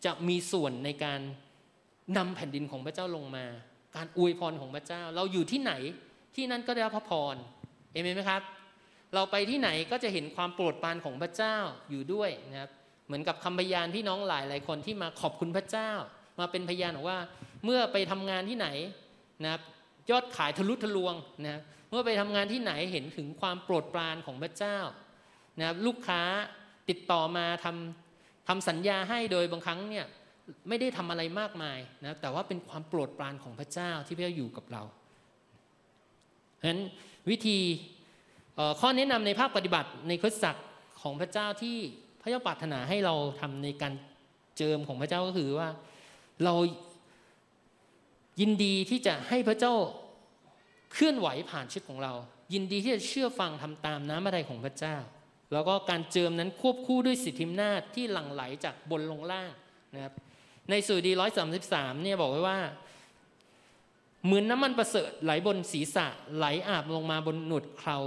[0.06, 1.20] จะมีส่วนในการ
[2.18, 3.46] นำแผ่นดินของพระเจ้าลงมา
[3.96, 5.74] การอวยพรของพระเจ้า เราอยู่ที่ไหน
[6.36, 7.36] ที่นั่นก็ได้รับพระพร
[7.92, 8.42] เอเมนไหมครับ
[9.14, 11.58] เราไปที่ไหนก็จะเห็นความโปรดปรานของพระเจ้า
[11.90, 12.72] อยู่ด้วยนะครับ
[13.06, 15.92] เหมือนกับคำพยานพี่น้องหลายหลายคนที่มาขอบคุณพระเจ้า
[16.40, 17.20] มาเป็นพยานบอกว่า
[17.66, 18.68] เมื่อไปทำงานที่ไหน
[19.44, 19.62] นะครับ
[20.10, 21.14] ยอดขายทะลุทะลวง
[21.46, 24.78] นะเมื่อไปทำงานที่ไหนเห็นถึงความโปรดปรานของพระเจ้า
[25.60, 26.22] นะครับลูกค้า
[26.90, 30.06] ติดต่อมาทำทำสัญญาให้โดยบางครั้งเนี่ย
[30.68, 34.84] ไม่ได้ทำอะไรมากมายนะแต่ว่าเป็นความโปรดปรานของพระเจ้าที่พระเจ้าอยู่กับเรา
[36.62, 36.82] ฉะนั้น
[37.30, 37.60] วิธี
[38.80, 40.64] ข้อแนะนำในภาคปฏิบัติในคริสตจักร
[41.02, 41.78] ของพระเจ้าที่
[42.22, 43.94] พระเจ้าปรารถนาให้เราทำในการ
[44.58, 45.70] เจิมของพระเจ้าก็คือว่า
[46.44, 46.54] เรา
[48.40, 49.74] ยินดีที่จะให้พระเจ้า
[50.94, 52.14] เคลื่อนไหวผ่านชีวิตของเรา
[52.54, 54.96] ยินดีที่จะเชื่อฟังทำตามน้ำพระทัยของพระเจ้า
[55.54, 59.50] แล้วก็การเจิมนั้นควบคู่ด้วยสิทธิมนาที่หลั่งไหลจากบนลงล่าง
[59.96, 60.14] นะครับ
[60.70, 62.60] ในสูตรดีร้อยสามสิบสามเนี่ยบอกไว้ว่า
[64.26, 67.98] เหมือนน้ำมันประเสริฐไหลบนศีรษะ ไหลอาบลงมาบนหนวดเครา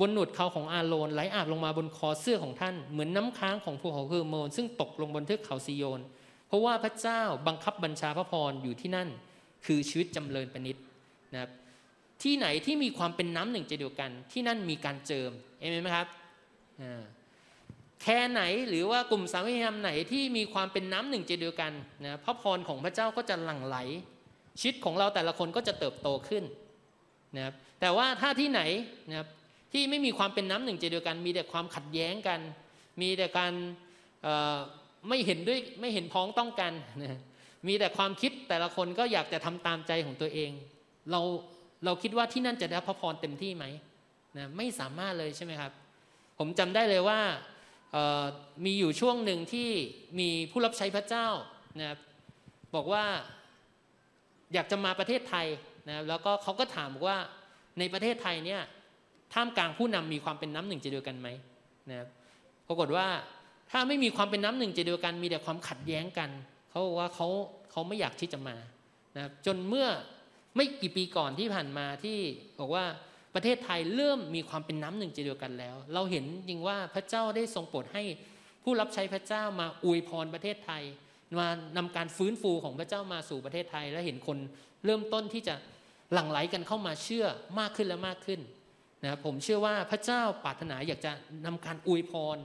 [0.00, 6.00] บนหนวดเขาของอาโรนไหลอาบลงมาบนคอเสื้อของท่าน เหมือนน้ำค้างของภูเขาเฮอร์โมน ซึ่งตกลงบนเทือกเขาซิโยน
[6.48, 9.08] เพราะว่าพระเจ้าบังคับบัญชาพระพรอยู่ที่นั่น
[9.66, 10.76] คือชีวิตจำเริญประนิษ
[11.32, 11.50] นะครับ
[12.22, 15.30] ที่ไหนที่มีความเป็นน้ำหนึ่งใจเดียวกัน ที่นั่นมีการเจิม
[15.60, 16.08] เอเมนไหมครับ
[18.02, 21.72] แค่ไหนหรือว่ากลุ่มสามีธรรมไหนที่มีความเป็นน้ำหนึ่งใจเดียวกัน
[22.04, 23.76] นะพระพรของพระเจ้าก็จะหลั่งไหล
[24.60, 26.44] ชีวิตของเราแต่ละคนก็จะเติบโตขึ้น
[27.36, 28.60] นะครับแต่ว่าถ้าที่ไหน
[29.08, 29.28] นะครับ
[29.72, 32.40] ที่ไม่มีความเป็นน้ำหนึ่งใจเดียวกัน มีแต่ความขัดแย้งกัน
[33.00, 33.52] มีแต่การ
[35.08, 36.72] ไม่เห็นด้วยไม่เห็นพ้องต้องกัน
[37.02, 37.18] นะ
[37.66, 40.50] มีแต่ความคิดแต่ละคนก็อยากจะทำตามใจของตัวเอง
[41.10, 41.20] เรา
[41.84, 43.64] เราคิดว่าที่นั่นจะได้พระพรเต็มที่ไหม
[44.36, 45.72] นะไม่สามารถเลยใช่ไหมครับ
[46.38, 47.20] ผมจำได้เลยว่า
[48.64, 49.68] มีอยู่ช่วงหนึ่งที่
[50.18, 51.26] มีผู้รับใช้พระเจ้า
[51.80, 51.96] นะ
[52.74, 53.04] บอกว่า
[54.54, 55.46] อยากจะมาประเทศไทย
[55.88, 57.18] นะแล้วก็เขาก็ถามบอกว่า
[57.78, 58.60] ในประเทศไทยเนี่ย
[59.32, 61.28] ท่ามกลางผู้นำมีความเป็นน้ำหนึ่งใจเดียวกันไหม
[61.90, 62.08] นะครับ
[62.68, 63.06] ปรากฏว่า
[63.70, 66.30] ถ้าไม่มีความเป็นน้ำหนึ่งใจเดียวกัน มีแต่ความขัดแย้งกัน
[66.70, 67.28] เขาบอกว่าเขา
[67.70, 68.56] เขาไม่อยากที่จะมา
[69.16, 69.86] นะครับจนเมื่อ
[70.56, 72.18] ไม่กี่ปีก่อนที่ผ่านมาที่
[72.60, 72.84] บอกว่า
[73.36, 78.02] ประเทศไทยเริ่มมีความเป็นน้ำหนึ่งใจเดียวกันแล้ว เราเห็นจริงว่าพระเจ้าได้ทรงโปรดให้
[78.64, 80.82] ผู้รับใช้พระเจ้ามาอวยพรประเทศไทย
[81.40, 84.38] มานำการฟื้นฟูของพระเจ้ามาสู่ประเทศไทย และเห็นคน
[84.84, 85.54] เริ่มต้นที่จะ
[86.12, 87.26] หลั่งไหลกันเข้ามาเชื่อ
[87.58, 88.40] มากขึ้นและมากขึ้น
[89.04, 91.12] นะผมเชื่อว่าพระเจ้าปรารถนาอยากจะ
[91.46, 92.36] นำการอวยพร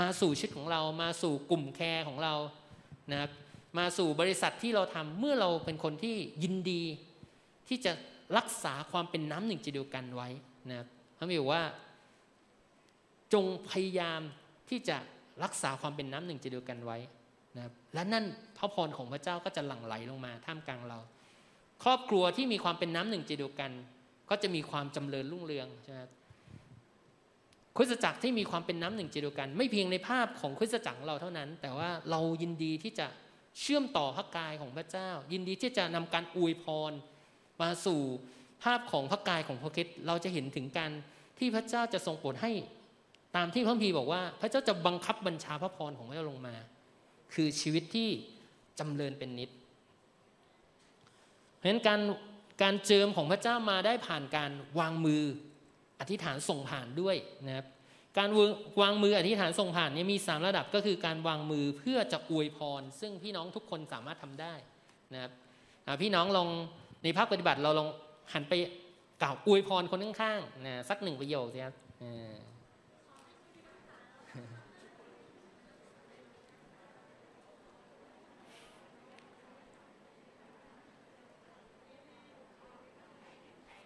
[0.00, 2.34] มาสู่ชีวิตของเรามาสู่กลุ่มแคร์ของเรา
[3.10, 3.30] นะครับ
[3.78, 6.82] มาสู่บริษัทที่เราทำเมื่อเราเป็นคนที่ยินดี
[7.68, 7.92] ที่จะ
[8.36, 10.28] รักษาความเป็นน้ำหนึ่งใจเดียวกันไว้
[10.68, 11.62] นะครับพระบิดว่า
[13.32, 14.20] จงพยายาม
[14.68, 14.96] ที่จะ
[15.44, 16.98] รักษาความเป็นน้ำหนึ่งใจเดียวกันไว้
[17.56, 18.24] นะครับและนั่น
[18.58, 20.98] พระพรของพระเจ้าก็จะหลั่งไหลลงมาท่ามกลางเรา
[21.82, 23.70] ครอบครัวที่มีความเป็นน้ำหนึ่งใจเดียวกัน
[24.30, 26.00] ก็จะมีความจำเริญรุ่งเรืองใช่ไหม
[27.76, 33.06] คริสตจักรที่มีความเป็นน้ำหนึ่งใจเดียวกัน ไม่เพียงในภาพของคริสตจักรเราเท่านั้น แต่ว่าเรายินดีที่จะ
[33.60, 36.92] เชื่อมต่อพระกายของพระเจ้า ยินดีที่จะนำการอวยพร
[37.62, 38.00] มาสู่
[38.62, 40.90] ภาพของพระกายของพระคิดเราจะเห็นถึงการ
[41.38, 42.52] ที่พระเจ้าจะทรงโปรดให้
[43.36, 46.54] ตามที่พระพีบอกว่า พระเจ้าจะบังคับบัญชาพระพรของพระเจ้าลงมา
[47.34, 48.08] คือชีวิตที่
[48.78, 49.50] จำเริญเป็นนิด
[51.56, 52.00] เพราะฉะนั้นการ
[52.62, 55.22] การเจิมของพระเจ้ามาได้ผ่านการวางมือ
[56.00, 57.66] อธิษฐานส่งผ่านด้วยนะครับ
[58.18, 58.28] การ
[58.80, 64.54] วางมืออธิษฐานส่งผ่านนี้มี 3 ระดับก็คือการวางมือเพื่อจะอวยพร ซึ่งพี่น้องทุกคนสามารถทำได้
[65.14, 65.32] นะครับ
[66.02, 66.48] พี่น้องลอง
[67.02, 67.88] ในภาคปฏิบัติเราลอง
[68.32, 68.54] หันไป
[69.22, 71.74] กล่าวอวยพรคนข้างๆนะสักหนึ่งประโยคสิครับ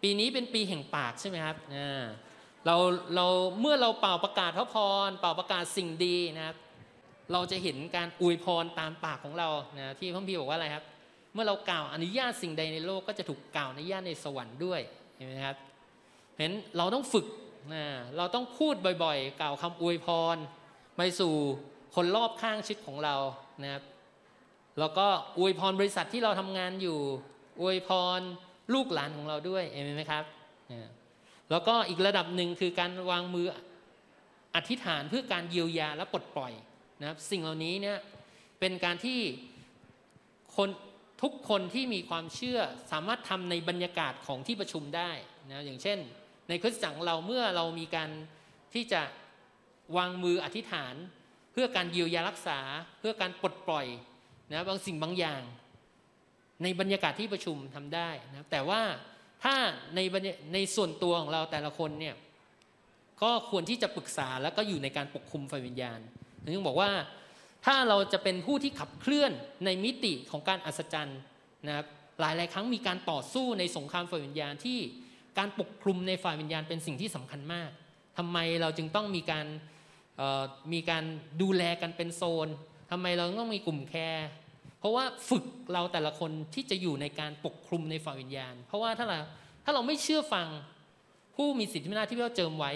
[0.02, 1.56] ปีนี้เป็นปีแห่งปากใช่ไหมครับ
[2.66, 2.76] เรา
[3.14, 3.26] เรา
[3.60, 4.76] เมื่อเราเป่าประกาศพระพ
[5.08, 6.56] ร เป่าประกาศสิ่งดีนะครับ
[7.32, 10.84] เราจะเห็นการอวยพรตามปากของเรานะที่พระพีบอกว่าอะไรครับ
[11.32, 14.80] เมื่อเรากล่าวอนุญาตสิ่งใดในโลกก็จะถูกกล่าวอนุญาตในสวรรค์ด้วย
[15.16, 15.56] เห็นไหมครับ
[16.38, 17.26] เห็นเราต้องฝึก
[17.72, 17.84] นะ
[18.16, 18.74] เราต้องพูด
[19.04, 20.36] บ่อยๆ กล่าวคำอวยพร
[20.96, 21.34] ไปสู่
[21.94, 23.16] คนรอบข้างชิดของเรา
[23.62, 23.82] นะครับ
[24.78, 25.06] แล้วก็
[25.38, 26.98] อวยพรบริษัทที่เราทำงานอยู่
[27.60, 28.20] อวยพร
[28.74, 30.24] ลูกหลานของเราด้วยเห็นไหมครับ
[31.50, 33.46] แล้วก็อีกระดับหนึ่งคือการวางมือ
[34.56, 36.52] อธิษฐานเพื่อการเยียวยาและปลดปล่อย
[37.00, 37.98] นะครับ สิ่งเหล่านี้เนี่ย
[38.60, 39.18] เป็นการที่
[40.56, 40.68] คน
[41.22, 42.60] ทุกคนที่มีความเชื่อ
[42.92, 45.10] สามารถทำในบรรยากาศของที่ประชุมได้
[45.50, 45.98] นะอย่างเช่น
[46.48, 48.10] ในคริสตจักรเราเมื่อเรามีการ
[48.74, 49.02] ที่จะ
[49.96, 50.94] วางมืออธิษฐาน
[51.52, 52.58] เพื่อการเยียวยารักษา
[52.98, 53.86] เพื่อการปลดปล่อย
[54.50, 55.42] นะบางสิ่งบางอย่าง
[56.62, 58.82] ในบรรยากาศที่ประชุมทำได้นะแต่ว่า
[59.44, 59.54] ถ้า
[59.94, 60.00] ใน
[60.52, 62.14] ในส่วนตัวของเราแต่ละคนเนี่ย
[63.22, 66.00] ก็ควรที่จะปรึกษาแล้วก็อยู่ในการปกคุมไฟวิญญาณ
[66.44, 66.90] ถึงบอกว่า
[67.64, 69.32] ถ้าเราจะเป็นผู้ที่ขับเคลื่อน
[69.64, 71.20] ในมิติของการอัศจรรย์
[71.66, 71.86] นะครับ
[72.20, 74.78] หลายหลายครั้งมีการต่อสู้ในสงครามไฟวิญญาณที่
[75.38, 77.70] การปกคลุมในฝ่ายวิญญาณเป็นสิ่งที่สำคัญมาก
[78.18, 79.46] ทำไมเราจึงต้องมีการ
[80.72, 81.04] มีการ
[81.42, 82.48] ดูแลกันเป็นโซน
[82.90, 84.28] ทำไมเราต้องมีกลุ่มแคร์
[84.78, 89.18] เพราะว่าฝึกเราแต่ละคนที่จะอยู่ในการปกคลุมในฝ่ายวิญญาณ เพราะว่าถ้าเรา
[89.64, 90.48] ถ้าเราไม่เชื่อฟัง
[91.36, 92.72] ผู้มีสิทธิอำนาจที่พราเจิมไว้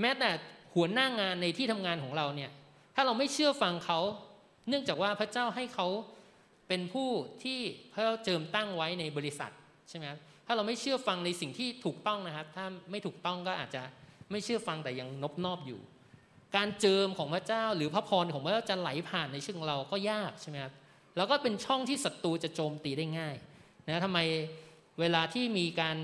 [0.00, 0.30] แม้แต่
[0.74, 2.50] หัวหน้างานในที่ทำงานของเราเนี่ย
[2.94, 4.00] ถ้าเราไม่เชื่อฟังเขา
[4.68, 5.86] เนื่องจากว่าพระเจ้าให้เขา
[6.68, 7.08] เป็นผู้
[7.42, 7.58] ที่
[7.92, 9.52] พระเจ้าเจิมตั้งไว้ในบริษัท
[9.88, 13.82] ใช่ไหมครับถ้าเราไม่เชื่อฟังในสิ่งที่ถูกต้องนะครับ ถ้าไม่ถูกต้องก็อาจจะ
[14.30, 15.80] ไม่เชื่อฟังแต่ยังนบนอบอยู่
[16.56, 20.72] การเจิมของพระเจ้าหรือพระพรของพระเจ้าจะไหลผ่านในชีวิตของเราก็ยากใช่ไหมครับ
[21.16, 23.36] แล้วก็เป็นช่องที่ศัตรูจะโจมตีได้ง่าย
[23.86, 24.18] นะทำไม
[25.00, 25.96] เวลาที่มีการ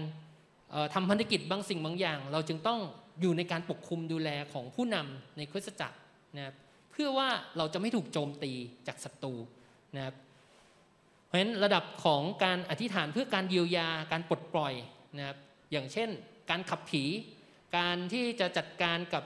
[0.95, 2.81] ทำพันธกิจบางสิ่งบางอย่าง เราจึงต้อง
[3.21, 5.99] อยู่ในการปกคุมดูแลของผู้นำในคริสตจักร
[6.37, 6.55] นะครับ
[7.01, 8.53] พื่อว่าเราจะไม่ถูกโจมตี
[8.87, 9.35] จากศัตรู
[9.97, 10.15] นะครับ
[11.27, 14.75] เพราะฉะนั้นระดับของการอธิษฐานเพื่อการเยียวยาการปลดปล่อย
[15.19, 15.39] นะครับ
[15.73, 16.09] อย่างเช่น
[16.51, 17.05] การขับผี
[17.77, 19.25] การที่จะจัดการกับ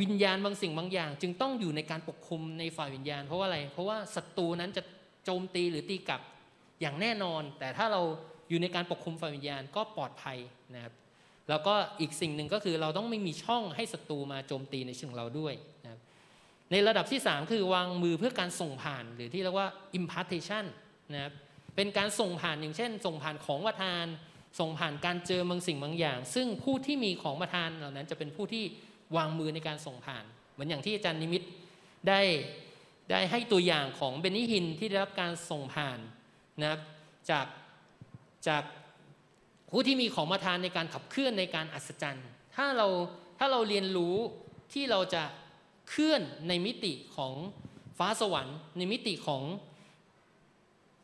[0.00, 4.82] วิญญาณบางสิ่งบางอย่าง จึงต้องอยู่ในการปกคุมในฝ่ายวิญญาณ เพราะว่าอะไร เพราะว่าศัตรูนั้นจะ
[5.24, 6.20] โจมตีหรือตีกลับ
[6.80, 8.02] อย่างแน่นอน แต่ถ้าเรา
[8.48, 10.38] อยู่ในการปกคุมฝ่ายวิญญาณก็ปลอดภัย
[10.74, 10.94] นะครับ
[11.48, 16.00] แล้วก็อีกสิ่งหนึ่งก็คือเราต้องไม่มีช่องให้ศัตรูมาโจมตีในชิงเราด้วยนะครับ
[16.72, 19.68] ในระดับที่ 3 คือวางมือเพื่อการส่งผ่านหรือที่เรียกว่า
[19.98, 20.64] impartation
[21.12, 21.32] นะครับ
[21.76, 24.04] เป็นการส่งผ่านอย่างเช่น ส่งผ่านของประทาน
[24.60, 28.64] ส่งผ่านการเจอบางสิ่งบางอย่าง ซึ่งผู้ที่มีของประทานเหล่านั้นจะเป็นผู้ที่
[29.16, 31.42] วางมือในการส่งผ่าน เหมือนอย่างที่อาจารย์นิมิต
[32.08, 32.20] ได้
[33.10, 35.98] ได้ให้ตัวอย่างของเบนนิฮินที่ได้รับการส่งผ่าน
[36.60, 36.80] นะครับ
[37.30, 37.46] จาก
[38.48, 38.62] จาก
[39.70, 42.88] ผู้ที่มีของประทานในการขับเคลื่อนในการอัศจรรย์ ถ้าเรา
[43.38, 44.16] ถ้าเราเรียนรู้
[44.72, 45.22] ที่เราจะ
[45.88, 47.34] เคลื่อนในมิติของ
[47.98, 49.42] ฟ้าสวรรค์ ในมิติของ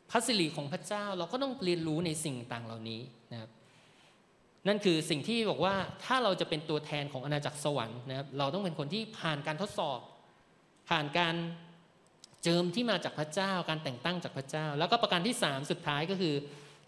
[0.09, 3.01] พระสิริของพระเจ้า เราก็ต้องเรียนรู้ในสิ่งต่างเหล่านี้
[3.31, 3.49] นะครับ
[4.67, 9.99] นั่นคือสิ่งที่บอกว่าถ้าเราจะเป็นตัวแทนของอาณาจักรสวรรค์นะครับเราต้องเป็นคนที่ผ่านการทดสอบ
[10.89, 11.35] ผ่านการ
[12.43, 16.35] เจิมที่มาจากพระเจ้า การแต่งตั้งจากพระเจ้า แล้วก็ประการที่สามสุดท้ายก็คือ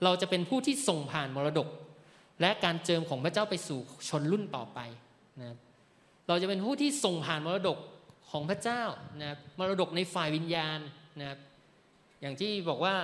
[0.03, 1.67] เราจะเป็นผู้ที่ส่งผ่านมรดก
[2.41, 4.79] และการเจิมของพระเจ้าไปสู่ชนรุ่นต่อไป
[5.39, 5.57] นะครับ
[6.27, 7.77] เราจะเป็นผู้ที่ส่งผ่านมรดก
[8.31, 8.83] ของพระเจ้า
[9.19, 10.79] นะครับมรดกในฝ่ายวิญญาณ
[11.19, 11.39] นะครับ
[12.21, 12.95] อย่างที่บอกว่า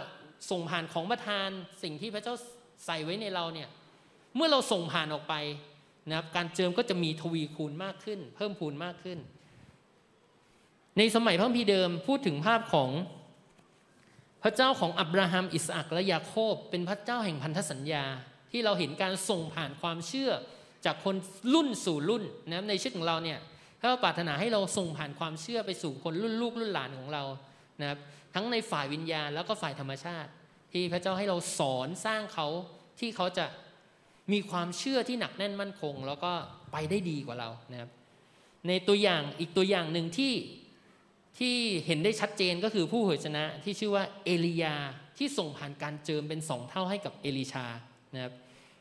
[0.52, 1.50] ส่งผ่านของประทาน
[1.84, 2.36] สิ่งที่พระเจ้า
[2.86, 3.70] ใส่ไว้ในเราเนี่ย
[4.36, 5.36] เมื่อเราส่งผ่านออกไป
[6.10, 9.20] นะครับการเจิมก็จะมีทวีคูณมากขึ้น เพิ่มพูนมากขึ้น
[10.98, 12.90] ในสมัยพระพีเดิมพูดถึงภาพของ
[14.44, 18.06] พระเจ้าของอับราฮัมอิสอักและยาโคบ เป็นพระเจ้าแห่งพันธสัญญา
[18.52, 20.32] ที่เราเห็นการส่งผ่านความเชื่อ
[20.86, 21.16] จากคน
[21.54, 23.40] รุ่นสู่รุ่นนะในชีวิตของเราเนี่ย
[23.80, 27.24] พระปรารถนาให้เราส่งผ่านความเชื่อไปสู่คนรุ่นลูกรุ่นหลานของเรา
[27.82, 28.00] นะครับ
[28.36, 30.30] ทั้งในฝ่ายวิญญาณแล้วก็ฝ่ายธรรมชาติ
[30.74, 32.48] ที่พระเจ้าให้เราสอนสร้างเขา
[33.00, 33.46] ที่เขาจะ
[34.32, 36.32] มีความเชื่อที่หนักแน่นมั่นคง แล้วก็
[36.72, 37.90] ไปได้ดีกว่าเรานะครับ
[38.68, 40.34] ในตัวอย่างอีกตัวอย่างหนึ่งที่
[41.40, 44.76] ที่เห็นได้ชัดเจนก็คือผู้เผยชนะที่ชื่อว่าเอลียา
[45.18, 47.66] ที่ส่งผ่านการเจิมเป็นสองเท่าให้กับเอลิชา
[48.14, 48.34] นะครับ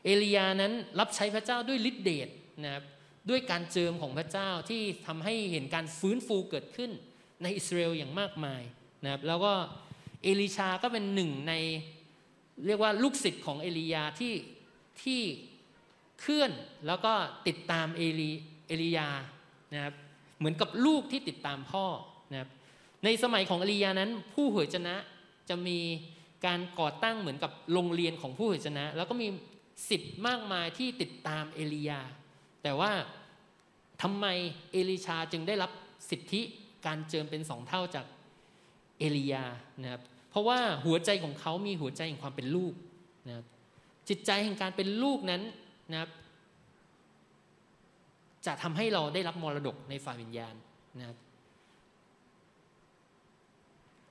[0.05, 2.29] เอลียานั้นรับใช้พระเจ้าด้วยฤทธิเดช
[2.63, 2.83] นะครับ
[3.29, 6.91] ด้วยการเจิมของพระเจ้าที่ทำให้เห็นการฟื้นฟูเกิดขึ้น
[7.43, 8.61] ในอิสราเอลอย่างมากมาย
[9.03, 9.53] นะครับแล้วก็
[10.23, 11.53] เอลิชาก็เป็นหนึ่งใน
[12.65, 14.33] เรียกว่าลูกศิษย์ของเอลียาที่
[15.03, 15.21] ที่
[16.19, 16.51] เคลื่อน
[16.87, 17.13] แล้วก็
[17.47, 18.31] ติดตามเอลี
[18.67, 19.09] เอลียา
[19.73, 19.93] นะครับ
[20.37, 21.85] เหมือนกับลูกที่ติดตามพ่อ
[22.31, 22.49] นะครับ
[23.03, 24.95] ในสมัยของเอลียานั้น ผู้เผยพระวจนะ
[25.49, 25.79] จะมี
[26.45, 29.27] การก่อตั้งเหมือนกับโรงเรียนของผู้เผยพระวจนะ แล้วก็มี
[29.87, 32.01] ศิษย์มากมายที่ติดตามเอลียา
[32.63, 32.91] แต่ว่า
[34.01, 34.25] ทำไม
[34.71, 35.71] เอลิชาจึงได้รับ
[36.09, 36.41] สิทธิ
[36.85, 38.05] การเจิมเป็นสองเท่าจาก
[38.99, 39.43] เอลียา
[39.81, 42.73] นะครับเพราะว่าหัวใจของเขามีหัวใจแห่งความเป็นลูก
[43.27, 43.45] นะครับ
[44.09, 45.41] จิตใจแห่งการเป็นลูกนั้น
[45.91, 46.09] นะครับ
[48.45, 50.55] จะทำให้เราได้รับมรดกในฝ่ายวิญญาณ
[50.99, 51.17] นะครับ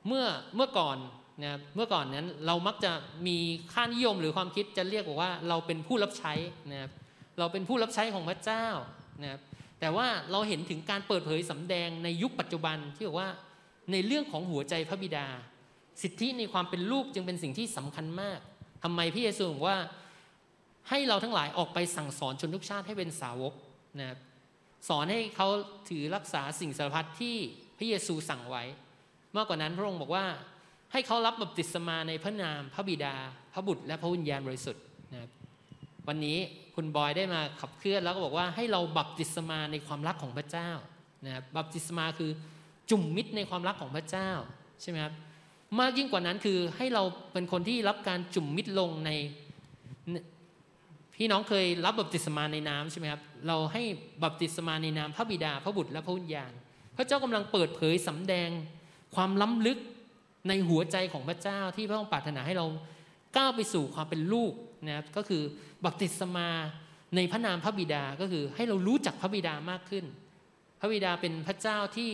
[0.07, 0.25] เมื่อ
[0.55, 0.99] เมื่อก่อน
[1.43, 2.93] นะเมื่อก่อนนั้นเรามักจะ
[3.27, 3.37] มี
[3.73, 6.33] ค่านิยมหรือความคิดจะเรียกว่าเราเป็นผู้รับใช้
[6.71, 6.91] นะครับ
[7.39, 8.67] เราเป็นผู้รับใช้ของพระเจ้า
[9.23, 9.41] นะครับ
[9.81, 13.31] แต่ว่าเราเห็นถึงการเปิดเผยสำแดงในยุคปัจจุบันที่บอกว่า
[13.93, 15.27] ในเรื่องของหัวใจพระบิดา
[16.03, 18.39] สิทธิในความเป็นลูกจึงเป็นสิ่งที่สำคัญมาก
[18.83, 19.79] ทำไมพระเยซูบอกว่า
[20.89, 23.55] ให้เราทั้งหลายออกไปสั่งสอนชนทุกชาติให้เป็นสาวก
[23.99, 24.19] นะครับ
[24.89, 25.49] สอนให้เขา
[25.89, 27.37] ถือรักษาสิ่งสารพัดที่
[27.79, 28.65] พระเยซูสั่งไว้
[29.37, 30.27] มากกว่านั้นพระองค์บอกว่า
[30.93, 33.15] ให้เขารับบัพติศมาในพระนาม พระบิดา
[33.53, 34.83] พระบุตรและพระวิญญาณบริสุทธิ์
[35.13, 35.31] นะครับ
[36.09, 36.39] วันนี้
[36.75, 40.71] คุณบอยได้มาขับเคลื่อนแล้วก็บอกว่าให้เราบัพติศมาในความรักของพระเจ้า
[41.25, 42.31] นะครับบัพติศมาคือ
[42.91, 44.31] จุ่มมิตรในความรักของพระเจ้า
[44.83, 45.15] ใช่ไหมครับ
[45.81, 47.03] มากยิ่งกว่านั้นคือให้เรา
[47.33, 49.11] เป็นคนที่รับการจุ่มมิตรลงใน
[51.15, 53.83] พี่น้องเคยรับบัพติศมาในน้ำใช่ไหมครับเราให้
[54.25, 56.53] บัพติศมาในนามพระบิดา พระบุตรและพระวิญญาณ
[56.97, 58.51] พระเจ้ากำลังเปิดเผยสำแดง
[59.15, 59.79] ความล้ำลึก
[60.49, 62.67] ในหัวใจของพระเจ้าที่พระองค์ปรารถนาให้เรา
[63.37, 64.53] ก้าวไปสู่ความเป็นลูก
[64.87, 65.43] นะครับก็คือ
[65.85, 66.49] บัพติศมา
[67.17, 70.05] ในพระนามพระบิดาก็คือให้เรารู้จักพระบิดามากขึ้น
[70.81, 72.13] พระบิดาเป็นพระเจ้าที่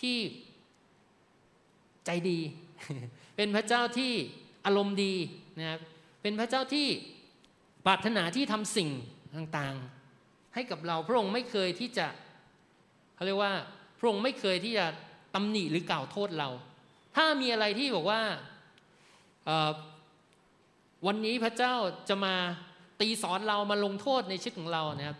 [0.00, 0.18] ที่
[2.06, 2.38] ใจดี
[3.36, 4.12] เป็นพระเจ้าที่
[4.66, 5.14] อารมณ์ดี
[5.58, 5.80] นะครับ
[6.22, 6.88] เป็นพระเจ้าที่
[7.86, 8.90] ปรารถนาที่ทำสิ่ง
[9.36, 12.06] ต่างๆ ให้กับเราพระองค์ไม่เคยที่จะ
[13.14, 13.52] เขาเรียกว่า
[13.98, 14.86] พระองค์ไม่เคยที่จะ
[15.34, 16.48] ตำหนิหรือกล่าวโทษเรา
[17.16, 18.20] ถ้ามีอะไรที่บอกว่า
[21.06, 21.74] วันนี้พระเจ้า
[22.08, 22.34] จะมา
[23.00, 25.18] ตีสอนเรามาลงโทษในชีวิตของเรานะครับ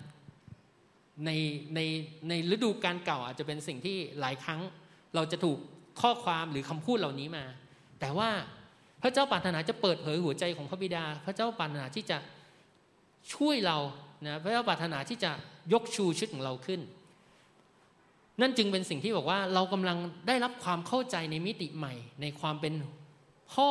[1.26, 1.30] ใน
[1.74, 1.80] ใน
[2.28, 4.60] ในฤดูการเก่าอาจจะเป็นสิ่งที่หลายครั้ง
[5.14, 5.58] เราจะถูก
[6.00, 7.44] ข้อความหรือคำพูดเหล่านี้มา
[8.00, 8.30] แต่ว่า
[9.02, 12.18] พระเจ้าปรารถนาจะเปิดเผยหัวใจของพระบิดา พระเจ้าปรารถนาที่จะ
[13.34, 13.78] ช่วยเรา
[14.26, 15.30] นะพระเจ้าปรารถนาที่จะ
[15.72, 16.80] ยกชูชีวิตของเราขึ้น
[18.40, 19.98] นั่นจึงเป็นสิ่งที่บอกว่าเรากำลัง
[20.28, 22.74] ได้รับความเข้าใจในมิติใหม่ ในความเป็น
[23.52, 23.70] พ่อ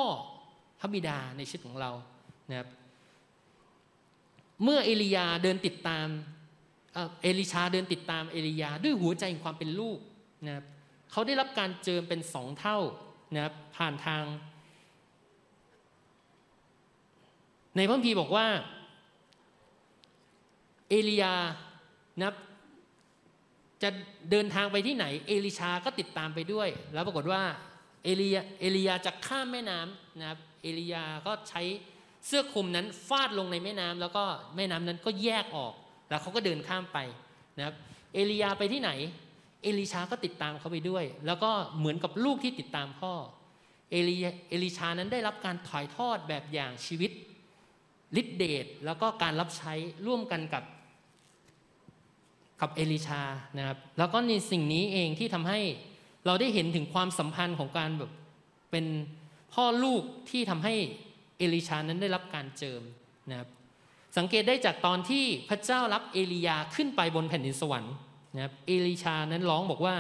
[0.80, 1.92] พระบิดาในชีวิตของเรา
[2.50, 2.70] นะครับ
[4.64, 6.08] เมื่อเอลียาเดินติดตาม
[7.22, 10.00] เอลิชาเดินติดตามเอลียาด้วยหัวใจของความเป็นลูก
[10.46, 10.66] นะครับ
[11.12, 12.78] เขาได้รับการเจิมเป็นสองเท่า
[13.34, 14.24] นะครับผ่านทาง
[17.76, 18.48] ในพระพีบอกว่า
[20.90, 21.34] เอลียา
[22.18, 22.36] นะครับ
[23.84, 23.89] จะ
[24.31, 27.41] เดินทางไปที่ไหน เอลิชาก็ติดตามไปด้วย แล้วปรากฏว่า
[28.03, 31.61] เอลียเอลียาจะข้ามแม่น้ำนะครับเอลียาก็ใช้
[32.27, 34.23] เสื้อคลุมนั้นฟาดลงในแม่น้ำแล้วก็
[34.56, 35.73] แม่น้ำนั้นก็แยกออก
[36.10, 36.99] แล้วเขาก็เดินข้ามไป
[37.57, 37.76] นะครับ
[38.14, 38.91] เอลียาไปที่ไหน
[39.64, 43.14] เอลิชาก็ติดตามเขาไปด้วย แล้วก็เหมือนกับลูกที่ติดตามพ่อ
[43.91, 44.18] เอลี
[44.49, 47.11] เอลิชานั้นได้รับการถ่ายทอดแบบอย่างชีวิต
[48.22, 49.73] ฤทธิเดชแล้วก็การรับใช้
[50.06, 50.64] ร่วมกันกับ
[52.61, 53.22] กับเอลิชา
[53.57, 55.60] นะครับ แล้วก็ในสิ่งนี้เองที่ทำให้
[56.26, 58.11] เราได้เห็นถึงความสัมพันธ์ของการแบบ
[58.72, 58.86] เป็น
[59.53, 60.73] พ่อลูกที่ทำให้
[61.38, 62.82] เอลิชานั้นได้รับการเจิม
[63.30, 63.49] นะครับ
[64.18, 67.94] สังเกตได้จากตอนที่พระเจ้ารับเอลียาขึ้นไปบนแผ่นดินสวรรค์
[68.36, 69.95] นะครับ เอลิชานั้นร้องบอกว่า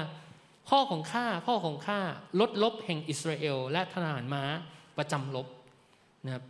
[0.69, 1.99] พ่อของข้าพ่อของข้า
[2.39, 4.43] ลดลบแห่งอิสราเอล และทหารม้า
[4.97, 5.47] ประจำลบ
[6.25, 6.43] นะครับ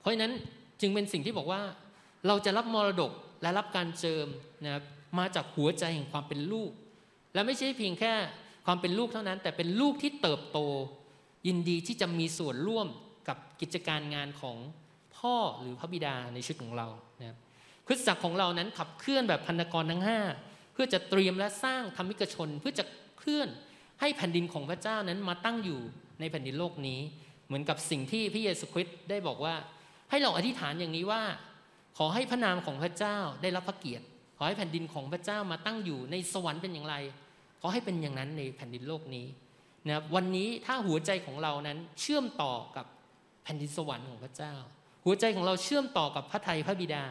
[0.00, 0.32] เพราะฉะนั้น
[0.80, 1.62] จึงเป็นสิ่งที่บอกว่า
[2.26, 3.12] เราจะรับมรดก
[3.42, 4.26] และรับการเจิม
[4.64, 4.84] นะครับ
[5.18, 6.70] มาจากหัวใจแห่งความเป็นลูก
[7.34, 8.12] และไม่ใช่เพียงแค่
[8.66, 10.58] ความเป็นลูกเท่านั้น แต่เป็นลูกที่เติบโต
[11.46, 12.86] ยินดีที่จะมีส่วนร่วม
[13.28, 14.56] กับกิจการงานของ
[15.16, 16.88] พ่อหรือพระบิดาในชีวิตของเรา
[17.20, 17.38] นะครับ
[17.86, 20.20] คริสตจักรของเรานั้นขับเคลื่อนแบบพันธกรทั้งห้า
[20.72, 22.84] เพื่อจะเตรียมและสร้างธรรมิกชน เพื่อจะ
[23.18, 23.48] เคลื่อน
[24.00, 25.80] ให้แผ่นดินของพระเจ้านั้นมาตั้งอยู่
[26.20, 27.00] ในแผ่นดินโลกนี้
[27.46, 29.54] เหมือนกับสิ่งที่พระเยซูคริสต์ได้บอกว่า
[30.10, 31.22] ให้เราอธิษฐานอย่างนี้ว่า
[31.98, 34.04] ขอให้พระนามของพระเจ้าได้รับพระเกียรติ
[34.42, 36.94] อให้แผ่นดินของพระเจ้ามาตั้งอยู่ในสวรรค์เป็นอย่างไร
[37.60, 39.26] ขอให้เป็นอย่างนั้นในแผ่นดินโลกนี้
[39.86, 42.86] นะครับวันนี้ถ้าหัวใจของเรานั้นเชื่อมต่อกับ
[43.44, 44.54] แผ่นดินสวรรค์ของพระเจ้า
[45.04, 47.04] หัวใจของเราเชื่อมต่อกับพระไทยพระบิดา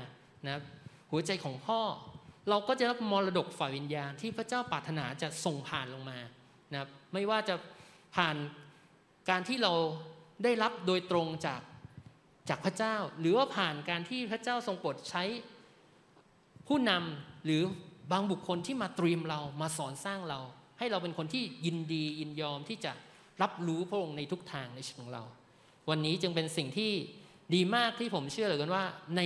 [0.46, 0.64] นะครับ
[1.12, 1.82] หัวใจของพ่อ
[2.50, 6.20] เราก็จะรับมรดกฝ่ายวิญญาณที่พระเจ้าปรารถนาจะส่งผ่านลงมา
[6.72, 7.56] นะครับไม่ว่าจะ
[8.16, 8.36] ผ่าน
[9.30, 9.74] การที่เรา
[10.44, 11.62] ได้รับโดยตรงจาก
[12.50, 15.24] จากพระเจ้า หรือว่าผ่านการที่พระเจ้าทรงโปรดใช้
[16.68, 17.62] ผู้นำหรือ
[18.12, 20.40] บางบุคคลที่มาเตรียมเรามาสอนสร้างเรา
[20.80, 22.92] ให้เราเป็นคนที่ยินดียินยอมที่จะ
[23.42, 25.24] รับรู้พระองค์ในทุกทางในชีวิตของเรา
[25.90, 26.92] วันนี้จึงเป็นสิ่งที่
[27.56, 28.86] ดีมากที่ผมเชื่อเหลือเกินว่า
[29.18, 29.22] ใน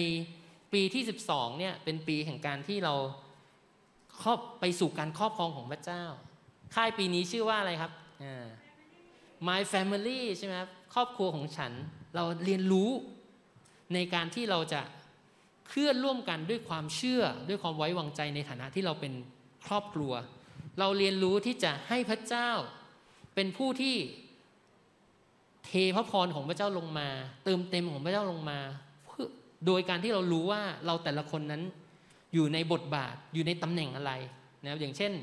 [0.74, 2.94] ปีที่ 12เนี่ยเป็นปีแห่งการที่เรา
[4.22, 6.04] ครอบไปสู่การครอบครองของพระเจ้า
[6.76, 7.92] ค่ายปีนี้ชื่อว่าอะไรครับ
[9.48, 11.72] My Family ใช่ไหมครับครอบครัวของฉัน
[12.16, 12.90] เราเรียนรู้
[13.94, 14.82] ในการที่เราจะ
[15.68, 19.14] เคลื่อนร่วมกันด้วยความเชื่อด้วยความไว้วางใจในฐานะที่เราเป็น
[19.68, 20.14] ครอบครัว
[20.80, 22.50] เราเรียนรู้ที่จะให้พระเจ้า
[23.36, 23.96] เป็นผู้ที่
[25.66, 27.08] เทพระพรของพระเจ้าลงมา
[27.44, 28.60] เติมเต็มของพระเจ้าลงมา
[29.66, 31.62] โดยการที่เรารู้ว่าเราแต่ละคนนั้น
[32.34, 34.12] อยู่ในบทบาทอยู่ในตำแหน่งอะไร
[34.62, 35.14] นะครับอย่างเช่น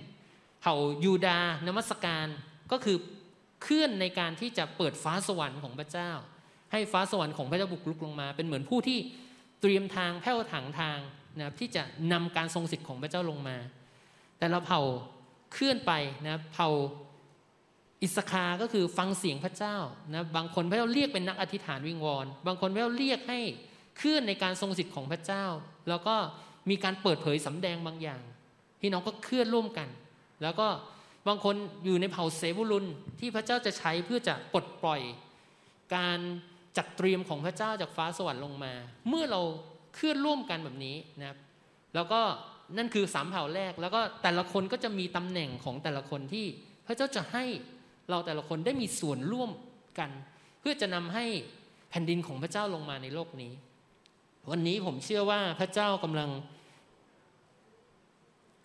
[0.60, 0.74] เผ่า
[1.04, 2.26] ยูดานมัสการ
[2.72, 2.96] ก็คือ
[3.62, 6.10] เคลื่อนในการที่จะเปิดฟ้าสวรรค์ของพระเจ้า
[6.72, 8.98] ให้ฟ้าสวรรค์ของพระเจ้าบุกลุกลงมา เป็นเหมือนผู้ที่
[9.62, 10.98] เตรียมทางแผ้วถังทาง
[11.36, 11.82] นะครับที่จะ
[12.12, 13.56] นำการทรงสิทธิ์ของพระเจ้าลงมา
[14.38, 14.80] แต่เราเผ่า
[15.52, 15.92] เคลื่อนไป
[16.26, 16.68] นะเผ่า
[18.02, 19.76] อิสคาก็คือฟังเสียงพระเจ้า
[20.14, 23.40] นะบางคนพระเจ้าเรียกเป็นนักอธิษฐานวิงวอน บางคนพระเจ้าเรียกให้
[23.96, 25.44] เคลื่อนในการทรงสิทธิ์ของพระเจ้า
[25.88, 26.16] แล้วก็
[26.70, 28.22] มีการเปิดเผยสำแดงบางอย่าง
[28.80, 29.88] พี่น้องก็เคลื่อนร่วมกัน
[30.42, 30.68] แล้วก็
[31.28, 32.86] บางคนอยู่ในเผ่าเซบุลุน
[33.20, 35.00] ที่พระเจ้าจะใช้เพื่อจะปลดปล่อย
[35.96, 36.18] การ
[36.76, 38.72] จัดเตรียมของพระเจ้าจากฟ้าสวรรค์ลงมา
[39.08, 39.40] เมื่อเรา
[39.94, 41.38] เคลื่อนร่วมกันแบบนี้นะครับ
[41.94, 42.20] แล้วก็
[42.76, 46.46] นั่นคือสามเผ่าแรก แล้วก็แต่ละคนก็จะมีตำแหน่งของแต่ละคนที่
[46.86, 47.44] พระเจ้าจะให้
[48.10, 49.50] เราแต่ละคนได้มีส่วนร่วม
[49.98, 50.10] กัน
[50.60, 51.24] เพื่อจะนำให้
[51.90, 53.52] แผ่นดินของพระเจ้าลงมาในโลกนี้
[54.50, 56.30] วันนี้ผมเชื่อว่าพระเจ้ากำลัง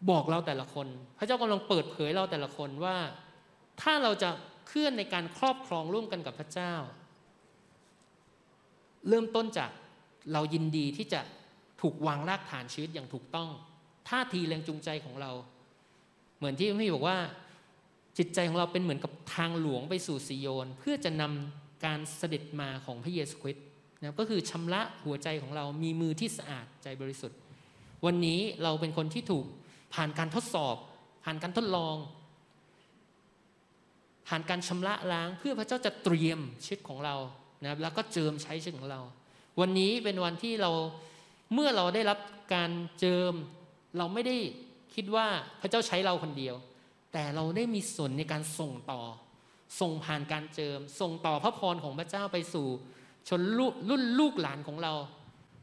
[0.09, 2.97] บอกเราแต่ละคน พระเจ้ากำลังเปิดเผยเราแต่ละคนว่า
[3.81, 4.29] ถ้าเราจะ
[4.67, 6.73] เคลื่อนในการครอบครองร่วมกันกับพระเจ้า
[9.09, 9.69] เริ่มต้นจาก
[10.33, 11.21] เรายินดีที่จะ
[11.81, 13.49] ถูกวางรากฐานชีวิตอย่างถูกต้อง
[14.09, 15.31] ท่าทีแรงจูงใจของเรา
[16.37, 17.17] เหมือนที่พี่บอกว่า
[18.17, 23.65] จิตใจของเราเป็นเหมือนกับทางหลวงไปสู่สิโยน เพื่อจะนำการเสด็จมาของพระเยซูคริสต์
[23.99, 27.37] นะก็คือชำระหัวใจของเรามีมือที่สะอาดใจบริสุทธิ์
[28.05, 29.45] วันนี้เราเป็นคนที่ถูก
[29.93, 30.75] ผ่านการทดสอบ
[31.23, 31.95] ผ่านการทดลอง
[34.27, 37.15] ผ่านการชำระล้างเพื่อพระเจ้าจะเตรียมชีวิตของเรา
[37.63, 39.01] นะแล้วก็เจิมใช้ชีวิตของเรา
[39.59, 40.71] วันนี้เป็นวันที่เรา
[41.53, 42.19] เมื่อเราได้รับ
[42.53, 43.33] การเจิม
[43.97, 44.37] เราไม่ได้
[44.95, 45.27] คิดว่า
[45.61, 46.55] พระเจ้าใช้เราคนเดียว
[47.13, 49.01] แต่เราได้มีส่วนในการส่งต่อ
[49.79, 52.67] ส่งผ่านการเจิม ส่งต่อพระพรของพระเจ้าไปสู่
[53.29, 53.41] ชน
[53.89, 54.93] รุ่นลูกหลานของเรา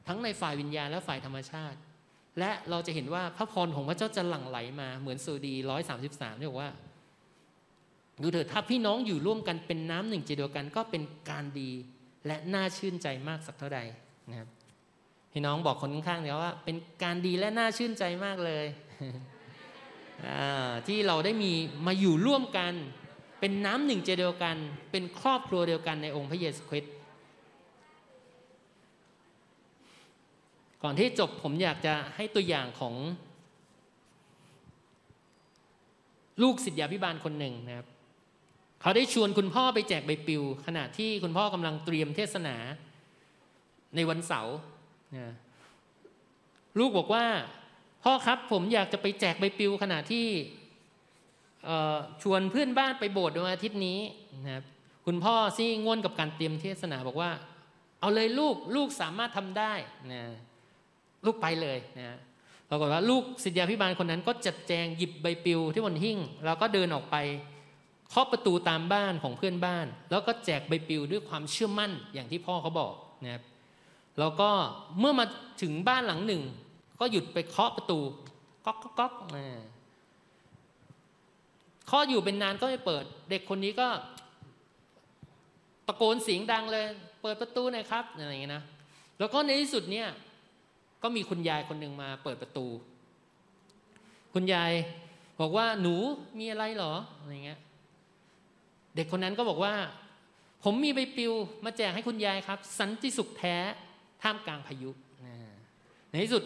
[0.09, 1.79] ทั้งในฝ่ายวิญญาณและฝ่ายธรรมชาติ
[2.39, 6.71] และเราจะเห็นว่าพระพรของพระเจ้าจะหลั่งไหลมาเหมือนสูดีร้อยสามสิบสามที่บอกว่า
[8.23, 11.70] ดูเถิดถ้าพี่น้องอยู่ร่วมกันเป็นน้ำหนึ่งใจเดียวกัน ก็เป็นการดี
[12.27, 13.81] และน่าชื่นใจมากสักเท่าใด
[14.31, 14.49] นะครับ
[15.32, 18.66] พี่น้องบอกคนข้างๆเดียวว่า เป็นการดีและน่าชื่นใจมากเลย
[20.86, 21.53] ที่เราได้มี
[21.86, 22.73] มาอยู่ร่วมกัน
[23.41, 24.57] เป็นน้ำหนึ่งใจเดียวกัน
[24.91, 26.93] เป็นครอบครัวเดียวกันในองค์พระเยซูคริสต์
[30.82, 32.95] ก่อนที่จบผมอยากจะให้ตัวอย่างของ
[36.43, 37.86] ลูกศิษยาพิบาลคนหนึ่งนะครับ
[38.85, 42.56] เขาได้ชวนคุณพ่อไปแจกใบปลิว ขณะที่คุณพ่อกำลังเตรียมเทศนา
[43.94, 44.56] ในวันเสาร์
[46.78, 47.24] ลูกบอกว่า
[48.05, 50.27] พ่อครับผมอยากจะไปแจกใบปลิว ขณะที่
[52.23, 53.98] ชวนเพื่อนบ้านไปโบสถ์วันอาทิตย์นี้
[54.44, 54.65] นะครับ
[55.06, 57.31] คุณพ่อซี่ง่วนกับการเตรียมเทศนาบอกว่า
[58.01, 59.73] เอาเลยลูกลูกสามารถทำได้
[60.12, 60.23] นะ
[61.27, 62.19] ลูกไปเลยนะ
[62.69, 67.16] ปรากฏว่าลูกศิษยาพิบาลคนนั้นก็จัดแจงหยิบใบปลิวที่บนหิ้งแล้วก็เดินออกไป
[68.15, 73.43] เคาะประตูตามบ้านของเพื่อนบ้าน แล้วก็แจกใบปลิวด้วยความเชื่อมั่นอย่างที่พ่อเขาบอกนะครับ
[74.19, 74.51] แล้วก็
[74.99, 75.27] เมื่อมา
[75.62, 76.43] ถึงบ้านหลังหนึ่ง
[77.01, 77.99] ก็หยุดไปเคาะประตู
[78.66, 79.12] ก๊อกก๊อกก๊อก
[81.86, 83.89] เคาะอยู่เป็นนานก็ไม่เปิด เด็กคนนี้ก็
[85.86, 86.85] ตะโกนเสียงดังเลย
[87.23, 88.62] เปิดประตูหน่อยครับอะไรอย่างเงี้ยนะ
[89.19, 90.09] แล้วก็ในที่สุดเนี่ย
[91.03, 92.66] ก็มีคุณยายคนหนึ่งมาเปิดประตู
[94.35, 94.73] คุณยาย
[95.41, 95.95] บอกว่าหนู
[96.39, 97.59] มีอะไรเหรออะไรเงี้ย
[98.97, 99.75] เด็กคนนั้นก็บอกว่า
[100.65, 101.33] ผมมีใบปลิว
[101.65, 103.57] มาแจกให้คุณยายครับ สันติสุขแท้
[104.23, 104.91] ท่ามกลางพายุ
[106.11, 106.43] ในที่สุด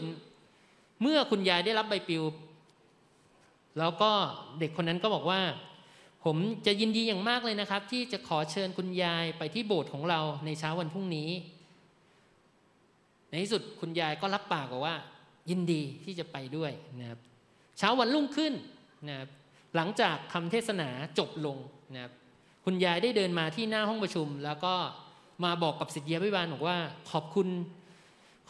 [1.03, 2.25] เมื่อคุณยายได้รับใบปลิว
[3.79, 4.11] แล้วก็
[4.61, 5.41] เด็กคนนั้นก็บอกว่า
[6.25, 11.31] ผมจะยินดีอย่างมากเลยนะครับ ที่จะขอเชิญคุณยายไปที่โบสถ์ของเราในเช้าวันพรุ่งนี้
[13.31, 14.95] ในที่สุดคุณยายก็รับปากว่า
[15.51, 17.19] ยินดีที่จะไปด้วยนะครับ
[17.79, 18.53] เช้าวันรุ่งขึ้น
[19.09, 19.29] นะครับ
[19.77, 20.89] หลังจากคำเทศนา
[21.19, 21.57] จบลง
[21.95, 22.13] นะครับ
[22.65, 24.75] คุณยายได้เดินมาที่หน้าห้องประชุม แล้วก็
[25.45, 26.79] มาบอกกับสิทธิพิบาลบอกว่า
[27.11, 27.49] ขอบคุณ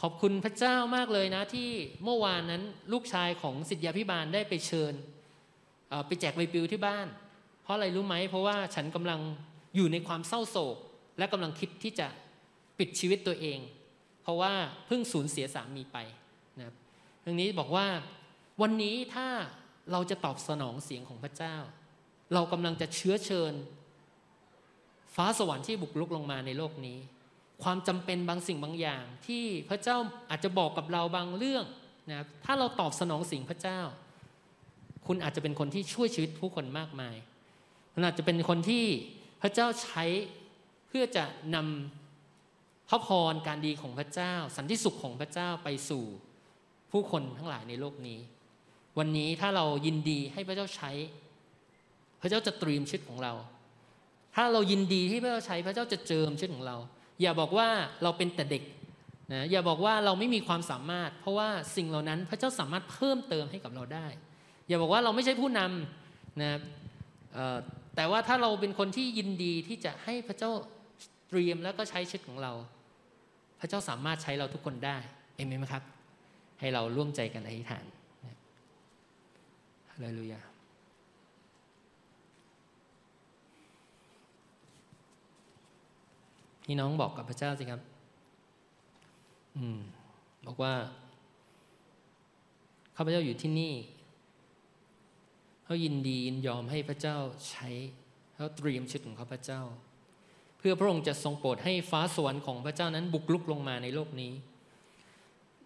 [0.01, 1.69] ขอบคุณพระเจ้ามากเลยนะที่
[2.05, 2.63] เมื่อวานนั้น
[2.93, 4.95] ลูกชายของสิทธิพิบาลได้ไปเชิญ
[6.07, 7.07] ไปแจกใบปลิวที่บ้าน
[7.63, 9.21] เพราะอะไรรู้ไหมเพราะว่าฉันกำลัง
[9.77, 10.77] อยู่ในความเศร้าโศก
[11.19, 12.07] และกำลังคิดที่จะ
[12.79, 13.59] ปิดชีวิตตัวเอง
[14.23, 14.53] เพราะว่า
[14.87, 15.99] เพิ่งสูญเสียสามีไป
[16.59, 16.75] นะครับ
[17.23, 17.87] เรื่องนี้บอกว่า
[18.63, 19.29] วันนี้ถ้า
[19.93, 21.57] เราจะตอบสนองเสียงของพระเจ้า
[22.35, 23.53] เรากำลังจะเชื้อเชิญ
[25.21, 26.99] ฟ้าสวรรค์ที่บุกลุกลงมาในโลกนี้
[27.63, 29.97] ความจำเป็นบางสิ่งบางอย่าง ที่พระเจ้า
[30.31, 31.65] อาจจะบอกกับเราบางเรื่อง
[32.11, 33.81] นะถ้าเราตอบสนองสิ่งพระเจ้า
[35.07, 37.17] คุณอาจจะเป็นคนที่ช่วยชีวิตผู้คนมากมาย
[37.93, 38.85] คุณอาจจะเป็นคนที่
[39.43, 40.05] พระเจ้าใช้
[40.89, 41.25] เพื่อจะ
[41.55, 46.05] นำพระพรการดีของพระเจ้า สันติสุขของพระเจ้าไปสู่
[46.93, 48.19] ผู้คนทั้งหลายในโลกนี้
[48.99, 50.91] วันนี้ถ้าเรายินดีให้พระเจ้าใช้
[52.21, 53.33] พระเจ้าจะตรีมชีวิตของเรา
[54.41, 56.77] ถ้าเรายินดีที่พระเจ้าใช้พระเจ้าจะเจิมชีวิตของเรา
[57.23, 57.69] อย่าบอกว่า
[58.03, 58.63] เราเป็นแต่เด็ก
[59.33, 64.07] นะอย่าบอกว่าเราไม่มีความสามารถ เพราะว่าสิ่งเหล่านั้นพระเจ้าสามารถเพิ่มเติมให้กับเราได้
[64.69, 66.59] อย่าบอกว่าเราไม่ใช่ผู้นำนะ
[67.97, 70.51] แต่ว่าถ้าเราเป็นคนที่ยินดีที่จะให้พระเจ้า
[71.29, 72.53] เตรียมแล้วก็ใช้ชีวิตของเรา
[73.61, 74.97] พระเจ้าสามารถใช้เราทุกคนได้
[75.37, 75.83] เอเมนไหมครับ
[76.61, 77.85] ให้เราร่วมใจกันอธิษฐาน
[79.91, 80.41] ฮาเลลูยา
[86.71, 87.81] พี่น้องบอกกับพระเจ้าสิครับ
[89.57, 89.79] อืม
[90.47, 90.75] บอกว่า
[92.97, 93.75] ข้าพเจ้าอยู่ที่นี่
[95.65, 97.17] เขายินดียินยอมให้พระเจ้า
[97.49, 97.69] ใช้
[98.35, 99.61] เขาเตรียมชีวิตของข้าพเจ้า
[100.59, 104.33] เพื่อพระองค์จะทรงโปรดให้ฟ้าสวรรค์ของพระเจ้านั้นบุกลุกลงมาในโลกนี้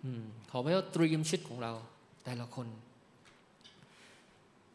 [0.04, 0.06] อ
[0.50, 1.72] ขอพระเจ้าเตรียมชีวิตของเรา
[2.24, 2.66] แต่ละคน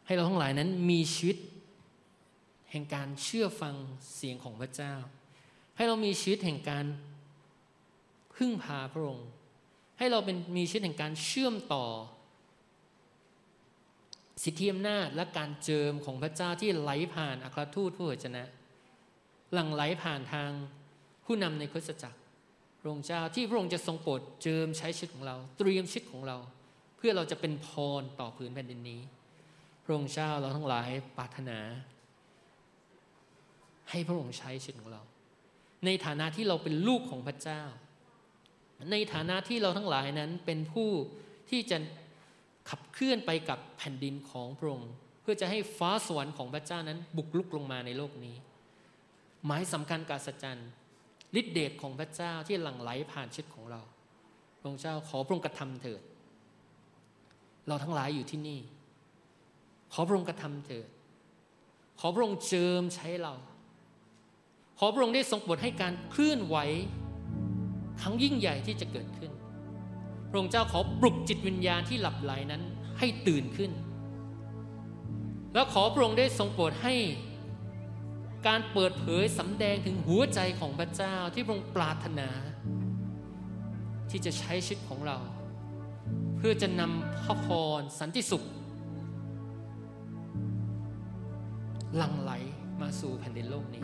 [0.06, 1.38] ให้เราทั้งหลายนั้นมีชีวิต
[2.70, 3.74] แห่งการเชื่อฟัง
[4.14, 4.94] เสียงของพระเจ้า
[5.78, 6.86] ให้เรามีชีวิตแห่งการ
[8.34, 9.28] พึ่งพาพระองค์
[9.98, 11.84] ให้เราเป็นมีชีวิตแห่งการเชื่อมต่อ
[14.44, 18.44] สิทธิอำนาจและการเจิมของพระเจ้าที่ไหลผ่านอัครทูตผู้เผยชนะ
[19.52, 20.50] หลั่งไหลผ่านทาง
[21.24, 22.18] ผู้นำในคริสตจักร
[22.80, 26.36] พระองค์เจ้าที่พระองค์จะทรงโปรดเจิมใช้ชีวิตของเรา เตรียมชีวิตของเรา
[26.96, 27.68] เพื่อเราจะเป็นพ
[28.00, 29.00] รต่อผืนแผ่นดินนี้
[29.84, 31.58] พระองค์เจ้าเราทั้งหลายปรารถนา
[33.90, 35.02] ให้พระองค์ใช้ชีวิตของเรา
[35.86, 37.62] ในฐานะที่เราเป็นลูกของพระเจ้า
[38.92, 40.90] ในฐานะที่เราทั้งหลายนั้นเป็นผู้
[41.50, 41.78] ที่จะ
[42.70, 44.92] ขับเคลื่อนไปกับแผ่นดินของพระองค์
[45.22, 48.36] เพื่อจะให้ฟ้าสวรรค์ของพระเจ้านั้นบุกลุกลงมาในโลกนี้
[49.46, 50.60] หมายสำคัญการสัจจัน
[51.40, 53.80] ฤทธิเดชของพระเจ้าที่หลั่งไหลผ่านชีวิตของเรา
[54.58, 56.02] พระองค์เจ้าขอพระองค์กระทำเถิด
[57.68, 58.60] เราทั้งหลายอยู่ที่นี่
[59.92, 60.88] ขอพระองค์กระทำเถิด
[62.00, 63.34] ขอพระองค์เจิมใช้เรา
[64.78, 66.56] ขอพระองค์ได้ทรงโปรดให้การเคลื่อนไหว
[68.00, 69.30] ครั้งยิ่งใหญ่ที่จะเกิดขึ้น
[70.30, 72.62] พระองค์เจ้าขอปลุกจิตวิญญาณที่หลับไหลนั้น
[72.98, 73.70] ให้ตื่นขึ้น
[75.54, 76.94] แล้วขอพระองค์ได้ทรงโปรดให้
[78.46, 82.28] การเปิดเผยสำแดงถึงหัวใจของพระเจ้าที่พระองค์ปรารถนา
[84.10, 85.18] ที่จะใช้ชีวิตของเรา
[86.36, 87.46] เพื่อจะนำพระพ
[87.78, 88.44] รสันติสุข
[91.96, 92.32] หลั่งไหล
[92.80, 93.82] มาสู่แผ่นดินโลกนี้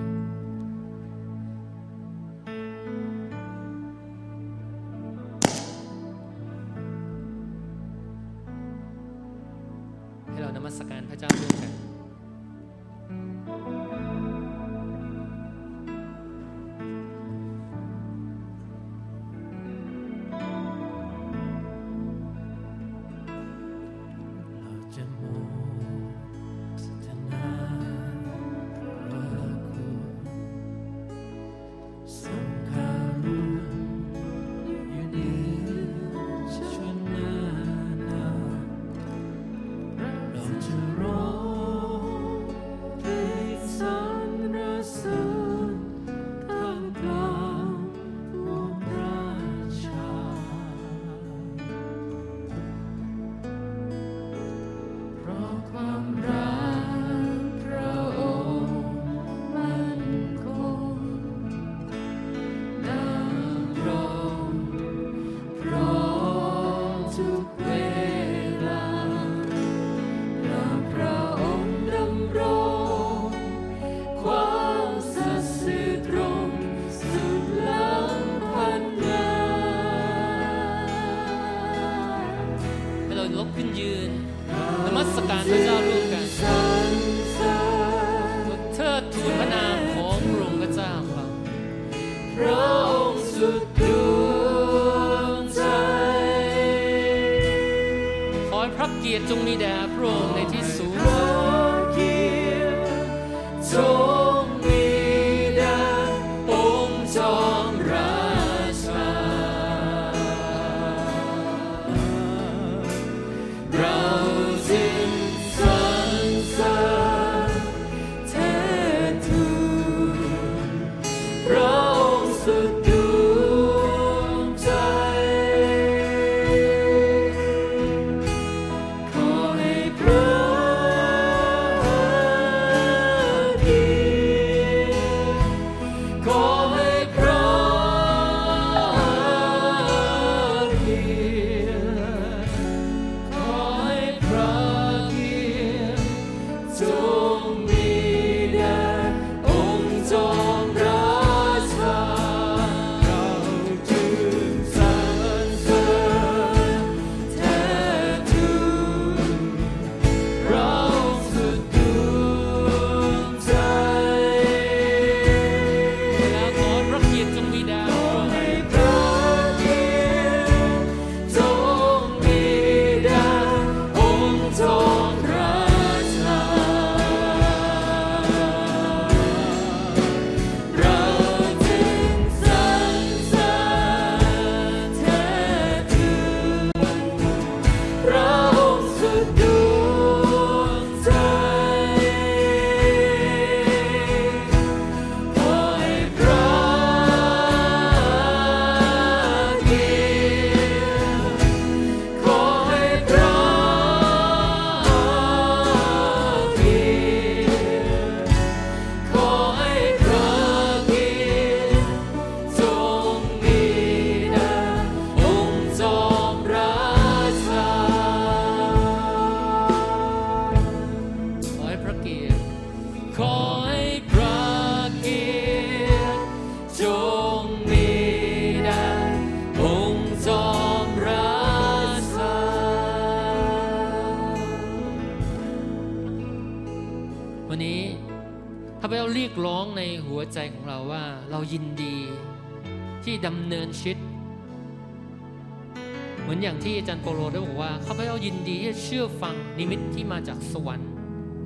[248.96, 250.90] ชื่อฟังนิมิตที่มาจากสวรรค์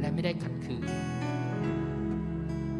[0.00, 0.84] และไม่ได้ขัดขืน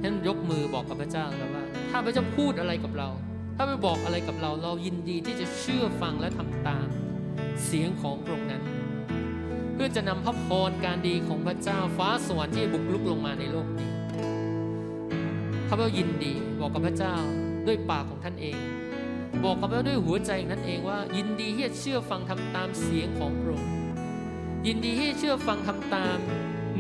[0.03, 3.09] ท่านยกมือบอกกับพระเจ้าครับว่า ถ้าพระเจ้าพูดอะไรกับเรา
[3.57, 6.87] ถ้าไปบอกอะไรกับเรา เรายินดีที่จะเชื่อฟังและทำตาม
[7.65, 8.63] เสียงของพระองค์นั้น
[9.75, 13.91] เพื่อจะนำพระพรการดีของพระเจ้าฟ้าสวรรค์ที่บุกลุกลงมาในโลกนี้
[15.69, 17.15] ข้าพเจ้ายินดีบอกกับพระเจ้า
[17.67, 18.57] ด้วยปากของท่านเอง
[19.45, 23.78] บอกกับพระเจ้าด้วยหัวใจของท่านเองว่า ยินดีที่จะเชื่อฟังทำตามเสียงของพระองค์
[24.67, 26.19] ยินดีที่เชื่อฟังทำตาม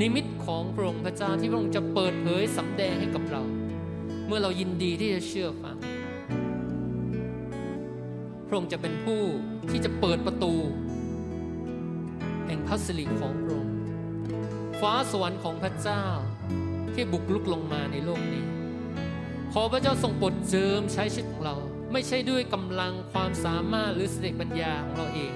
[0.00, 3.42] นิมิตของพระองค์พระเจ้าที่พระองค์จะเปิดเผยสำแดงให้กับเรา
[4.26, 5.76] เมื่อเรายินดีที่จะเชื่อฟัง
[8.46, 9.22] พระองค์จะเป็นผู้
[9.70, 10.54] ที่จะเปิดประตู
[12.46, 13.74] แห่งพระสิริของพระองค์
[14.80, 16.04] ฟ้าสวรรค์ของพระเจ้า
[16.94, 18.44] ที่บุกลุกลงมาในโลกนี้
[19.52, 21.56] ขอพระเจ้าทรงโปรดเจิมใช้ชีวิตของเรา
[21.92, 25.32] ไม่ใช่ด้วยกำลังความสามารถหรือสติปัญญาของเราเอง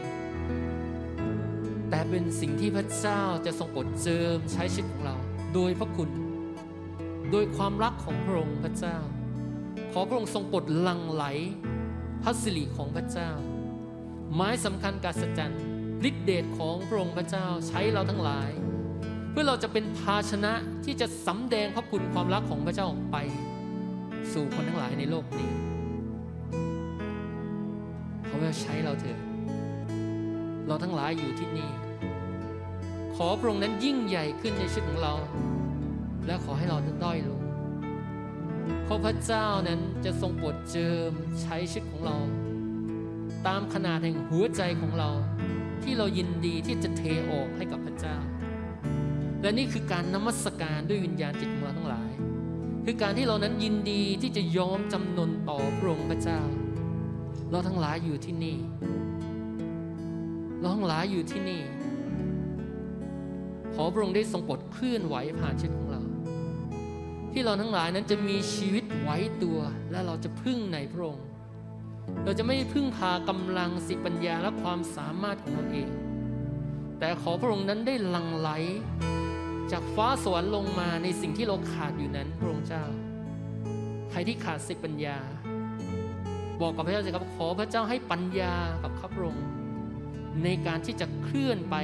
[1.94, 5.16] แต่เป็นสิ่งที่พระเจ้าจะทรงโปรดเจิมใช้ชีวิตของเรา
[5.54, 6.10] โดยพระคุณ
[7.30, 8.96] โดยความรักของพระองค์พระเจ้า
[9.92, 11.24] ขอพระองค์ทรงโปรดลังไหล
[12.22, 13.30] พระสิริของพระเจ้า
[14.34, 15.54] ไม้สำคัญการสัจจัน
[16.08, 18.50] ฤทธิเดชของพระองค์พระเจ้าใช้เราทั้งหลาย
[19.30, 20.52] เพื่อเราจะเป็นภาชนะ
[20.84, 23.16] ที่จะสำแดงพระคุณความรักของพระเจ้าออกไป
[24.32, 25.50] สู่คนทั้งหลายในโลกนี้
[28.26, 29.21] เขาจะใช้เราเถอะ
[30.66, 31.70] เราทั้งหลายอยู่ที่นี่
[33.16, 35.14] ขอพระองค์นั้นยิ่งใหญ่ขึ้นในชีวิตของเรา
[36.26, 37.40] และขอให้เราด้อยลง
[38.86, 41.10] ขอพระเจ้านั้นจะทรงโปรดเจิม
[41.42, 42.16] ใช้ชีวิตของเรา
[43.46, 45.10] ตามขนาดแห่งหัวใจของเรา
[45.82, 48.16] ที่เรายินดีที่จะเทออกให้กับพระเจ้า
[49.42, 52.10] และนี่คือการนมัสการด้วยวิญญาณจิตของเราทั้งหลาย
[52.84, 56.40] คือการที่เรานั้นยินดีที่จะยอมจำนนต่อพระองค์พระเจ้า
[57.50, 58.56] เราทั้งหลายอยู่ที่นี่
[60.62, 61.62] เราทั้งหลายอยู่ที่นี่
[63.74, 66.02] ขอพระองค์ได้ทรงปรดเคลื่อนไหวผ่านชีวิตของเรา
[67.32, 69.58] ที่เราทั้งหลายนั้นจะมีชีวิตไว้ตัว
[69.90, 71.26] และเราจะพึ่งในพระองค์
[72.24, 75.88] เราจะไม่พึ่งพากำลังสิปัญญาและความสามารถของเราเอง
[76.98, 78.50] แแต่ขอพระองค์นั้นได้หลั่งไหล
[79.72, 82.84] จากฟ้าสวรรค์ลงมาในสิ่งที่เราขาดอยู่นั้นพระองค์เจ้า
[84.10, 85.18] ใครที่ขาดสิปัญญา
[86.60, 89.44] บอกกับพระเจ้าสิครับขอพระเจ้าให้ปัญญากับข้าพระองค์
[90.44, 91.76] ในการที่จะเคลื่อนไป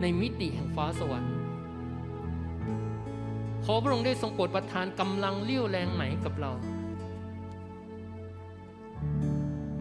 [0.00, 1.32] ในมิติแห่งฟ้าสวรรค์
[3.64, 6.52] ขอพระองค์ได้ทรงโปรดประทานกำลังเลี้ยวแรงไหนกับเรา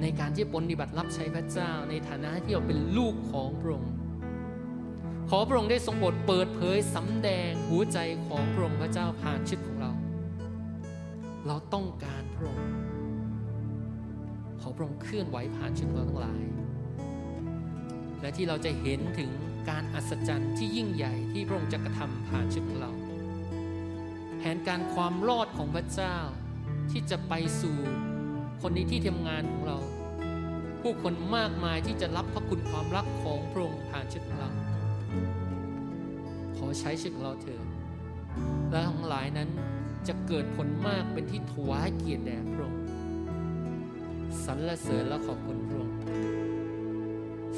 [0.01, 3.93] ในการที่ปฏิบัติรับใช้พระเจ้าในฐานะที่เราเป็นลูกของพระองค์
[5.29, 7.97] ขอพระองค์ได้ทรงโปรดเปิดเผยสำแดงหัวใจ
[8.27, 9.91] ของพระองค์พระเจ้าผ่านชีวิตของเรา
[11.47, 12.69] เราต้องการพระองค์
[14.61, 16.41] ขอพระองค์เคลื่อนไหวผ่านชีวิตของเราทั้งหลาย
[18.21, 19.29] และที่เราจะเห็นถึง
[19.69, 22.91] การอัศจรรย์ที่ยิ่งใหญ่ที่พระองค์จะกระทำผ่านชีวิตของเรา
[24.37, 26.17] แผนการความรอดของพระเจ้า
[26.91, 27.77] ที่จะไปสู่
[28.61, 29.77] คนในที่ทำงานของเรา
[30.81, 34.49] ผู้คนมากมายที่จะรับพระคุณความรักของพระองค์ผ่านชีวิตของเรา
[36.57, 37.65] ขอใช้ชีวิตของเราเถิด
[38.71, 39.49] และทั้งหลายนั้น
[40.07, 42.83] จะเกิดผลมากเป็นที่ถวายเกียรติแด่พระองค์
[44.45, 45.57] สรรเสริญและขอบคุณ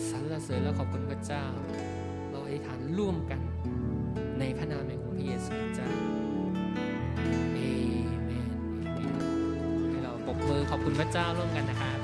[0.09, 1.45] สรรเสริญและขอบคุณพระเจ้า
[2.31, 3.41] เราอธิษฐานร่วมกัน
[4.39, 5.91] ในพระนามของค์พระเยซูเจ้า
[7.15, 7.57] เอเม
[8.03, 8.47] นเอเมน
[9.89, 12.00] ให้เราปรบมือขอบคุณพระเจ้าร่วมกันนะครับ